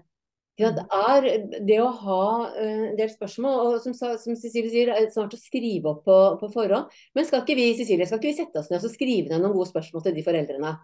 Det 0.60 0.68
er 0.68 1.26
det 1.64 1.78
å 1.80 1.88
ha 2.02 2.24
uh, 2.52 2.82
en 2.90 2.96
del 2.98 3.08
spørsmål, 3.10 3.60
og 3.72 3.76
som, 3.84 3.94
som 3.96 4.36
Cecilie 4.36 4.70
sier, 4.70 4.90
er 4.92 5.08
snart 5.10 5.32
å 5.32 5.40
skrive 5.40 5.94
opp 5.94 6.02
på, 6.04 6.16
på, 6.40 6.50
forhånd. 6.52 6.92
Men 7.16 7.28
skal 7.28 7.42
ikke 7.42 7.56
vi 7.56 7.70
Cecilie, 7.78 8.06
skal 8.08 8.20
ikke 8.20 8.30
vi 8.30 8.40
sette 8.42 8.60
oss 8.60 8.68
ned 8.70 8.84
og 8.84 8.92
skrive 8.92 9.32
ned 9.32 9.40
noen 9.40 9.56
gode 9.56 9.70
spørsmål 9.70 10.04
til 10.04 10.18
de 10.18 10.24
foreldrene? 10.26 10.74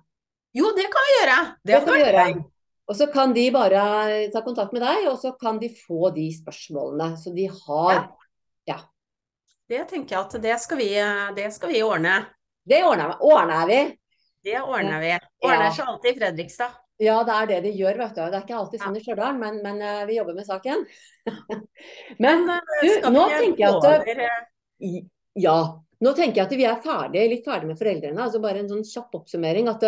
Jo, 0.56 0.70
det 0.76 0.88
kan 0.88 1.04
vi 1.04 1.16
gjøre. 1.18 1.36
Det, 1.60 1.74
det 1.74 1.82
kan 1.84 1.92
vi 1.92 2.00
gjøre. 2.00 2.24
Og 2.88 2.96
så 2.96 3.10
kan 3.12 3.34
de 3.36 3.44
bare 3.52 3.82
ta 4.32 4.40
kontakt 4.46 4.72
med 4.72 4.80
deg, 4.86 5.10
og 5.10 5.20
så 5.20 5.34
kan 5.36 5.60
de 5.60 5.68
få 5.76 6.08
de 6.16 6.30
spørsmålene. 6.32 7.12
Så 7.20 7.34
de 7.36 7.50
har 7.52 7.92
Ja. 7.92 8.02
ja. 8.72 8.78
Det 9.68 9.84
tenker 9.90 10.16
jeg 10.16 10.24
at 10.24 10.42
det 10.42 10.56
skal 10.64 10.80
vi, 10.80 10.92
det 11.36 11.50
skal 11.52 11.68
vi 11.74 11.84
ordne. 11.84 12.22
Det 12.64 12.80
ordner, 12.88 13.18
ordner 13.20 13.68
vi. 13.68 13.82
Det 14.44 14.60
ordner 14.60 15.00
vi. 15.02 15.14
Ordner 15.44 15.72
seg 15.74 15.90
alltid 15.90 16.12
i 16.12 16.18
Fredrikstad. 16.20 16.76
Ja, 16.98 17.20
det 17.22 17.34
er 17.34 17.46
det 17.46 17.58
de 17.68 17.74
gjør, 17.78 17.98
vet 18.00 18.16
du. 18.16 18.22
Det 18.26 18.38
er 18.38 18.44
ikke 18.44 18.56
alltid 18.58 18.82
sånn 18.82 18.96
i 18.98 19.02
Stjørdal, 19.02 19.36
men, 19.38 19.60
men 19.62 19.82
uh, 19.82 20.06
vi 20.08 20.16
jobber 20.16 20.34
med 20.34 20.46
saken. 20.48 20.80
men 22.24 22.48
uh, 22.50 22.72
du, 22.82 22.88
nå 23.14 23.26
tenker 23.30 23.62
jeg 23.62 23.76
at 23.76 24.24
uh, 24.24 24.96
Ja. 25.38 25.58
Nå 25.98 26.12
tenker 26.14 26.38
jeg 26.38 26.46
at 26.46 26.52
vi 26.54 26.66
er 26.66 26.82
ferdige, 26.82 27.30
litt 27.30 27.46
ferdige 27.46 27.70
med 27.72 27.78
foreldrene. 27.78 28.18
altså 28.22 28.38
Bare 28.42 28.60
en 28.62 28.68
sånn 28.70 28.84
kjapp 28.86 29.16
oppsummering. 29.18 29.66
at 29.66 29.82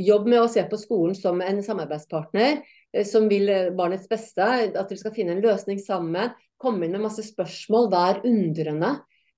Jobb 0.00 0.28
med 0.32 0.40
å 0.40 0.46
se 0.48 0.64
på 0.68 0.78
skolen 0.80 1.16
som 1.16 1.42
en 1.44 1.60
samarbeidspartner 1.64 2.62
som 3.04 3.26
vil 3.28 3.52
barnets 3.76 4.08
beste. 4.08 4.46
At 4.70 4.72
dere 4.88 4.96
skal 4.96 5.12
finne 5.12 5.34
en 5.36 5.44
løsning 5.44 5.82
sammen. 5.84 6.32
Komme 6.56 6.88
inn 6.88 6.96
med 6.96 7.04
masse 7.04 7.26
spørsmål. 7.26 7.90
Vær 7.92 8.22
undrende. 8.24 8.94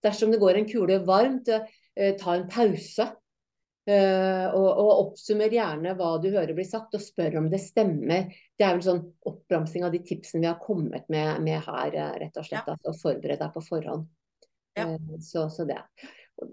Dersom 0.06 0.30
det 0.30 0.38
går 0.44 0.60
en 0.60 0.70
kule 0.70 1.00
varmt, 1.10 1.50
ta 1.50 2.38
en 2.38 2.46
pause. 2.54 3.08
Uh, 3.84 4.48
og, 4.56 4.68
og, 4.80 4.90
oppsummer 5.02 5.52
gjerne 5.52 5.92
hva 5.98 6.14
du 6.16 6.30
hører 6.30 6.54
blir 6.56 6.64
sagt, 6.64 6.94
og 6.96 7.02
spør 7.04 7.36
om 7.42 7.50
det 7.52 7.60
stemmer. 7.60 8.30
Det 8.56 8.64
er 8.64 8.78
vel 8.78 8.84
sånn 8.86 9.02
oppramsing 9.28 9.84
av 9.84 9.92
de 9.92 10.00
tipsene 10.08 10.40
vi 10.40 10.48
har 10.48 10.60
kommet 10.62 11.10
med, 11.12 11.42
med 11.44 11.60
her, 11.66 11.90
eh, 11.92 12.14
rett 12.22 12.40
og 12.40 12.46
slett. 12.46 12.64
Ja. 12.64 12.78
Altså, 12.78 12.94
forbered 13.02 13.42
deg 13.42 13.52
på 13.52 13.64
forhånd. 13.66 14.06
Ja. 14.78 14.88
Uh, 14.88 15.18
så, 15.20 15.50
så, 15.52 15.68
det. 15.68 15.82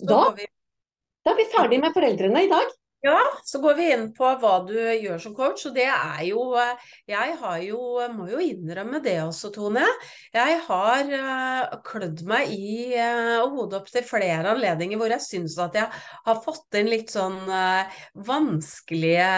Da, 0.04 0.20
da 0.36 1.32
er 1.32 1.40
vi 1.40 1.48
ferdig 1.54 1.80
med 1.80 1.96
foreldrene 1.96 2.44
i 2.44 2.52
dag. 2.52 2.76
Ja, 3.02 3.18
så 3.44 3.58
går 3.58 3.74
vi 3.80 3.86
inn 3.96 4.04
på 4.14 4.28
hva 4.38 4.52
du 4.68 4.76
gjør 4.78 5.18
som 5.24 5.34
coach, 5.34 5.64
og 5.66 5.74
det 5.74 5.88
er 5.90 6.20
jo 6.28 6.44
Jeg 7.10 7.38
har 7.40 7.64
jo, 7.66 7.80
må 8.14 8.28
jo 8.30 8.42
innrømme 8.46 9.00
det 9.02 9.16
også, 9.24 9.50
Tone. 9.56 9.88
Jeg 10.36 10.60
har 10.68 11.10
uh, 11.10 11.80
klødd 11.88 12.22
meg 12.30 12.54
i 12.54 12.92
uh, 12.94 13.42
hodet 13.50 13.80
opp 13.80 13.90
til 13.90 14.06
flere 14.06 14.54
anledninger 14.54 15.02
hvor 15.02 15.10
jeg 15.10 15.26
syns 15.26 15.58
at 15.66 15.80
jeg 15.80 15.90
har 16.28 16.44
fått 16.46 16.78
inn 16.78 16.92
litt 16.92 17.10
sånn 17.10 17.42
vanskelige 18.30 19.30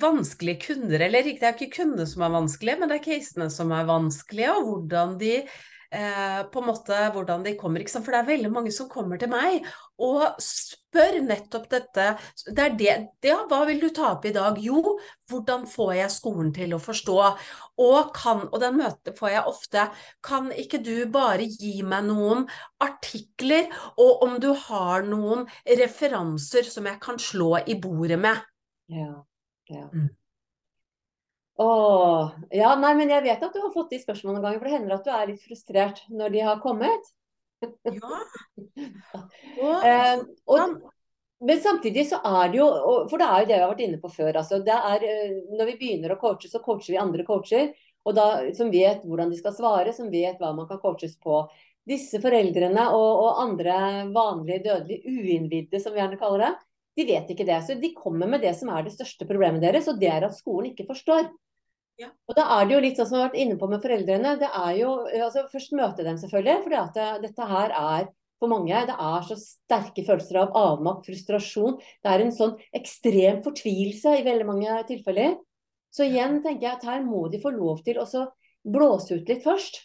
vanskelige 0.00 0.60
kunder, 0.66 1.04
eller 1.04 1.24
det 1.24 1.44
er 1.44 1.52
ikke 1.52 1.76
kundene 1.76 2.06
som 2.08 2.24
er 2.24 2.32
vanskelige, 2.32 2.78
men 2.80 2.90
det 2.90 2.98
er 2.98 3.04
casene 3.06 3.48
som 3.52 3.72
er 3.76 3.88
vanskelige, 3.88 4.52
og 4.56 4.68
hvordan 4.68 5.14
de 5.20 5.34
eh, 5.92 6.40
på 6.48 6.60
en 6.60 6.68
måte 6.68 6.98
hvordan 7.14 7.44
de 7.46 7.54
kommer. 7.60 7.82
Ikke 7.82 7.92
sant? 7.92 8.06
For 8.06 8.14
det 8.14 8.22
er 8.22 8.30
veldig 8.32 8.50
mange 8.52 8.72
som 8.74 8.90
kommer 8.90 9.20
til 9.20 9.30
meg 9.32 9.66
og 10.02 10.38
spør 10.42 11.18
nettopp 11.22 11.68
dette. 11.70 12.06
Det 12.48 12.64
er 12.64 12.76
det. 12.78 12.94
Ja, 13.26 13.42
hva 13.50 13.62
vil 13.68 13.82
du 13.82 13.88
ta 13.94 14.12
opp 14.14 14.26
i 14.28 14.34
dag? 14.34 14.58
Jo, 14.62 14.96
hvordan 15.30 15.66
får 15.70 15.92
jeg 16.00 16.14
skolen 16.14 16.52
til 16.56 16.74
å 16.74 16.80
forstå? 16.82 17.18
Og, 17.82 17.98
kan, 18.16 18.46
og 18.48 18.58
den 18.62 18.80
møtet 18.80 19.18
får 19.18 19.34
jeg 19.34 19.52
ofte. 19.52 19.86
Kan 20.24 20.50
ikke 20.56 20.82
du 20.84 20.94
bare 21.12 21.46
gi 21.46 21.80
meg 21.86 22.08
noen 22.08 22.48
artikler, 22.82 23.70
og 24.00 24.24
om 24.26 24.40
du 24.42 24.50
har 24.68 25.06
noen 25.06 25.46
referanser 25.68 26.66
som 26.68 26.88
jeg 26.90 27.00
kan 27.04 27.20
slå 27.22 27.54
i 27.62 27.78
bordet 27.80 28.18
med? 28.20 28.42
Ja, 28.92 29.14
ja. 29.70 29.86
Mm. 29.92 30.10
Åh, 31.60 32.30
ja, 32.56 32.70
nei, 32.80 32.94
men 32.96 33.12
jeg 33.12 33.24
vet 33.26 33.42
at 33.44 33.52
du 33.52 33.60
har 33.60 33.74
fått 33.74 33.92
de 33.92 34.00
spørsmålene 34.00 34.38
noen 34.38 34.46
ganger, 34.46 34.62
for 34.62 34.68
det 34.68 34.76
hender 34.78 34.94
at 34.96 35.04
du 35.04 35.12
er 35.12 35.28
litt 35.28 35.44
frustrert 35.44 36.00
når 36.08 36.32
de 36.32 36.46
har 36.46 36.62
kommet. 36.64 37.12
Ja. 37.62 38.22
Og, 39.62 39.84
eh, 39.86 40.22
og, 40.50 40.78
men 41.46 41.60
samtidig 41.62 42.08
så 42.08 42.18
er 42.26 42.48
det 42.50 42.58
jo 42.58 42.66
For 43.10 43.20
det 43.20 43.26
er 43.28 43.42
jo 43.42 43.48
det 43.50 43.54
vi 43.54 43.60
har 43.60 43.70
vært 43.70 43.82
inne 43.84 44.00
på 44.02 44.10
før. 44.10 44.38
Altså, 44.40 44.58
er, 44.62 45.04
eh, 45.06 45.36
når 45.52 45.68
vi 45.70 45.76
begynner 45.78 46.14
å 46.14 46.18
coache, 46.18 46.50
så 46.50 46.62
coacher 46.64 46.94
vi 46.94 47.00
andre 47.02 47.26
coacher 47.28 47.70
og 48.02 48.16
da, 48.16 48.26
som 48.56 48.72
vet 48.72 49.04
hvordan 49.06 49.30
de 49.30 49.38
skal 49.38 49.54
svare, 49.54 49.92
som 49.94 50.10
vet 50.10 50.40
hva 50.42 50.50
man 50.56 50.66
kan 50.66 50.80
coaches 50.82 51.14
på. 51.22 51.44
Disse 51.86 52.18
foreldrene 52.22 52.88
og, 52.94 53.10
og 53.26 53.40
andre 53.44 53.76
vanlige 54.14 54.64
dødelige 54.66 55.06
uinnvidde, 55.06 55.80
som 55.82 55.94
vi 55.94 56.02
gjerne 56.02 56.18
kaller 56.18 56.44
det, 56.46 56.52
de 56.98 57.06
vet 57.08 57.30
ikke 57.32 57.46
det. 57.48 57.60
Så 57.66 57.76
de 57.80 57.92
kommer 57.96 58.28
med 58.28 58.42
det 58.44 58.52
som 58.58 58.70
er 58.72 58.84
det 58.84 58.94
største 58.94 59.28
problemet 59.28 59.64
deres, 59.64 59.88
og 59.88 60.00
det 60.00 60.10
er 60.12 60.26
at 60.26 60.36
skolen 60.36 60.72
ikke 60.72 60.88
forstår. 60.90 61.30
Ja. 62.00 62.08
Og 62.28 62.36
da 62.36 62.46
er 62.56 62.66
det 62.66 62.74
jo 62.74 62.82
litt 62.82 62.98
sånn 62.98 63.08
som 63.08 63.18
vi 63.18 63.22
har 63.22 63.30
vært 63.30 63.42
inne 63.44 63.58
på 63.60 63.68
med 63.68 63.84
foreldrene. 63.84 64.34
det 64.40 64.48
er 64.48 64.72
jo, 64.80 64.90
altså 65.12 65.46
Først 65.52 65.76
møte 65.76 66.04
dem, 66.06 66.18
selvfølgelig. 66.20 66.58
For 66.64 66.96
det, 66.96 67.06
dette 67.26 67.48
her 67.52 67.76
er 67.76 68.10
for 68.42 68.50
mange 68.50 68.74
det 68.88 68.94
er 68.98 69.26
så 69.28 69.36
sterke 69.38 70.02
følelser 70.02 70.40
av 70.40 70.56
avmakt, 70.58 71.06
frustrasjon. 71.06 71.78
Det 72.02 72.10
er 72.10 72.24
en 72.24 72.34
sånn 72.34 72.56
ekstrem 72.74 73.38
fortvilelse 73.44 74.16
i 74.18 74.24
veldig 74.26 74.48
mange 74.48 74.80
tilfeller. 74.88 75.36
Så 75.92 76.08
igjen 76.08 76.40
tenker 76.42 76.66
jeg 76.66 76.78
at 76.80 76.88
her 76.88 77.04
må 77.06 77.28
de 77.30 77.38
få 77.42 77.52
lov 77.54 77.84
til 77.86 78.00
å 78.02 78.08
blåse 78.62 79.20
ut 79.20 79.30
litt 79.30 79.44
først. 79.44 79.84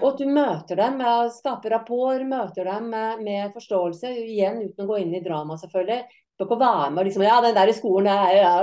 Og 0.00 0.08
at 0.10 0.20
du 0.20 0.28
møter 0.28 0.78
dem 0.78 0.98
med 1.00 1.08
å 1.08 1.32
skape 1.32 1.70
rapport, 1.72 2.22
møter 2.28 2.68
dem 2.68 2.88
med, 2.92 3.22
med, 3.24 3.52
forståelse. 3.54 4.12
Igjen 4.26 4.60
uten 4.64 4.84
å 4.84 4.88
gå 4.90 4.98
inn 5.02 5.14
i 5.16 5.22
drama, 5.24 5.56
selvfølgelig. 5.60 6.02
Du 6.36 6.44
kan 6.44 6.50
ikke 6.50 6.60
være 6.60 6.90
med 6.92 7.00
og 7.00 7.08
liksom 7.08 7.24
Ja, 7.24 7.36
den 7.44 7.56
der 7.56 7.72
i 7.72 7.76
skolen 7.76 8.10
er 8.12 8.34
ja, 8.36 8.56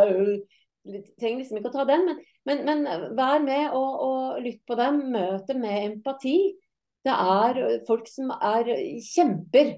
Trenger 0.84 1.40
liksom 1.40 1.58
ikke 1.58 1.70
å 1.72 1.74
ta 1.78 1.86
den, 1.88 2.10
men, 2.10 2.18
men, 2.68 2.82
men 2.84 3.04
vær 3.16 3.38
med 3.40 3.72
og, 3.72 3.92
og 4.04 4.42
lytt 4.44 4.60
på 4.68 4.76
dem. 4.78 5.00
Møt 5.16 5.48
dem 5.48 5.64
med 5.64 5.88
empati. 5.88 6.38
Det 7.04 7.14
er 7.14 7.62
folk 7.88 8.10
som 8.12 8.34
er 8.36 8.70
kjemper. 9.04 9.78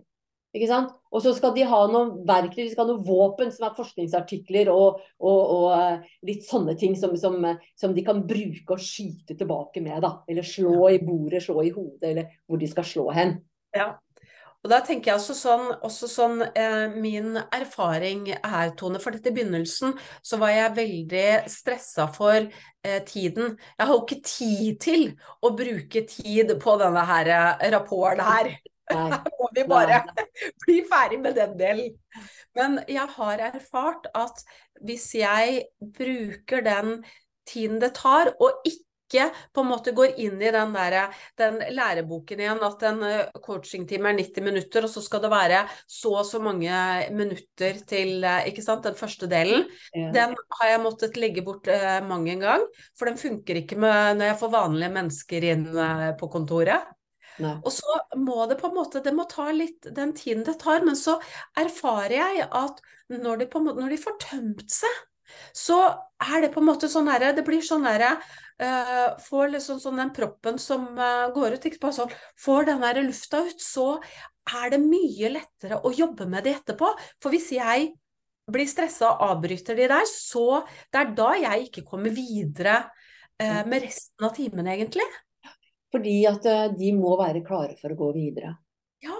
Ikke 0.56 0.70
sant? 0.70 0.93
Og 1.12 1.24
så 1.24 1.34
skal 1.36 1.51
de 1.56 1.66
ha 1.68 1.82
noen 1.91 2.14
verktøy, 2.28 2.62
de 2.64 2.70
skal 2.72 2.86
ha 2.86 2.93
noen 2.93 3.03
våpen 3.03 3.51
som 3.51 3.68
er 3.68 3.76
forskningsartikler 3.76 4.72
og, 4.72 5.01
og, 5.20 5.41
og 5.58 5.68
eh, 5.76 6.16
litt 6.28 6.47
sånne 6.47 6.78
ting 6.80 6.95
som, 6.99 7.16
som, 7.20 7.36
som, 7.76 7.95
de 7.95 8.06
kan 8.08 8.24
bruke 8.28 8.78
og 8.78 8.84
skyte 8.84 9.36
tilbake 9.36 9.84
med. 9.84 9.99
da. 10.06 10.16
Eller 10.32 10.47
slå 10.47 10.89
i 10.93 11.01
bordet, 11.03 11.43
slå 11.43 11.60
i 11.66 11.74
hodet, 11.76 12.10
eller 12.14 12.34
hvor 12.47 12.62
de 12.62 12.72
skal 12.72 12.88
slå 12.88 13.10
hen. 13.16 13.38
Ja, 13.76 13.91
og 14.66 14.72
da 14.72 14.80
tenker 14.82 15.12
jeg 15.12 15.20
også 15.20 15.36
sånn, 15.38 15.68
også 15.86 16.08
sånn 16.10 16.39
eh, 16.58 16.88
Min 16.97 17.36
erfaring 17.53 18.32
her, 18.34 18.72
Tone, 18.74 18.97
for 19.03 19.14
dette 19.14 19.30
i 19.30 19.36
begynnelsen 19.36 19.93
så 20.26 20.39
var 20.41 20.56
jeg 20.56 20.78
veldig 20.80 21.28
stressa 21.53 22.08
for 22.10 22.39
eh, 22.41 23.01
tiden. 23.06 23.53
Jeg 23.78 23.86
har 23.86 23.93
jo 23.93 24.01
ikke 24.01 24.24
tid 24.26 24.80
til 24.82 25.06
å 25.45 25.51
bruke 25.53 26.01
tid 26.10 26.56
på 26.64 26.78
denne 26.82 27.03
her 27.12 27.30
eh, 27.36 27.68
rapporten 27.76 28.26
her. 28.26 28.56
Her 28.92 29.20
må 29.40 29.50
vi 29.56 29.66
bare 29.70 30.02
bli 30.66 30.80
ferdig 30.90 31.22
med 31.24 31.38
den 31.40 31.58
delen. 31.60 31.94
Men 32.56 32.80
jeg 32.88 33.08
har 33.18 33.46
erfart 33.52 34.10
at 34.16 34.42
hvis 34.86 35.14
jeg 35.18 35.64
bruker 35.80 36.66
den 36.66 36.98
tiden 37.48 37.80
det 37.82 37.96
tar, 37.98 38.34
og 38.42 38.66
ikke 38.66 39.28
på 39.54 39.62
en 39.62 39.70
måte 39.70 39.94
går 39.96 40.16
inn 40.20 40.40
i 40.42 40.50
den, 40.52 40.72
der, 40.74 41.14
den 41.38 41.60
læreboken 41.78 42.40
igjen 42.42 42.64
at 42.66 42.82
en 42.90 43.04
coachingtime 43.46 44.10
er 44.10 44.18
90 44.18 44.44
minutter, 44.44 44.88
og 44.88 44.92
så 44.92 45.04
skal 45.06 45.22
det 45.24 45.30
være 45.32 45.60
så 45.88 46.16
og 46.24 46.26
så 46.26 46.42
mange 46.42 46.80
minutter 47.14 47.78
til 47.88 48.26
sant, 48.66 48.88
den 48.88 48.98
første 48.98 49.30
delen. 49.32 49.68
Ja. 49.94 50.10
Den 50.16 50.36
har 50.58 50.72
jeg 50.74 50.82
måttet 50.84 51.22
legge 51.22 51.46
bort 51.46 51.70
mange 51.70 52.10
mang 52.10 52.28
en 52.34 52.44
gang, 52.48 52.68
for 52.98 53.12
den 53.12 53.22
funker 53.22 53.62
ikke 53.62 53.78
med, 53.78 54.18
når 54.18 54.32
jeg 54.32 54.42
får 54.42 54.56
vanlige 54.58 54.94
mennesker 54.98 55.50
inn 55.54 55.68
på 56.20 56.32
kontoret. 56.34 56.95
Nei. 57.44 57.56
Og 57.64 57.74
så 57.74 57.98
må 58.16 58.46
det 58.48 58.56
på 58.62 58.70
en 58.70 58.78
måte 58.78 59.02
Det 59.04 59.12
må 59.12 59.26
ta 59.28 59.50
litt 59.52 59.90
den 59.92 60.14
tiden 60.16 60.46
det 60.48 60.56
tar, 60.62 60.86
men 60.88 60.96
så 60.96 61.18
erfarer 61.60 62.16
jeg 62.16 62.46
at 62.48 62.80
når 63.12 63.44
de, 63.44 63.50
måte, 63.60 63.82
når 63.82 63.92
de 63.92 64.00
får 64.02 64.16
tømt 64.24 64.72
seg, 64.72 65.02
så 65.56 65.78
er 66.22 66.46
det 66.46 66.52
på 66.54 66.62
en 66.62 66.70
måte 66.70 66.90
sånn 66.92 67.10
herre 67.12 67.34
Det 67.36 67.44
blir 67.46 67.64
sånn 67.66 67.86
herre 67.88 68.14
uh, 68.62 69.18
får 69.26 69.52
liksom 69.56 69.82
sånn 69.84 70.00
den 70.02 70.14
proppen 70.16 70.60
som 70.62 70.88
uh, 71.00 71.28
går 71.36 71.58
ut, 71.58 71.68
ikke 71.68 71.92
sånn, 71.96 72.14
får 72.40 72.72
den 72.72 72.86
der 72.86 73.02
lufta 73.06 73.44
ut, 73.46 73.62
så 73.62 73.90
er 74.46 74.74
det 74.76 74.82
mye 74.84 75.32
lettere 75.34 75.82
å 75.82 75.94
jobbe 75.96 76.28
med 76.30 76.46
det 76.46 76.60
etterpå. 76.60 76.92
For 77.22 77.34
hvis 77.34 77.52
jeg 77.56 77.92
blir 78.52 78.70
stressa 78.70 79.10
og 79.16 79.24
avbryter 79.32 79.78
de 79.78 79.88
der, 79.90 80.06
så 80.10 80.62
det 80.94 81.02
er 81.02 81.14
da 81.18 81.32
jeg 81.42 81.70
ikke 81.70 81.86
kommer 81.88 82.14
videre 82.14 82.84
uh, 83.42 83.64
med 83.66 83.82
resten 83.88 84.28
av 84.28 84.36
timen, 84.38 84.70
egentlig. 84.70 85.08
Fordi 85.96 86.16
at 86.28 86.48
de 86.76 86.91
må 86.91 87.16
være 87.20 87.43
klare 87.46 87.78
for 87.80 87.93
å 87.93 88.00
gå 88.00 88.12
videre. 88.18 88.56
Ja. 89.06 89.16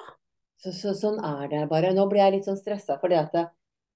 Så, 0.60 0.74
så, 0.76 0.96
sånn 0.98 1.22
er 1.24 1.48
det 1.52 1.62
bare. 1.72 1.94
Nå 1.96 2.08
blir 2.12 2.26
jeg 2.26 2.38
litt 2.38 2.50
sånn 2.50 2.60
stressa 2.60 2.98
fordi 3.00 3.16
at 3.20 3.36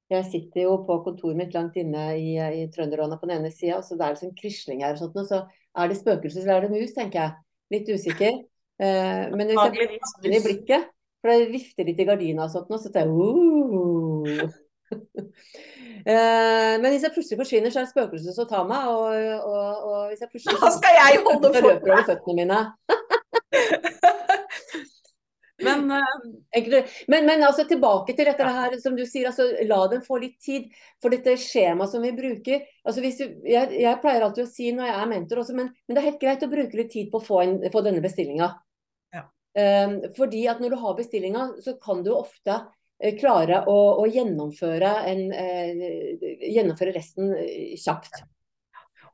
jeg 0.10 0.26
sitter 0.32 0.64
jo 0.64 0.78
på 0.88 1.00
kontoret 1.06 1.38
mitt 1.38 1.54
langt 1.54 1.76
inne 1.78 2.06
i, 2.18 2.34
i 2.38 2.64
Trønderåna 2.74 3.20
på 3.20 3.28
den 3.30 3.44
ene 3.44 3.52
sida, 3.54 3.78
og 3.78 3.86
så 3.86 3.98
det 3.98 4.08
er 4.08 4.16
sånn 4.18 4.38
krisling 4.38 4.82
her 4.82 4.96
og 4.96 5.04
sånt, 5.04 5.20
og 5.22 5.28
så 5.30 5.44
er 5.78 5.92
det 5.92 6.00
spøkelser 6.00 6.42
eller 6.46 6.56
er 6.56 6.66
det 6.66 6.80
mus, 6.80 6.96
tenker 6.96 7.22
jeg. 7.22 7.36
Litt 7.76 7.92
usikker. 7.92 8.40
Eh, 8.80 9.26
men 9.36 9.50
hvis 9.50 9.58
jeg 9.60 9.72
blir 10.24 10.36
i 10.38 10.38
blikket, 10.40 10.86
for 11.20 11.28
det 11.34 11.50
vifter 11.52 11.84
litt 11.84 11.98
i 12.00 12.06
gardina 12.08 12.46
og 12.46 12.54
sånt, 12.54 12.70
så 12.80 12.88
tenker 12.94 13.10
jeg 13.12 14.46
uh. 14.46 14.54
eh, 16.12 16.76
Men 16.82 16.88
hvis 16.90 17.06
jeg 17.06 17.16
plutselig 17.16 17.40
forsvinner, 17.42 17.74
så 17.74 17.82
er 17.82 17.88
det 17.88 17.94
spøkelset 17.94 18.38
som 18.38 18.50
tar 18.50 18.66
meg. 18.70 18.88
Og, 18.92 19.06
og, 19.50 19.90
og, 19.90 20.00
hvis 20.12 20.24
jeg 20.26 20.32
plutselig 20.34 20.62
Da 20.64 20.72
skal 20.78 20.98
jeg 21.02 21.24
holde 21.28 21.54
for 21.54 21.70
løper 21.70 21.96
over 21.96 22.08
føttene 22.12 22.40
mine. 22.42 22.64
Men, 25.64 25.92
uh... 25.92 26.86
men, 27.08 27.26
men, 27.26 27.44
altså 27.44 27.66
tilbake 27.68 28.16
til 28.16 28.30
dette 28.30 28.48
her, 28.48 28.76
som 28.80 28.96
du 28.96 29.04
sier, 29.06 29.30
altså, 29.30 29.48
la 29.68 29.80
dem 29.92 30.04
få 30.06 30.20
litt 30.22 30.38
tid. 30.44 30.70
For 31.04 31.14
dette 31.14 31.36
skjemaet 31.40 31.92
som 31.92 32.04
vi 32.04 32.14
bruker 32.16 32.64
altså 32.84 33.04
hvis 33.04 33.20
du, 33.22 33.26
jeg, 33.48 33.70
jeg, 33.80 34.00
pleier 34.04 34.26
alltid 34.26 34.46
å 34.46 34.50
si 34.50 34.72
når 34.76 34.90
jeg 34.90 34.96
er 34.98 35.12
mentor 35.12 35.44
også, 35.44 35.56
men, 35.56 35.70
men, 35.88 35.96
det 35.96 36.02
er 36.02 36.10
helt 36.10 36.24
greit 36.24 36.44
å 36.44 36.52
bruke 36.52 36.80
litt 36.80 36.92
tid 36.96 37.12
på 37.12 37.22
å 37.22 37.26
få, 37.26 37.42
en, 37.44 37.56
få 37.72 37.84
denne 37.86 38.04
bestillinga. 38.04 38.50
Ja. 39.16 39.24
Um, 39.60 39.96
fordi 40.18 40.46
at 40.52 40.60
når 40.64 40.74
du 40.74 40.80
har 40.82 40.98
bestillinga, 40.98 41.46
så 41.64 41.76
kan 41.82 42.04
du 42.06 42.12
ofte 42.16 42.60
klare 43.20 43.64
å, 43.72 43.78
å 44.04 44.08
gjennomføre, 44.12 44.92
en, 45.08 45.22
eh, 45.32 46.28
gjennomføre, 46.52 46.94
resten 46.96 47.32
kjapt. 47.80 48.22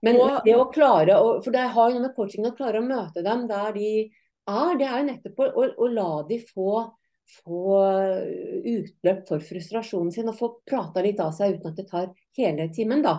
Men 0.06 0.20
og, 0.22 0.42
det 0.46 0.56
å 0.58 0.68
klare 0.74 1.18
å, 1.18 1.38
For 1.44 1.54
det 1.56 1.68
har 1.74 1.90
jo 1.90 1.98
noe 1.98 2.08
med 2.08 2.16
coachingen 2.18 2.52
å 2.52 2.58
klare 2.58 2.82
å 2.82 2.86
møte 2.86 3.24
dem 3.26 3.46
der 3.50 3.72
de 3.78 3.90
er, 4.46 4.76
det 4.78 4.86
er 4.86 5.00
jo 5.00 5.08
nettopp 5.08 5.40
å, 5.42 5.48
å, 5.50 5.70
å 5.82 5.88
la 5.90 6.10
de 6.30 6.40
få, 6.46 6.82
få, 7.40 7.62
utløp 8.74 9.24
for 9.30 9.46
frustrasjonen 9.46 10.12
sin 10.14 10.30
og 10.30 10.38
få 10.38 10.52
prata 10.68 11.02
litt 11.06 11.22
av 11.24 11.32
seg 11.34 11.58
uten 11.58 11.72
at 11.72 11.80
det 11.80 11.88
tar 11.90 12.12
hele 12.38 12.68
timen, 12.74 13.02
da. 13.06 13.16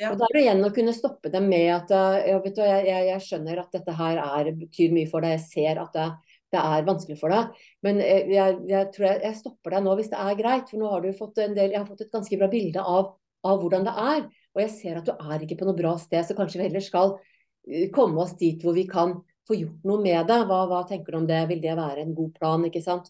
Ja. 0.00 0.10
Og 0.12 0.18
Da 0.20 0.26
er 0.26 0.36
det 0.36 0.42
igjen 0.42 0.64
å 0.66 0.72
kunne 0.74 0.94
stoppe 0.96 1.30
dem 1.32 1.48
med 1.52 1.68
at 1.74 1.92
ja, 1.92 2.36
du, 2.40 2.60
jeg, 2.64 2.84
jeg, 2.88 3.08
jeg, 3.12 3.24
skjønner 3.24 3.60
at 3.62 3.74
dette 3.76 3.96
her 3.96 4.20
er, 4.24 4.52
betyr 4.56 4.92
mye 4.92 5.08
for 5.08 5.24
deg, 5.24 5.36
jeg 5.36 5.46
ser 5.46 5.80
at 5.84 5.96
det, 5.96 6.06
det 6.52 6.60
er 6.60 6.86
vanskelig 6.86 7.16
for 7.20 7.32
deg. 7.32 7.64
Men 7.84 8.00
jeg, 8.02 8.60
jeg 8.68 8.88
tror 8.94 9.08
jeg, 9.08 9.34
stopper 9.38 9.76
deg 9.76 9.84
nå 9.86 9.96
hvis 9.98 10.12
det 10.12 10.20
er 10.20 10.38
greit. 10.38 10.68
For 10.70 10.80
nå 10.80 10.90
har 10.92 11.04
du 11.04 11.10
fått 11.16 11.40
en 11.42 11.56
del, 11.56 11.72
jeg 11.72 11.80
har 11.80 11.88
fått 11.88 12.04
et 12.04 12.14
ganske 12.14 12.38
bra 12.40 12.48
bilde 12.52 12.84
av, 12.94 13.12
av 13.48 13.62
hvordan 13.62 13.88
det 13.88 13.94
er. 14.04 14.22
Og 14.52 14.64
jeg 14.66 14.72
ser 14.74 15.00
at 15.00 15.08
du 15.08 15.12
er 15.16 15.44
ikke 15.44 15.58
på 15.62 15.68
noe 15.68 15.78
bra 15.78 15.94
sted, 16.00 16.24
så 16.28 16.36
kanskje 16.36 16.60
vi 16.60 16.68
heller 16.68 16.84
skal 16.84 17.16
eh, 17.16 17.88
komme 17.94 18.20
oss 18.24 18.36
dit 18.40 18.60
hvor 18.62 18.76
vi 18.76 18.84
kan 18.90 19.16
få 19.48 19.56
gjort 19.58 19.88
noe 19.88 20.04
med 20.04 20.28
det. 20.28 20.38
Hva, 20.50 20.62
hva, 20.70 20.84
tenker 20.88 21.14
du 21.14 21.22
om 21.22 21.28
det? 21.28 21.40
Vil 21.50 21.62
det 21.64 21.76
være 21.78 22.04
en 22.04 22.14
god 22.18 22.34
plan? 22.36 22.68
ikke 22.68 22.84
sant? 22.84 23.08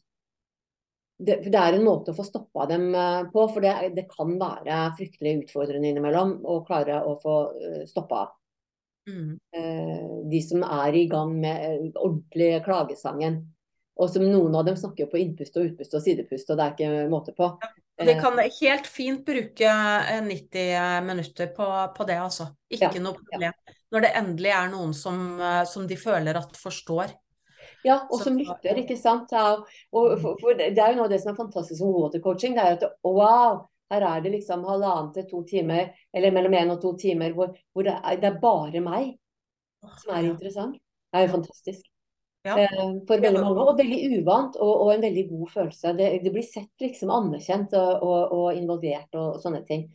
Det, 1.23 1.39
det 1.45 1.59
er 1.59 1.77
en 1.77 1.85
måte 1.87 2.11
å 2.11 2.17
få 2.17 2.25
stoppa 2.27 2.67
dem 2.71 2.93
eh, 2.95 3.25
på, 3.35 3.49
for 3.51 3.65
det, 3.65 3.75
det, 3.99 4.07
kan 4.11 4.39
være 4.39 4.85
fryktelig 4.99 5.43
utfordrende 5.45 5.91
innimellom 5.91 6.39
å 6.47 6.63
klare 6.67 7.03
å 7.07 7.19
få 7.23 7.37
eh, 7.59 7.83
stoppa 7.91 8.29
mm. 9.09 9.33
Eh, 9.57 10.15
de 10.31 10.43
som 10.45 10.65
er 10.67 10.99
i 10.99 11.07
gang 11.11 11.35
med 11.41 11.93
ordentlig 11.97 12.55
klagesangen. 12.67 13.43
Og 14.01 14.09
som 14.09 14.25
noen 14.25 14.55
av 14.57 14.65
dem 14.67 14.79
snakker 14.79 15.11
på 15.11 15.21
innpust 15.21 15.57
og 15.61 15.69
utpust 15.69 15.95
og 15.95 16.03
sidepust, 16.03 16.49
og 16.51 16.59
det 16.59 16.65
er 16.65 16.75
ikke 16.77 17.09
måte 17.13 17.35
på. 17.37 17.51
De 18.03 18.15
kan 18.19 18.39
helt 18.41 18.89
fint 18.89 19.21
bruke 19.27 19.75
90 20.27 21.05
minutter 21.07 21.53
på, 21.55 21.69
på 21.95 22.09
det, 22.09 22.17
altså. 22.19 22.49
Ikke 22.73 22.89
ja, 22.89 23.05
noe 23.05 23.19
problem. 23.21 23.53
Ja 23.53 23.77
når 23.93 24.07
det 24.07 24.15
endelig 24.17 24.55
er 24.57 24.71
noen 24.73 24.95
som, 24.97 25.19
eh, 25.41 25.65
som 25.69 25.85
de 25.89 25.99
føler 26.01 26.39
at 26.39 26.57
forstår. 26.57 27.13
Ja, 27.85 27.99
og 28.11 28.23
som 28.23 28.39
lytter, 28.39 28.79
ikke 28.79 28.97
sant. 28.97 29.33
Og, 29.35 29.67
for, 30.23 30.39
for 30.41 30.59
det 30.59 30.71
er 30.71 30.93
jo 30.93 31.01
noe 31.01 31.09
av 31.09 31.13
det 31.13 31.19
som 31.23 31.33
er 31.33 31.41
fantastisk 31.41 31.83
med 31.83 31.99
watercoaching. 31.99 32.55
Det 32.57 32.63
er 32.63 32.77
at 32.79 32.85
wow, 33.05 33.65
her 33.93 34.07
er 34.09 34.23
det 34.25 34.35
liksom 34.35 34.65
halvannen 34.67 35.13
til 35.15 35.27
to 35.31 35.43
timer, 35.49 35.93
eller 36.15 36.35
mellom 36.35 36.57
én 36.59 36.73
og 36.75 36.81
to 36.83 36.95
timer, 37.01 37.35
hvor, 37.37 37.53
hvor 37.73 37.87
det, 37.87 37.97
er, 38.01 38.21
det, 38.23 38.31
er, 38.31 38.43
bare 38.43 38.85
meg 38.85 39.11
som 40.01 40.15
er 40.17 40.31
interessant. 40.31 40.79
Det 41.13 41.21
er 41.21 41.27
jo 41.27 41.35
fantastisk. 41.37 41.89
Ja. 42.43 42.57
Eh, 42.59 42.95
for 43.07 43.23
veldig 43.23 43.43
mange, 43.45 43.67
og 43.69 43.79
veldig 43.79 43.99
uvant, 44.19 44.57
og, 44.59 44.73
og 44.87 44.95
en 44.95 45.05
veldig 45.05 45.27
god 45.31 45.51
følelse. 45.53 45.93
Det, 45.99 46.09
det 46.25 46.33
blir 46.35 46.47
sett 46.47 46.83
liksom 46.83 47.13
anerkjent 47.15 47.77
og, 47.79 48.07
og, 48.07 48.33
og 48.39 48.59
involvert 48.59 49.21
og, 49.21 49.39
sånne 49.43 49.63
ting. 49.69 49.87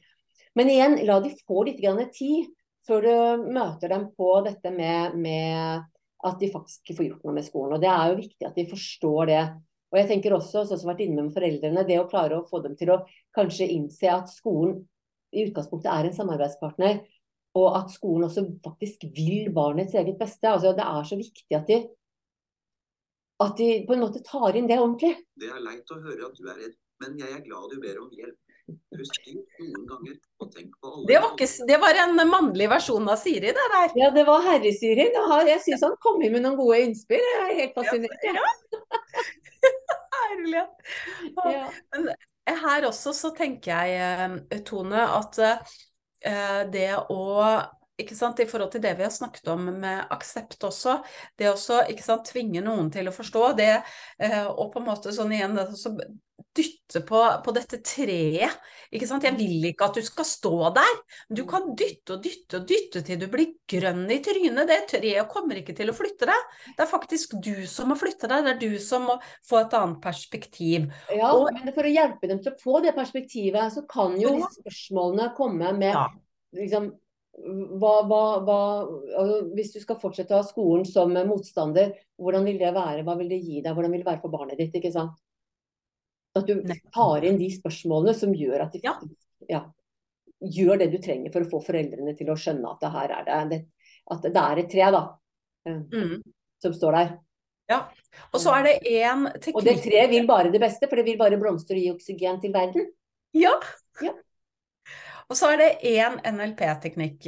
Men 0.58 0.72
igjen, 0.72 1.00
la 1.06 1.20
de 1.22 1.34
få 1.44 1.66
litt 1.68 1.82
tid 2.16 2.48
før 2.88 3.04
du 3.04 3.48
møter 3.52 3.92
dem 3.92 4.08
på 4.16 4.30
dette 4.46 4.72
med, 4.72 5.18
med 5.20 5.84
at 6.26 6.40
de 6.40 6.50
faktisk 6.50 6.86
ikke 6.86 6.98
får 6.98 7.08
gjort 7.10 7.26
noe 7.28 7.36
med 7.36 7.46
skolen. 7.46 7.76
Og 7.76 7.84
Det 7.84 7.90
er 7.92 8.12
jo 8.12 8.22
viktig 8.22 8.48
at 8.48 8.56
de 8.58 8.70
forstår 8.70 9.30
det. 9.30 9.42
Og 9.98 10.04
jeg 10.04 10.12
tenker 10.12 10.36
også, 10.36 10.62
sånn 10.62 10.78
som 10.78 10.92
har 10.92 10.94
vært 10.94 11.08
inne 11.08 11.24
med 11.26 11.34
foreldrene, 11.34 11.84
det 11.88 11.96
å 11.98 12.06
klare 12.06 12.38
å 12.38 12.46
få 12.46 12.60
dem 12.62 12.76
til 12.78 12.92
å 12.94 13.00
kanskje 13.34 13.66
innse 13.74 14.12
at 14.14 14.30
skolen 14.30 14.84
i 15.34 15.48
utgangspunktet 15.48 15.90
er 15.90 16.06
en 16.06 16.14
samarbeidspartner, 16.14 17.00
og 17.58 17.80
at 17.80 17.90
skolen 17.90 18.28
også 18.28 18.44
faktisk 18.62 19.08
vil 19.18 19.50
barnets 19.56 19.98
eget 19.98 20.20
beste. 20.20 20.52
Altså, 20.52 20.76
det 20.78 20.86
er 20.86 21.08
så 21.10 21.18
viktig 21.18 21.58
at 21.58 21.66
de, 21.72 21.80
at 23.42 23.58
de 23.58 23.72
på 23.88 23.96
en 23.98 24.04
måte 24.06 24.22
tar 24.28 24.60
inn 24.60 24.70
det 24.70 24.78
ordentlig. 24.78 25.16
Det 25.34 25.50
er 25.50 25.66
leit 25.66 25.90
å 25.90 25.98
høre 25.98 26.30
at 26.30 26.38
du 26.38 26.46
er 26.46 26.62
redd, 26.62 26.78
men 27.02 27.18
jeg 27.24 27.34
er 27.34 27.42
glad 27.48 27.74
du 27.74 27.82
ber 27.82 27.98
om 28.04 28.14
hjelp. 28.14 28.38
Husk 29.00 29.28
noen 29.32 29.84
ganger 29.88 30.16
og 30.44 30.50
tenk 30.52 30.74
på 30.84 30.90
alle 30.92 31.06
det 31.08 31.20
var, 31.24 31.30
ikke, 31.38 31.68
det 31.70 31.78
var 31.80 32.00
en 32.02 32.18
mannlig 32.28 32.68
versjon 32.68 33.06
av 33.08 33.16
Siri, 33.22 33.54
det 33.56 33.68
der. 33.74 33.94
Ja, 33.96 34.10
det 34.12 34.26
var 34.28 34.44
herre-Siri. 34.44 35.08
Jeg 35.48 35.62
syns 35.64 35.86
han 35.88 35.96
kom 36.04 36.20
inn 36.20 36.36
med 36.36 36.44
noen 36.44 36.60
gode 36.60 36.82
innspill. 36.84 37.24
Jeg 37.24 37.46
er 37.46 37.62
helt 37.62 37.78
fascinert. 37.80 38.28
Ja. 38.28 38.44
Herlighet. 40.38 40.88
Ja. 41.36 41.66
Men 41.96 42.12
her 42.64 42.88
også 42.88 43.14
så 43.16 43.34
tenker 43.36 43.74
jeg, 43.74 44.38
eh, 44.52 44.62
Tone, 44.68 45.04
at 45.18 45.42
uh, 45.42 46.62
det 46.72 46.92
å 47.12 47.24
I 47.98 48.06
forhold 48.06 48.70
til 48.72 48.84
det 48.84 48.94
vi 49.00 49.06
har 49.08 49.14
snakket 49.14 49.48
om 49.50 49.72
med 49.82 50.14
aksept 50.14 50.62
også, 50.64 51.00
det 51.42 51.50
å 51.50 52.22
tvinge 52.22 52.62
noen 52.62 52.92
til 52.94 53.10
å 53.10 53.14
forstå 53.16 53.48
det, 53.58 53.72
og 54.52 54.68
på 54.70 54.84
en 54.84 54.86
måte 54.86 55.14
sånn 55.16 55.34
igjen 55.34 55.58
dytte 56.58 57.02
på, 57.06 57.22
på, 57.46 57.54
dette 57.56 57.80
treet. 57.86 58.58
Ikke 58.92 59.08
sant? 59.10 59.26
Jeg 59.28 59.38
vil 59.38 59.70
ikke 59.70 59.88
at 59.90 60.00
du 60.00 60.06
skal 60.06 60.28
stå 60.28 60.72
der. 60.76 61.00
Du 61.30 61.44
kan 61.50 61.70
dytte 61.78 62.18
og 62.18 62.26
dytte 62.26 62.62
og 62.62 62.68
dytte 62.70 63.04
til 63.06 63.22
du 63.22 63.28
blir 63.32 63.54
grønn 63.70 64.06
i 64.14 64.20
trynet. 64.26 64.68
Det 64.70 64.80
treet 64.94 65.32
kommer 65.32 65.62
ikke 65.62 65.76
til 65.78 65.92
å 65.92 65.98
flytte 65.98 66.30
deg. 66.30 66.54
Det 66.74 66.86
er 66.86 66.92
faktisk 66.92 67.38
du 67.44 67.66
som 67.70 67.92
må 67.92 67.98
flytte 68.00 68.30
deg. 68.32 68.46
Det 68.48 68.56
er 68.56 68.62
du 68.64 68.78
som 68.84 69.08
må 69.12 69.18
få 69.48 69.62
et 69.64 69.76
annet 69.78 70.00
perspektiv. 70.04 70.88
Ja, 71.14 71.34
og, 71.34 71.52
men 71.56 71.76
for 71.76 71.88
å 71.88 71.94
hjelpe 71.94 72.32
dem 72.32 72.42
til 72.44 72.54
å 72.54 72.62
få 72.62 72.80
det 72.86 72.96
perspektivet, 72.98 73.74
så 73.76 73.86
kan 73.90 74.18
jo 74.22 74.38
disse 74.40 74.64
spørsmålene 74.64 75.34
komme 75.38 75.76
med 75.78 75.94
ja. 75.94 76.08
liksom, 76.58 76.92
hva, 77.78 77.94
hva, 78.10 78.22
hva, 78.42 78.60
altså, 79.20 79.38
hvis 79.54 79.76
du 79.76 79.80
skal 79.84 80.00
fortsette 80.02 80.34
å 80.34 80.42
ha 80.42 80.48
skolen 80.48 80.88
som 80.90 81.14
motstander, 81.30 81.94
hvordan 82.18 82.48
vil 82.48 82.58
det 82.62 82.74
være? 82.74 83.04
Hva 83.06 83.18
vil 83.20 83.30
det 83.30 83.44
gi 83.44 83.62
deg? 83.62 83.74
Hvordan 83.78 83.94
vil 83.94 84.02
det 84.02 84.10
være 84.10 84.24
for 84.24 84.34
barnet 84.34 84.58
ditt? 84.60 84.74
ikke 84.80 84.94
sant? 84.94 85.20
At 86.38 86.48
du 86.50 86.90
tar 86.94 87.28
inn 87.28 87.40
de 87.40 87.50
spørsmålene 87.54 88.16
som 88.18 88.36
gjør 88.36 88.66
at 88.68 88.76
de 88.76 88.82
faktisk, 88.84 89.16
ja, 89.50 89.64
gjør 90.58 90.82
det 90.82 90.90
du 90.94 90.98
trenger 91.04 91.34
for 91.34 91.46
å 91.46 91.52
få 91.52 91.62
foreldrene 91.70 92.14
til 92.18 92.30
å 92.32 92.38
skjønne 92.40 92.74
at 92.74 92.84
det 92.84 92.92
her 92.94 93.16
er 93.18 93.48
det, 93.52 93.62
at 94.14 94.28
det 94.28 94.44
er 94.44 94.62
et 94.62 94.70
tre 94.72 94.92
da, 94.94 95.02
mm. 95.68 96.20
som 96.64 96.76
står 96.76 97.00
der. 97.00 97.16
Ja, 97.68 97.82
Og 98.32 98.40
så 98.40 98.54
er 98.56 98.64
det 98.64 98.76
én 98.88 99.26
teknikk 99.34 99.58
Og 99.60 99.66
det 99.68 99.74
treet 99.84 100.12
vil 100.14 100.28
bare 100.30 100.52
det 100.54 100.62
beste, 100.64 100.88
for 100.88 101.00
det 101.00 101.04
vil 101.04 101.18
bare 101.20 101.40
blomstre 101.40 101.76
og 101.76 101.84
gi 101.84 101.90
oksygen 101.92 102.40
til 102.40 102.54
verden. 102.54 102.86
Ja. 103.36 103.58
ja. 104.00 104.14
Og 105.28 105.36
så 105.36 105.50
er 105.52 105.58
det 105.60 105.84
én 105.90 106.14
NLP-teknikk, 106.24 107.20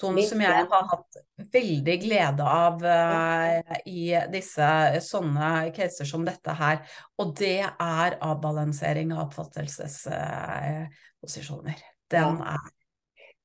Tom, 0.00 0.16
som 0.24 0.40
jeg 0.40 0.64
har 0.70 0.84
hatt 0.94 1.12
veldig 1.52 1.96
glede 2.00 2.40
av 2.40 2.80
uh, 2.84 3.60
i 3.84 4.16
disse 4.32 4.64
sånne 5.04 5.72
caser 5.76 6.08
som 6.08 6.24
dette 6.24 6.48
her. 6.56 6.80
Og 7.20 7.36
det 7.36 7.68
er 7.68 8.16
avbalansering 8.24 9.12
av 9.12 9.20
oppfattelsesposisjoner. 9.26 11.76
Uh, 11.76 11.84
Den 12.16 12.40
er 12.48 12.64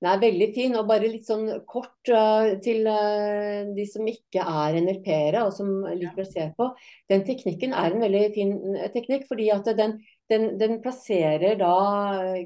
den 0.04 0.12
er 0.12 0.22
veldig 0.22 0.50
fin. 0.56 0.76
Og 0.78 0.88
bare 0.90 1.10
litt 1.10 1.28
sånn 1.28 1.48
kort 1.70 2.12
uh, 2.12 2.56
til 2.64 2.88
uh, 2.88 3.72
de 3.76 3.88
som 3.90 4.08
ikke 4.10 4.44
er 4.44 4.80
NLP-ere 4.84 5.46
og 5.48 5.56
som 5.56 5.72
liker 5.88 6.26
å 6.26 6.30
se 6.30 6.50
på. 6.58 6.70
Den 7.12 7.26
teknikken 7.28 7.74
er 7.74 7.96
en 7.96 8.04
veldig 8.04 8.26
fin 8.36 8.56
teknikk, 8.94 9.28
fordi 9.32 9.50
at 9.56 9.70
den, 9.78 9.98
den, 10.32 10.56
den, 10.58 10.80
plasserer 10.82 11.58
da 11.60 11.74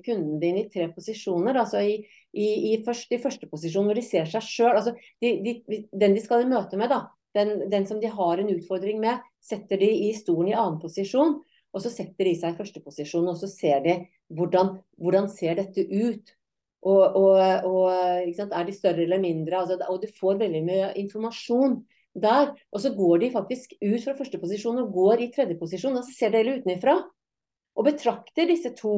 kunden 0.05 0.39
din 0.41 0.57
i 0.59 0.65
tre 0.71 0.89
posisjoner. 0.93 1.55
altså 1.61 1.81
i, 1.81 1.99
i, 2.33 2.47
i, 2.73 2.73
først, 2.85 3.11
i 3.15 3.21
første 3.21 3.47
posisjon 3.47 3.87
hvor 3.87 3.97
de 3.97 4.03
ser 4.05 4.27
seg 4.29 4.43
sjøl. 4.45 4.73
Altså 4.75 4.95
de, 5.23 5.35
de, 5.45 5.83
den 5.91 6.17
de 6.17 6.23
skal 6.23 6.43
i 6.43 6.49
møte 6.49 6.79
med, 6.79 6.91
da, 6.91 7.05
den, 7.37 7.69
den, 7.71 7.85
som 7.87 8.01
de 8.01 8.11
har 8.11 8.41
en 8.41 8.51
utfordring 8.55 8.99
med, 9.03 9.21
setter 9.39 9.79
de 9.79 9.89
i 10.09 10.11
stolen 10.17 10.51
i 10.51 10.57
annen 10.57 10.81
posisjon. 10.81 11.39
Og 11.69 11.83
så 11.83 11.91
setter 11.93 12.25
de 12.25 12.33
seg 12.37 12.55
i 12.55 12.57
første 12.57 12.81
posisjon, 12.81 13.27
og 13.29 13.37
så 13.37 13.47
ser 13.51 13.83
de 13.85 13.95
hvordan, 14.33 14.79
hvordan 14.97 15.29
ser 15.29 15.59
dette 15.59 15.85
ut. 15.85 16.33
Og, 16.79 17.15
og, 17.19 17.65
og 17.67 17.89
Er 17.91 18.65
de 18.65 18.73
større 18.73 19.03
eller 19.03 19.19
mindre? 19.19 19.59
Altså, 19.59 19.77
og 19.91 20.01
du 20.01 20.07
får 20.19 20.39
veldig 20.39 20.61
mye 20.65 20.91
informasjon 21.01 21.81
der. 22.15 22.53
Og 22.71 22.81
så 22.81 22.93
går 22.95 23.17
de 23.23 23.31
faktisk 23.31 23.75
ut 23.81 24.03
fra 24.03 24.15
første 24.17 24.39
posisjon 24.41 24.79
og 24.81 24.93
går 24.95 25.25
i 25.25 25.31
tredje 25.35 25.59
posisjon. 25.59 25.97
Og 25.99 26.07
så 26.07 26.15
ser 26.15 26.33
det 26.33 26.43
hele 26.43 26.59
utenfra. 26.63 26.97
Og 27.77 27.85
betrakter 27.87 28.49
disse 28.49 28.71
to 28.77 28.95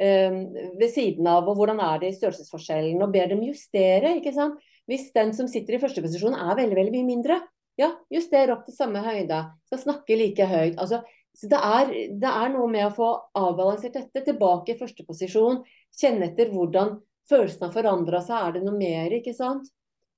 eh, 0.00 0.34
ved 0.80 0.90
siden 0.92 1.28
av, 1.30 1.48
og 1.48 1.56
hvordan 1.58 1.80
er 1.84 2.02
det 2.02 2.12
i 2.12 2.18
størrelsesforskjellen, 2.18 3.00
og 3.04 3.14
ber 3.14 3.32
dem 3.32 3.46
justere. 3.46 4.16
ikke 4.18 4.34
sant? 4.36 4.60
Hvis 4.90 5.08
den 5.14 5.32
som 5.36 5.48
sitter 5.50 5.76
i 5.76 5.82
første 5.82 6.02
posisjon 6.02 6.34
er 6.34 6.58
veldig 6.58 6.78
veldig 6.78 6.94
mye 6.98 7.08
mindre, 7.08 7.40
ja, 7.78 7.94
juster 8.12 8.50
opp 8.52 8.66
til 8.66 8.76
samme 8.76 9.00
høyde. 9.04 9.44
Skal 9.70 9.84
snakke 9.86 10.18
like 10.18 10.46
høyt. 10.46 10.76
altså 10.76 11.02
så 11.40 11.46
det 11.46 11.58
er, 11.62 11.90
det 12.18 12.30
er, 12.30 12.48
noe 12.50 12.66
med 12.68 12.88
å 12.88 12.94
få 12.94 13.08
avbalansert 13.38 13.94
dette. 13.94 14.24
Tilbake 14.26 14.74
i 14.74 14.80
første 14.80 15.06
posisjon. 15.06 15.60
Kjenne 15.96 16.26
etter 16.26 16.50
hvordan 16.50 16.98
Følelsen 17.30 17.68
har 17.68 17.74
forandra 17.74 18.20
seg, 18.26 18.42
er 18.42 18.56
det 18.56 18.64
noe 18.66 18.74
mer, 18.74 19.12
ikke 19.14 19.34
sant? 19.36 19.68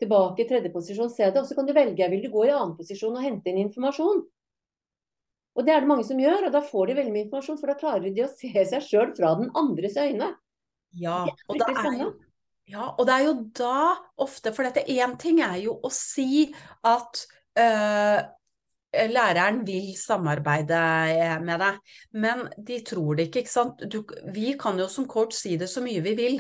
Tilbake 0.01 0.45
i 0.45 0.49
tredje 0.49 0.71
posisjon, 0.73 1.11
se 1.13 1.27
det. 1.29 1.43
Og 1.43 1.49
så 1.49 1.57
kan 1.59 1.67
du 1.69 1.75
velge, 1.77 2.09
vil 2.09 2.23
du 2.25 2.31
gå 2.33 2.47
i 2.49 2.55
annen 2.55 2.73
posisjon 2.79 3.19
og 3.19 3.25
hente 3.25 3.53
inn 3.53 3.61
informasjon? 3.67 4.23
Og 5.53 5.67
det 5.67 5.75
er 5.75 5.85
det 5.85 5.91
mange 5.91 6.05
som 6.09 6.21
gjør, 6.21 6.47
og 6.49 6.55
da 6.55 6.63
får 6.65 6.89
de 6.89 6.99
veldig 6.99 7.13
mye 7.13 7.27
informasjon, 7.27 7.59
for 7.61 7.73
da 7.73 7.79
klarer 7.81 8.13
de 8.15 8.25
å 8.25 8.31
se 8.33 8.53
seg 8.53 8.85
sjøl 8.87 9.11
fra 9.17 9.35
den 9.41 9.51
andres 9.59 9.99
øyne. 10.01 10.33
Ja, 10.97 11.25
og 11.49 11.59
det 11.61 11.69
er 11.73 12.07
ja, 12.71 12.93
og 12.95 13.07
det 13.09 13.15
er 13.15 13.25
jo 13.27 13.33
da 13.59 13.79
ofte 14.23 14.53
For 14.55 14.67
dette 14.67 14.85
én 14.93 15.17
ting 15.21 15.41
er 15.45 15.57
jo 15.65 15.75
å 15.83 15.91
si 15.93 16.47
at 16.87 17.25
øh, 17.59 18.21
læreren 18.93 19.63
vil 19.67 19.93
samarbeide 19.99 20.81
med 21.43 21.63
deg, 21.65 21.79
men 22.23 22.45
de 22.57 22.79
tror 22.87 23.19
det 23.19 23.29
ikke. 23.29 23.43
ikke 23.43 23.55
sant? 23.55 23.83
Du, 23.91 24.03
vi 24.35 24.53
kan 24.61 24.79
jo 24.81 24.89
som 24.93 25.09
coach 25.11 25.35
si 25.37 25.57
det 25.61 25.71
så 25.73 25.83
mye 25.85 26.05
vi 26.05 26.15
vil, 26.19 26.39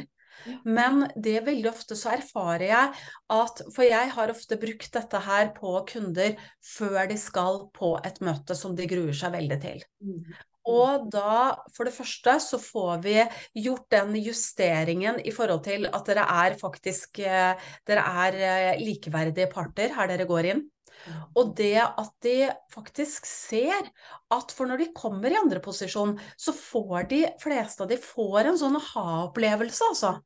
men 0.64 1.06
det 1.16 1.40
veldig 1.46 1.70
ofte 1.70 1.96
så 1.98 2.14
erfarer 2.16 2.66
jeg 2.68 2.92
at 3.32 3.62
For 3.72 3.86
jeg 3.86 4.12
har 4.14 4.32
ofte 4.32 4.58
brukt 4.60 4.92
dette 4.94 5.20
her 5.26 5.52
på 5.56 5.74
kunder 5.88 6.34
før 6.64 7.04
de 7.10 7.18
skal 7.20 7.66
på 7.74 7.94
et 8.04 8.18
møte 8.24 8.56
som 8.58 8.76
de 8.76 8.88
gruer 8.90 9.16
seg 9.16 9.34
veldig 9.36 9.60
til. 9.62 9.84
Mm. 10.04 10.32
Og 10.70 11.08
da, 11.10 11.56
for 11.74 11.88
det 11.88 11.94
første, 11.94 12.36
så 12.38 12.58
får 12.62 13.00
vi 13.02 13.16
gjort 13.64 13.88
den 13.90 14.14
justeringen 14.22 15.18
i 15.26 15.32
forhold 15.34 15.64
til 15.66 15.88
at 15.90 16.06
dere 16.06 16.26
er 16.44 16.58
faktisk 16.60 17.18
eh, 17.26 17.72
Dere 17.88 18.04
er 18.26 18.38
eh, 18.38 18.82
likeverdige 18.82 19.50
parter 19.50 19.90
her 19.96 20.12
dere 20.12 20.28
går 20.28 20.52
inn. 20.52 20.62
Mm. 21.02 21.22
Og 21.40 21.54
det 21.58 21.80
at 21.82 22.12
de 22.22 22.36
faktisk 22.70 23.26
ser 23.26 23.90
at 24.32 24.54
for 24.54 24.70
når 24.70 24.84
de 24.84 24.92
kommer 24.94 25.32
i 25.32 25.40
andre 25.40 25.58
posisjon, 25.64 26.14
så 26.38 26.54
får 26.54 27.08
de 27.10 27.24
fleste 27.42 27.82
av 27.82 27.90
de 27.90 27.98
får 27.98 28.52
en 28.52 28.60
sånn 28.60 28.78
aha-opplevelse, 28.78 29.88
altså. 29.90 30.20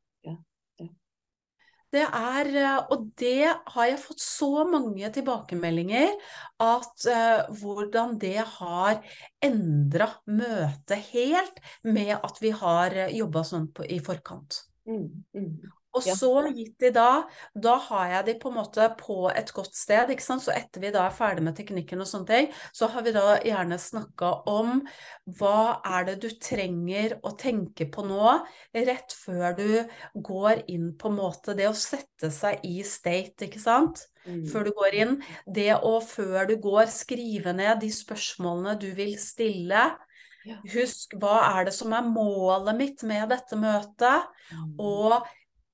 Det 1.96 2.04
er, 2.04 2.50
eh, 2.60 2.78
og 2.92 3.06
det 3.20 3.48
har 3.48 3.88
jeg 3.88 4.02
fått 4.02 4.22
så 4.22 4.66
mange 4.68 5.08
tilbakemeldinger 5.14 6.12
at 6.62 7.06
uh, 7.08 7.48
hvordan 7.60 8.16
det 8.20 8.38
har 8.58 9.00
endra 9.44 10.10
møtet 10.28 11.10
helt 11.12 11.60
med 11.84 12.14
at 12.16 12.40
vi 12.42 12.52
har 12.56 12.96
jobba 13.12 13.44
sånn 13.48 13.70
på, 13.72 13.84
i 13.88 14.00
forkant. 14.04 14.62
Mm, 14.88 15.08
mm. 15.36 15.50
Og 15.96 16.04
Ja. 16.04 16.14
så 16.14 16.30
gitt 16.52 16.76
de 16.82 16.90
da, 16.92 17.24
da 17.56 17.76
har 17.88 18.08
jeg 18.10 18.26
de 18.26 18.34
på 18.42 18.50
en 18.50 18.58
måte 18.58 18.88
på 19.00 19.30
et 19.32 19.52
godt 19.56 19.74
sted, 19.74 20.10
ikke 20.12 20.24
sant. 20.24 20.44
Så 20.44 20.52
etter 20.52 20.82
vi 20.82 20.90
da 20.92 21.06
er 21.06 21.14
ferdig 21.16 21.42
med 21.46 21.56
teknikken 21.56 22.02
og 22.04 22.08
sånne 22.10 22.26
ting, 22.28 22.50
så 22.76 22.88
har 22.92 23.02
vi 23.06 23.14
da 23.16 23.38
gjerne 23.40 23.78
snakka 23.80 24.32
om 24.52 24.82
hva 25.38 25.80
er 25.84 26.04
det 26.10 26.18
du 26.20 26.28
trenger 26.36 27.16
å 27.24 27.32
tenke 27.38 27.88
på 27.90 28.04
nå, 28.06 28.34
rett 28.76 29.16
før 29.16 29.56
du 29.56 29.88
går 30.20 30.64
inn 30.68 30.92
på 30.98 31.08
en 31.08 31.16
måte 31.16 31.56
det 31.56 31.70
å 31.70 31.74
sette 31.76 32.30
seg 32.34 32.60
i 32.66 32.82
state, 32.84 33.48
ikke 33.48 33.62
sant. 33.62 34.04
Mm. 34.26 34.42
Før 34.50 34.66
du 34.66 34.72
går 34.74 34.94
inn. 34.98 35.22
Det 35.46 35.70
å 35.78 36.00
før 36.02 36.48
du 36.50 36.56
går 36.58 36.90
skrive 36.90 37.52
ned 37.54 37.78
de 37.80 37.92
spørsmålene 37.94 38.74
du 38.82 38.88
vil 38.98 39.14
stille. 39.22 39.92
Husk 40.72 41.14
hva 41.18 41.40
er 41.58 41.66
det 41.66 41.74
som 41.74 41.94
er 41.96 42.06
målet 42.06 42.76
mitt 42.78 43.02
med 43.06 43.28
dette 43.32 43.56
møtet. 43.58 44.26
Mm. 44.52 44.74
Og, 44.78 45.26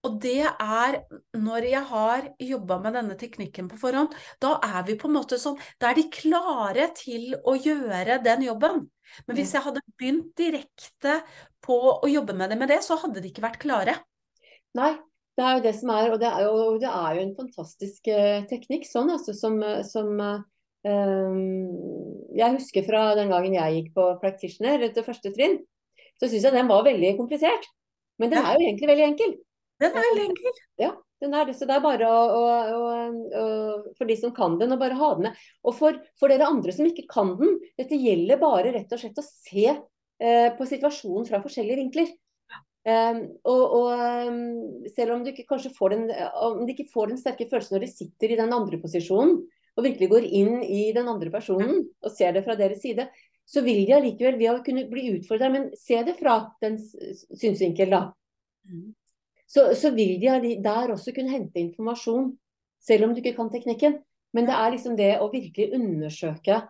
og 0.03 0.17
det 0.23 0.43
er 0.51 0.97
når 1.39 1.67
jeg 1.69 1.83
har 1.93 2.25
jobba 2.43 2.79
med 2.83 2.97
denne 2.99 3.17
teknikken 3.19 3.69
på 3.71 3.79
forhånd, 3.79 4.15
da 4.43 4.57
er 4.67 4.83
vi 4.89 4.97
på 4.99 5.07
en 5.09 5.15
måte 5.15 5.39
sånn 5.39 5.59
Da 5.79 5.93
er 5.93 6.01
de 6.01 6.09
klare 6.13 6.89
til 6.99 7.37
å 7.39 7.55
gjøre 7.55 8.19
den 8.25 8.43
jobben. 8.49 8.83
Men 9.29 9.39
hvis 9.39 9.53
jeg 9.55 9.63
hadde 9.63 9.83
begynt 10.01 10.33
direkte 10.39 11.21
på 11.63 11.79
å 11.95 12.11
jobbe 12.11 12.35
med 12.35 12.51
det 12.51 12.59
med 12.59 12.73
det, 12.73 12.81
så 12.83 12.99
hadde 12.99 13.23
de 13.23 13.31
ikke 13.31 13.45
vært 13.45 13.61
klare. 13.63 13.95
Nei, 14.79 14.95
det 15.39 15.45
er 15.45 15.59
jo 15.59 15.65
det 15.69 15.75
som 15.79 15.93
er, 15.95 16.11
og 16.15 16.19
det 16.23 16.31
er 16.33 16.47
jo, 16.49 16.57
det 16.83 16.91
er 16.91 17.19
jo 17.19 17.27
en 17.27 17.37
fantastisk 17.37 18.11
eh, 18.11 18.43
teknikk 18.51 18.89
sånn, 18.89 19.13
altså, 19.13 19.37
som, 19.37 19.61
som 19.87 20.11
um, 20.19 21.39
Jeg 22.35 22.57
husker 22.57 22.89
fra 22.89 23.05
den 23.19 23.31
gangen 23.31 23.55
jeg 23.55 23.79
gikk 23.79 23.95
på 24.01 24.09
practitioner 24.25 24.89
til 24.91 25.07
første 25.07 25.31
trinn, 25.37 25.61
så 26.19 26.27
syns 26.27 26.49
jeg 26.49 26.57
den 26.57 26.71
var 26.73 26.83
veldig 26.89 27.15
komplisert. 27.21 27.71
Men 28.19 28.33
den 28.33 28.43
er 28.43 28.57
jo 28.57 28.67
egentlig 28.67 28.91
veldig 28.91 29.09
enkel. 29.13 29.39
Den 29.83 29.99
er 29.99 30.21
enkel. 30.23 30.61
Ja, 30.81 30.91
den 31.23 31.37
er 31.37 31.49
det. 31.49 31.57
Så 31.59 31.69
det 31.69 31.77
er 31.77 31.85
bare 31.85 32.09
å, 32.09 32.23
å, 32.39 32.83
å, 33.43 33.45
For 33.99 34.09
de 34.09 34.17
som 34.19 34.35
kan 34.37 34.59
den, 34.61 34.75
å 34.75 34.81
bare 34.81 34.99
ha 34.99 35.13
den 35.19 35.29
med. 35.29 35.47
Og 35.67 35.77
for, 35.79 35.99
for 36.21 36.33
dere 36.33 36.51
andre 36.51 36.75
som 36.75 36.89
ikke 36.89 37.09
kan 37.11 37.35
den, 37.41 37.59
dette 37.81 37.99
gjelder 37.99 38.41
bare 38.43 38.75
rett 38.75 38.93
og 38.95 39.03
slett 39.03 39.23
å 39.23 39.27
se 39.27 39.67
eh, 39.73 40.51
på 40.59 40.69
situasjonen 40.69 41.29
fra 41.29 41.43
forskjellige 41.45 41.83
vinkler. 41.83 42.13
Um, 42.83 43.21
og, 43.47 43.61
og 43.79 44.01
um, 44.27 44.39
selv 44.91 45.15
om 45.15 45.21
du 45.23 45.29
ikke 45.31 45.47
får 45.71 45.93
den, 45.95 46.09
om 46.43 46.65
de 46.67 46.75
ikke 46.75 46.91
får 46.91 47.13
den 47.13 47.21
sterke 47.21 47.47
følelsen 47.47 47.77
når 47.77 47.85
de 47.85 47.91
sitter 47.93 48.33
i 48.35 48.39
den 48.41 48.55
andre 48.57 48.81
posisjonen, 48.83 49.37
og 49.79 49.87
virkelig 49.87 50.09
går 50.11 50.27
inn 50.27 50.57
i 50.67 50.89
den 50.93 51.07
andre 51.09 51.31
personen 51.33 51.85
og 52.03 52.11
ser 52.13 52.35
det 52.35 52.43
fra 52.45 52.57
deres 52.59 52.83
side, 52.83 53.07
så 53.49 53.63
vil 53.65 53.85
de 53.87 53.95
allikevel 53.97 54.37
ved 54.41 54.51
å 54.51 54.65
kunne 54.67 54.85
bli 54.91 55.13
utfordra, 55.15 55.49
men 55.53 55.71
se 55.79 56.01
det 56.07 56.17
fra 56.19 56.41
den 56.63 56.77
synsvinkel, 56.83 57.95
da. 57.95 58.03
Så, 59.53 59.67
så 59.77 59.91
vil 59.93 60.17
de 60.21 60.55
der 60.65 60.95
også 60.95 61.13
kunne 61.13 61.33
hente 61.33 61.61
informasjon, 61.61 62.31
selv 62.81 63.07
om 63.07 63.13
du 63.13 63.21
ikke 63.21 63.37
kan 63.37 63.51
teknikken. 63.53 63.99
Men 64.33 64.49
det 64.49 64.57
er 64.57 64.73
liksom 64.73 64.97
det 64.97 65.11
å 65.21 65.29
virkelig 65.33 65.75
undersøke 65.77 66.63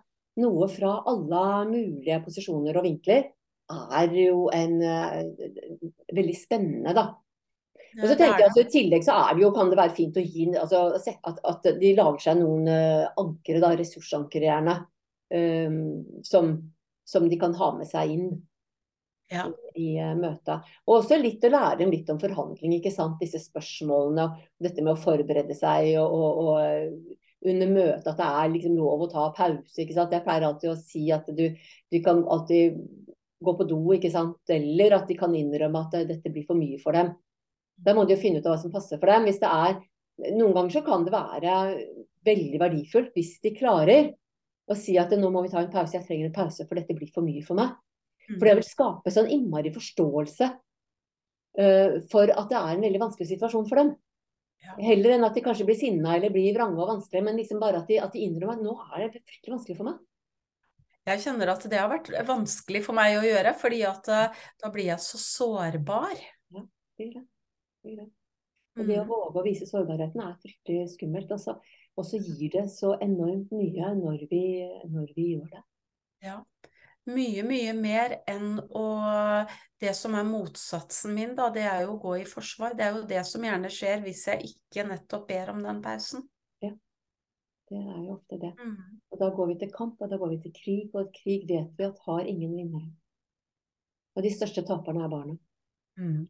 noe 0.43 0.67
fra 0.73 0.97
alle 1.07 1.45
mulige 1.69 2.19
posisjoner 2.25 2.79
og 2.81 2.87
vinkler, 2.89 3.29
er 3.73 4.15
jo 4.17 4.49
en 4.53 4.81
eh, 4.85 5.21
veldig 6.13 6.35
spennende, 6.37 6.93
da. 6.97 7.05
Og 8.01 8.07
så 8.07 8.15
er 8.15 8.19
tenker 8.19 8.41
jeg 8.41 8.49
altså 8.49 8.63
I 8.65 8.73
tillegg 8.73 9.05
så 9.05 9.15
er 9.21 9.35
det 9.37 9.43
jo, 9.45 9.51
kan 9.53 9.71
det 9.71 9.79
være 9.79 9.95
fint 9.97 10.17
å 10.17 10.25
gi 10.25 10.47
altså, 10.57 10.83
at, 10.97 11.41
at 11.45 11.67
de 11.81 11.91
lager 11.97 12.23
seg 12.25 12.39
noen 12.41 12.69
uh, 12.73 13.11
ankere, 13.21 13.61
da, 13.61 13.73
ressursankere 13.77 14.49
gjerne, 14.49 14.77
um, 15.37 15.83
som, 16.25 16.55
som 17.05 17.29
de 17.29 17.39
kan 17.41 17.53
ha 17.59 17.69
med 17.77 17.91
seg 17.91 18.15
inn 18.15 18.31
Ja. 19.33 19.47
i 19.79 19.97
møta. 19.97 20.19
møtet. 20.21 20.71
Og 20.87 20.99
også 20.99 21.19
litt 21.21 21.45
å 21.45 21.51
lære 21.53 21.81
dem 21.81 21.93
litt 21.95 22.11
om 22.13 22.21
forhandling, 22.21 22.77
ikke 22.77 22.93
sant. 22.93 23.19
Disse 23.23 23.41
spørsmålene, 23.41 24.29
og 24.29 24.67
dette 24.69 24.85
med 24.85 24.95
å 24.95 25.01
forberede 25.01 25.57
seg 25.57 25.95
og, 26.03 26.13
og, 26.13 26.41
og 26.45 27.49
under 27.49 27.73
møtet 27.73 28.11
at 28.13 28.21
det 28.21 28.29
er 28.29 28.53
liksom 28.53 28.77
lov 28.79 29.07
å 29.07 29.11
ta 29.11 29.27
pause. 29.37 29.79
ikke 29.83 29.97
sant? 29.97 30.13
Jeg 30.15 30.25
pleier 30.27 30.47
alltid 30.47 30.73
å 30.73 30.79
si 30.79 31.07
at 31.15 31.29
du, 31.35 31.49
du 31.91 31.99
kan 32.05 32.23
alltid 32.31 32.79
gå 33.43 33.57
på 33.59 33.67
do, 33.69 33.81
ikke 33.97 34.13
sant. 34.13 34.39
Eller 34.53 34.97
at 34.99 35.09
de 35.11 35.19
kan 35.19 35.35
innrømme 35.35 35.87
at 35.87 35.99
uh, 35.99 36.07
dette 36.09 36.33
blir 36.33 36.47
for 36.49 36.59
mye 36.59 36.79
for 36.83 36.97
dem. 36.97 37.13
Da 37.83 37.97
må 37.97 38.07
de 38.07 38.15
jo 38.15 38.23
finne 38.23 38.39
ut 38.39 38.47
av 38.47 38.55
hva 38.55 38.63
som 38.63 38.75
passer 38.75 39.01
for 39.01 39.11
dem. 39.11 39.27
Hvis 39.27 39.41
det 39.43 39.51
er, 39.51 39.79
noen 40.37 40.55
ganger 40.55 40.79
så 40.79 40.85
kan 40.87 41.07
det 41.07 41.15
være 41.15 41.57
veldig 42.23 42.61
verdifullt 42.63 43.17
hvis 43.17 43.39
de 43.43 43.51
klarer 43.57 44.13
å 44.71 44.77
si 44.79 44.95
at 45.01 45.11
nå 45.19 45.31
må 45.33 45.43
vi 45.43 45.51
ta 45.51 45.59
en 45.59 45.73
pause, 45.73 45.97
jeg 45.97 46.07
trenger 46.07 46.29
en 46.29 46.37
pause 46.37 46.67
for 46.69 46.79
dette 46.79 46.95
blir 46.95 47.11
for 47.11 47.27
mye 47.27 47.43
for 47.43 47.59
meg. 47.59 47.75
For 48.29 48.47
det 48.49 48.55
vil 48.61 48.67
skape 48.67 49.13
sånn 49.13 49.31
innmari 49.35 49.73
forståelse 49.75 50.49
uh, 51.61 51.99
for 52.13 52.31
at 52.33 52.49
det 52.53 52.59
er 52.61 52.73
en 52.77 52.87
veldig 52.87 53.03
vanskelig 53.03 53.29
situasjon 53.33 53.69
for 53.69 53.83
dem. 53.83 53.93
Ja. 54.63 54.77
Heller 54.79 55.17
enn 55.17 55.27
at 55.27 55.35
de 55.35 55.43
kanskje 55.43 55.67
blir 55.67 55.79
sinna 55.79 56.15
eller 56.17 56.31
blir 56.31 56.55
vrange 56.55 56.79
og 56.79 56.93
vanskelige, 56.93 57.25
men 57.27 57.41
liksom 57.41 57.59
bare 57.63 57.81
at 57.83 57.91
de, 57.91 57.99
at 57.99 58.15
de 58.15 58.23
innrømmer 58.29 58.55
at 58.55 58.63
nå 58.63 58.77
er 58.95 59.09
det 59.09 59.25
fryktelig 59.27 59.57
vanskelig 59.57 59.79
for 59.81 59.91
meg. 59.91 60.01
Jeg 61.11 61.19
kjenner 61.25 61.51
at 61.51 61.65
det 61.67 61.81
har 61.81 61.91
vært 61.91 62.13
vanskelig 62.29 62.85
for 62.87 62.95
meg 62.95 63.17
å 63.19 63.27
gjøre, 63.27 63.57
fordi 63.59 63.81
at 63.89 64.11
uh, 64.15 64.43
da 64.63 64.71
blir 64.71 64.93
jeg 64.93 65.03
så 65.03 65.19
sårbar. 65.19 66.15
Det 66.55 67.09
gjør 67.09 67.17
det. 67.17 67.25
Det 67.83 67.95
gjør 67.97 68.05
det. 68.05 68.11
Og 68.79 68.87
det 68.89 68.97
å 68.97 69.03
Mm. 69.03 69.09
våge 69.11 69.41
å 69.41 69.45
vise 69.45 69.67
sårbarheten 69.69 70.21
er 70.25 70.37
fryktelig 70.41 70.93
skummelt. 70.95 71.33
Altså. 71.35 71.59
Og 71.99 72.07
så 72.09 72.17
gir 72.23 72.55
det 72.55 72.63
så 72.73 72.95
enormt 73.05 73.51
mye 73.53 73.91
når 73.99 74.23
vi, 74.31 74.45
når 74.89 75.11
vi 75.17 75.27
gjør 75.35 75.51
det. 75.51 75.63
Ja. 76.25 76.39
Mye, 77.11 77.43
mye 77.43 77.73
mer 77.75 78.13
enn 78.31 78.61
å 78.79 78.87
Det 79.83 79.91
som 79.99 80.15
er 80.15 80.23
motsatsen 80.23 81.17
min, 81.17 81.33
da, 81.35 81.49
det 81.51 81.65
er 81.67 81.81
jo 81.83 81.97
å 81.97 82.01
gå 82.05 82.13
i 82.21 82.27
forsvar. 82.29 82.77
Det 82.79 82.85
er 82.87 82.93
jo 82.95 83.07
det 83.11 83.25
som 83.27 83.43
gjerne 83.43 83.71
skjer 83.75 84.05
hvis 84.05 84.21
jeg 84.31 84.53
ikke 84.53 84.85
nettopp 84.87 85.25
ber 85.27 85.51
om 85.51 85.59
den 85.65 85.81
pausen. 85.83 86.23
Ja, 86.63 86.71
Det 87.67 87.81
er 87.81 87.97
jo 87.97 88.13
ofte 88.15 88.39
det. 88.39 88.53
Mm. 88.61 89.01
Og 89.11 89.19
da 89.19 89.31
går 89.35 89.51
vi 89.51 89.57
til 89.65 89.73
kamp, 89.75 89.97
og 89.99 90.13
da 90.13 90.21
går 90.21 90.31
vi 90.37 90.39
til 90.45 90.55
krig, 90.55 90.95
og 90.95 91.11
krig 91.17 91.49
vet 91.51 91.75
vi 91.75 91.89
at 91.89 91.99
har 92.07 92.31
ingen 92.31 92.55
vinnere. 92.55 92.93
Og 94.15 94.23
de 94.23 94.31
største 94.31 94.63
taperne 94.69 95.03
er 95.03 95.11
barna. 95.11 95.35
Mm. 95.99 96.29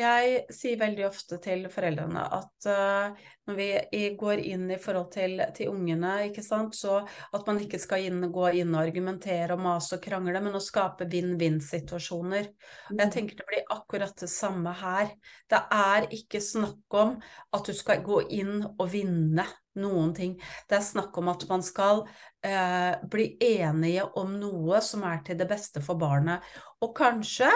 Jeg 0.00 0.44
sier 0.54 0.78
veldig 0.80 1.04
ofte 1.08 1.36
til 1.42 1.66
foreldrene 1.72 2.22
at 2.32 2.66
uh, 2.70 3.26
når 3.50 3.56
vi 3.58 4.00
går 4.16 4.40
inn 4.48 4.70
i 4.72 4.78
forhold 4.80 5.10
til, 5.12 5.40
til 5.56 5.72
ungene, 5.72 6.30
sant, 6.44 6.76
så 6.78 7.00
at 7.04 7.48
man 7.48 7.58
ikke 7.60 7.80
skal 7.82 8.06
inn, 8.06 8.22
gå 8.32 8.46
inn 8.62 8.72
og 8.72 8.84
argumentere 8.84 9.56
og 9.56 9.64
mase 9.64 9.98
og 9.98 10.04
krangle, 10.04 10.40
men 10.40 10.56
å 10.56 10.62
skape 10.62 11.08
vinn-vinn-situasjoner. 11.10 12.48
Jeg 12.94 13.12
tenker 13.12 13.40
det 13.40 13.48
blir 13.50 13.74
akkurat 13.74 14.14
det 14.22 14.30
samme 14.32 14.72
her. 14.80 15.10
Det 15.50 15.60
er 15.74 16.06
ikke 16.16 16.40
snakk 16.44 17.00
om 17.00 17.16
at 17.56 17.66
du 17.66 17.74
skal 17.76 18.04
gå 18.06 18.22
inn 18.40 18.62
og 18.70 18.86
vinne 18.92 19.46
noen 19.80 20.14
ting. 20.16 20.36
Det 20.68 20.78
er 20.78 20.86
snakk 20.86 21.18
om 21.20 21.30
at 21.32 21.44
man 21.50 21.64
skal 21.66 22.04
eh, 22.46 22.94
bli 23.10 23.32
enige 23.50 24.06
om 24.18 24.32
noe 24.40 24.80
som 24.84 25.04
er 25.08 25.20
til 25.26 25.38
det 25.40 25.48
beste 25.50 25.82
for 25.84 26.00
barnet. 26.00 26.46
Og 26.80 26.94
kanskje 26.96 27.50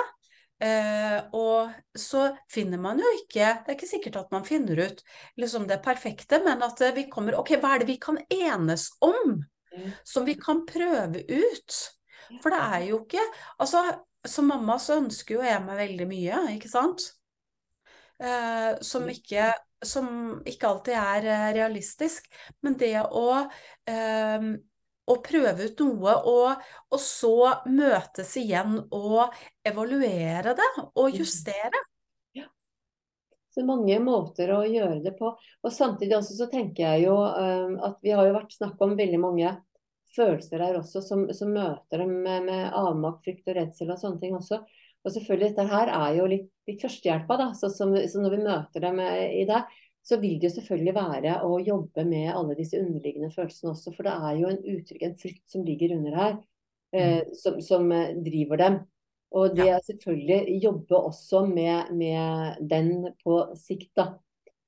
og 1.36 1.72
så 1.98 2.28
finner 2.52 2.80
man 2.80 3.00
jo 3.02 3.08
ikke 3.18 3.50
Det 3.64 3.72
er 3.72 3.76
ikke 3.76 3.88
sikkert 3.90 4.20
at 4.22 4.30
man 4.32 4.46
finner 4.46 4.80
ut 4.86 5.02
liksom 5.40 5.66
det 5.68 5.82
perfekte, 5.84 6.40
men 6.44 6.62
at 6.64 6.80
eh, 6.84 6.94
vi 6.96 7.08
kommer 7.10 7.36
Ok, 7.40 7.56
hva 7.60 7.74
er 7.74 7.82
det 7.82 7.90
vi 7.90 7.98
kan 8.00 8.20
enes 8.32 8.88
om? 9.04 9.36
Som 10.06 10.24
vi 10.28 10.36
kan 10.38 10.62
prøve 10.68 11.24
ut? 11.26 11.80
For 12.40 12.54
det 12.54 12.62
er 12.62 12.86
jo 12.88 13.02
ikke 13.02 13.26
Altså, 13.58 13.82
som 14.24 14.48
mamma 14.48 14.78
så 14.80 15.00
ønsker 15.02 15.36
jo 15.36 15.44
jeg 15.44 15.60
meg 15.66 15.80
veldig 15.82 16.08
mye, 16.08 16.40
ikke 16.54 16.70
sant? 16.72 17.10
Eh, 18.22 18.72
som 18.86 19.08
ikke 19.10 19.50
som 19.84 20.06
ikke 20.48 20.68
alltid 20.68 20.96
er 20.96 21.26
eh, 21.28 21.48
realistisk. 21.58 22.28
Men 22.64 22.78
det 22.80 22.96
å 23.04 23.26
eh, 23.40 24.46
å 25.10 25.18
prøve 25.24 25.68
ut 25.68 25.82
noe, 25.84 26.14
og, 26.30 26.68
og 26.90 27.00
så 27.00 27.34
møtes 27.68 28.36
igjen 28.40 28.78
og 28.88 29.34
evaluere 29.66 30.54
det 30.56 30.70
og 30.84 31.18
justere. 31.18 31.82
Så 33.54 33.62
mange 33.62 34.00
måter 34.02 34.50
å 34.50 34.64
gjøre 34.66 34.98
det 35.04 35.12
på. 35.14 35.28
Og 35.30 35.72
samtidig 35.72 36.16
også 36.16 36.34
så 36.40 36.48
tenker 36.50 36.88
jeg 36.88 37.04
jo 37.04 37.14
um, 37.14 37.76
at 37.86 38.00
vi 38.02 38.10
har 38.10 38.26
jo 38.26 38.34
vært 38.34 38.56
snakk 38.56 38.80
om 38.82 38.96
veldig 38.98 39.20
mange 39.22 39.52
følelser 40.14 40.62
her 40.62 40.78
også, 40.80 41.02
som, 41.02 41.22
som 41.34 41.52
møter 41.54 42.02
dem 42.02 42.16
med, 42.24 42.48
med 42.48 42.74
avmakt, 42.74 43.22
frykt 43.26 43.46
og 43.50 43.58
redsel 43.60 43.92
og 43.94 44.00
sånne 44.00 44.18
ting 44.22 44.34
også. 44.34 44.58
Og 45.04 45.12
selvfølgelig 45.12 45.52
dette 45.52 45.68
her 45.70 45.92
er 45.92 46.18
jo 46.18 46.26
litt, 46.32 46.50
litt 46.66 46.82
førstehjelpa, 46.82 47.36
da. 47.38 47.48
Så, 47.54 47.70
som, 47.74 47.92
så 47.94 48.22
når 48.24 48.34
vi 48.34 48.44
møter 48.46 48.86
dem 48.86 49.00
i 49.04 49.44
det, 49.46 49.60
så 50.04 50.18
vil 50.20 50.36
det 50.36 50.50
jo 50.50 50.56
selvfølgelig 50.58 50.94
være 50.96 51.36
å 51.46 51.58
jobbe 51.64 52.04
med 52.04 52.32
alle 52.34 52.56
disse 52.58 52.76
underliggende 52.80 53.32
følelsene 53.32 53.72
også. 53.72 53.92
For 53.94 54.04
det 54.04 54.16
er 54.28 54.40
jo 54.40 54.50
en 54.50 54.60
utrygg, 54.60 55.04
en 55.06 55.16
frykt 55.20 55.44
som 55.54 55.64
ligger 55.64 55.94
under 55.96 56.18
her, 56.18 56.34
eh, 56.92 57.22
som, 57.40 57.56
som 57.64 57.88
eh, 57.94 58.12
driver 58.26 58.60
dem. 58.60 58.76
Og 59.34 59.56
det 59.56 59.64
er 59.66 59.80
selvfølgelig 59.82 60.58
jobbe 60.62 60.98
også 61.08 61.40
med, 61.48 61.94
med 61.96 62.60
den 62.70 62.92
på 63.24 63.40
sikt, 63.58 63.90
da. 63.98 64.12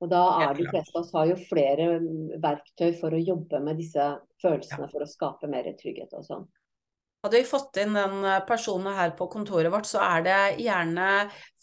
Og 0.02 0.10
da 0.12 0.22
er 0.44 0.56
de 0.56 0.66
fleste 0.68 0.92
av 0.92 1.04
oss 1.04 1.12
har 1.16 1.28
jo 1.30 1.36
flere 1.40 1.86
mm, 2.02 2.36
verktøy 2.42 2.90
for 2.98 3.16
å 3.16 3.20
jobbe 3.20 3.60
med 3.64 3.78
disse 3.80 4.08
følelsene 4.42 4.88
for 4.90 5.04
å 5.04 5.08
skape 5.08 5.48
mer 5.48 5.68
trygghet 5.78 6.16
og 6.16 6.24
sånn. 6.26 6.48
Hadde 7.24 7.40
vi 7.40 7.48
fått 7.48 7.78
inn 7.80 7.96
den 7.96 8.24
eh, 8.24 8.42
personen 8.48 8.96
her 8.96 9.12
på 9.18 9.28
kontoret 9.32 9.72
vårt, 9.72 9.88
så 9.88 10.00
er 10.04 10.26
det 10.26 10.40
gjerne 10.64 11.06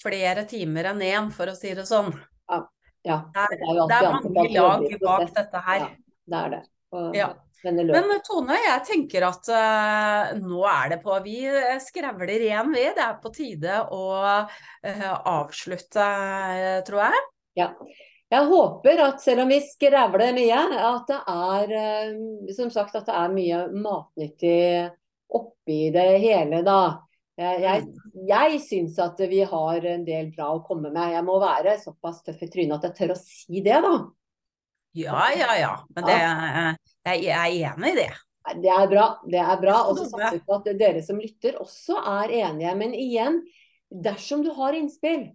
flere 0.01 0.45
timer 0.49 0.93
enn 0.93 1.03
én, 1.05 1.29
for 1.33 1.49
å 1.49 1.57
si 1.57 1.73
det 1.77 1.85
sånn. 1.89 2.13
Ja, 2.49 2.63
Det 3.03 3.43
er, 3.43 3.55
det 3.57 3.67
er 3.67 3.79
jo 3.79 3.87
det 3.89 3.97
er 3.97 4.13
mange 4.15 4.45
lag 4.53 4.85
bak 5.01 5.33
dette 5.35 5.63
her. 5.67 5.81
Ja, 5.83 5.89
det 6.33 6.43
er 6.43 6.53
det. 6.57 6.61
Og 6.93 7.17
Ja. 7.17 7.33
Men 7.63 8.09
Tone, 8.27 8.57
jeg 8.59 8.79
tenker 8.83 9.23
at 9.23 9.47
uh, 9.47 10.33
nå 10.35 10.65
er 10.67 10.89
det 10.91 10.97
på 10.99 11.15
Vi 11.23 11.37
skrevler 11.79 12.33
igjen, 12.33 12.73
vi. 12.75 12.83
Det 12.91 13.05
er 13.05 13.21
på 13.23 13.31
tide 13.31 13.77
å 13.87 14.01
uh, 14.19 15.13
avslutte, 15.31 16.03
eh, 16.03 16.81
tror 16.83 17.05
jeg. 17.05 17.21
Ja. 17.61 17.69
Jeg 18.33 18.49
håper 18.49 19.01
at 19.05 19.21
selv 19.21 19.43
om 19.43 19.51
vi 19.53 19.59
skrevler 19.61 20.33
mye, 20.33 20.59
at 20.89 21.09
det 21.11 21.19
er 21.29 21.73
eh, 21.77 22.53
som 22.55 22.71
sagt 22.73 22.95
at 22.97 23.05
det 23.07 23.15
er 23.19 23.33
mye 23.35 23.59
matnyttig 23.77 24.61
oppi 25.33 25.91
det 25.93 26.07
hele, 26.23 26.63
da. 26.65 26.79
Jeg, 27.39 27.61
jeg, 27.63 27.85
jeg 28.29 28.57
syns 28.61 28.97
at 29.01 29.21
vi 29.29 29.39
har 29.49 29.85
en 29.89 30.03
del 30.05 30.27
bra 30.35 30.51
å 30.53 30.61
komme 30.65 30.91
med. 30.93 31.15
Jeg 31.15 31.25
må 31.25 31.39
være 31.41 31.79
såpass 31.81 32.21
tøff 32.25 32.43
i 32.45 32.49
trynet 32.51 32.77
at 32.77 32.91
jeg 32.91 32.97
tør 32.99 33.15
å 33.15 33.21
si 33.21 33.63
det, 33.65 33.79
da. 33.81 33.95
Ja, 34.93 35.23
ja, 35.33 35.55
ja. 35.57 35.73
Men 35.95 36.05
det, 36.05 36.19
jeg, 36.19 37.23
jeg 37.25 37.33
er 37.33 37.73
enig 37.73 37.95
i 37.95 37.99
det. 38.03 38.11
Det 38.61 38.69
er 38.69 38.89
bra. 38.91 39.07
det 39.25 39.39
er 39.41 39.61
bra. 39.61 39.77
Og 39.87 39.97
så 39.97 40.05
satser 40.11 40.37
vi 40.37 40.43
på 40.45 40.57
at 40.59 40.69
dere 40.77 41.01
som 41.05 41.21
lytter 41.21 41.57
også 41.63 41.97
er 42.19 42.35
enige. 42.43 42.75
Men 42.77 42.93
igjen, 42.97 43.39
dersom 43.89 44.43
du 44.45 44.51
har 44.53 44.77
innspill 44.77 45.23
eh, 45.25 45.33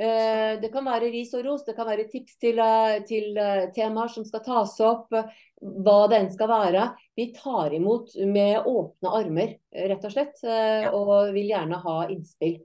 Det 0.00 0.70
kan 0.72 0.86
være 0.88 1.10
ris 1.12 1.34
og 1.36 1.44
ros, 1.44 1.64
det 1.66 1.74
kan 1.76 1.86
være 1.86 2.06
tips 2.08 2.38
til, 2.40 2.58
eh, 2.64 3.02
til 3.04 3.36
eh, 3.36 3.66
temaer 3.76 4.08
som 4.08 4.24
skal 4.24 4.40
tas 4.46 4.72
opp. 4.86 5.12
eh, 5.12 5.28
Hva 5.60 6.08
det 6.08 6.16
enn 6.22 6.30
skal 6.32 6.48
være. 6.48 6.86
Vi 7.20 7.26
tar 7.36 7.74
imot 7.76 8.14
med 8.24 8.64
åpne 8.64 9.12
armer, 9.18 9.54
eh, 9.74 9.88
rett 9.92 10.04
og 10.08 10.14
slett. 10.14 10.40
eh, 10.44 10.86
Ja. 10.86 10.90
Og 10.96 11.34
vil 11.36 11.50
gjerne 11.52 11.82
ha 11.84 11.96
innspill. 12.08 12.60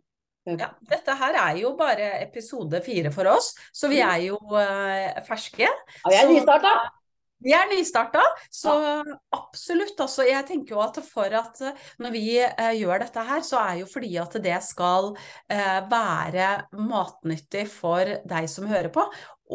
Eh, 0.48 0.56
Ja, 0.62 0.70
dette 0.88 1.12
her 1.20 1.34
er 1.42 1.58
jo 1.60 1.76
bare 1.76 2.22
episode 2.24 2.80
fire 2.86 3.12
for 3.12 3.28
oss, 3.28 3.54
så 3.74 3.90
vi 3.90 4.00
er 4.00 4.22
jo 4.30 4.38
eh, 4.56 5.20
ferske. 5.28 5.68
Ja, 5.68 6.12
jeg 6.12 6.24
er 6.24 6.30
nystarta! 6.32 6.76
Vi 7.46 7.54
er 7.54 7.68
nystarta, 7.70 8.24
så 8.50 8.74
absolutt. 9.36 10.00
Altså, 10.02 10.26
jeg 10.26 10.48
tenker 10.48 10.74
jo 10.76 10.82
at 10.82 10.98
for 11.06 11.30
at 11.38 11.62
eh, 11.62 11.84
når 12.02 12.14
vi 12.16 12.24
eh, 12.42 12.74
gjør 12.80 13.04
dette 13.06 13.26
her, 13.28 13.44
så 13.46 13.62
er 13.62 13.80
jo 13.84 13.90
fordi 13.90 14.16
at 14.22 14.38
det 14.42 14.58
skal 14.66 15.12
eh, 15.54 15.80
være 15.92 16.50
matnyttig 16.74 17.68
for 17.70 18.16
deg 18.26 18.50
som 18.50 18.66
hører 18.72 18.90
på. 18.96 19.06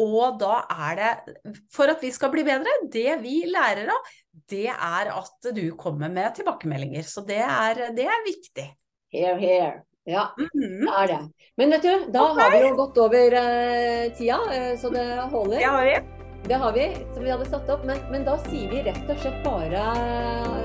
Og 0.00 0.38
da 0.38 0.60
er 0.70 1.00
det, 1.00 1.36
for 1.74 1.90
at 1.90 1.98
vi 2.04 2.12
skal 2.14 2.30
bli 2.30 2.44
bedre, 2.46 2.70
det 2.94 3.16
vi 3.24 3.40
lærer 3.50 3.90
av, 3.90 4.12
det 4.50 4.68
er 4.70 5.10
at 5.10 5.50
du 5.56 5.64
kommer 5.78 6.12
med 6.14 6.38
tilbakemeldinger. 6.38 7.02
Så 7.02 7.26
det 7.26 7.42
er, 7.42 7.88
det 7.96 8.06
er 8.06 8.26
viktig. 8.28 8.68
Here, 9.10 9.34
here. 9.42 9.72
Ja, 10.06 10.30
Mhm. 10.38 10.86
det 10.86 10.94
er 11.02 11.06
det. 11.06 11.18
Men 11.58 11.70
vet 11.74 11.82
du, 11.82 12.06
da 12.12 12.30
har 12.38 12.50
vi 12.54 12.62
jo 12.68 12.70
gått 12.78 13.02
over 13.02 13.36
uh, 13.36 14.06
tida, 14.16 14.38
uh, 14.46 14.72
så 14.78 14.94
det 14.94 15.06
holder. 15.34 15.58
Det 15.58 15.66
har 15.66 15.84
vi. 15.90 16.19
Det 16.48 16.58
har 16.58 16.72
vi, 16.72 16.86
som 17.14 17.24
vi 17.24 17.30
hadde 17.30 17.46
satt 17.46 17.68
opp. 17.70 17.84
Men, 17.86 18.00
men 18.10 18.24
da 18.26 18.36
sier 18.48 18.70
vi 18.72 18.82
rett 18.86 19.04
og 19.06 19.22
slett 19.22 19.40
bare 19.44 19.84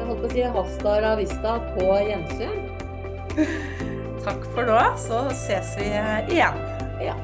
holdt 0.07 0.23
på 0.23 0.29
å 0.29 0.33
si, 0.33 0.43
hasta 0.57 0.97
la 1.03 1.15
vista 1.19 1.57
på 1.75 1.89
gjensyn. 2.09 2.61
Takk 4.25 4.45
for 4.55 4.65
nå, 4.65 4.79
så 4.97 5.25
ses 5.35 5.75
vi 5.77 5.91
igjen. 5.93 6.61
Ja. 7.03 7.17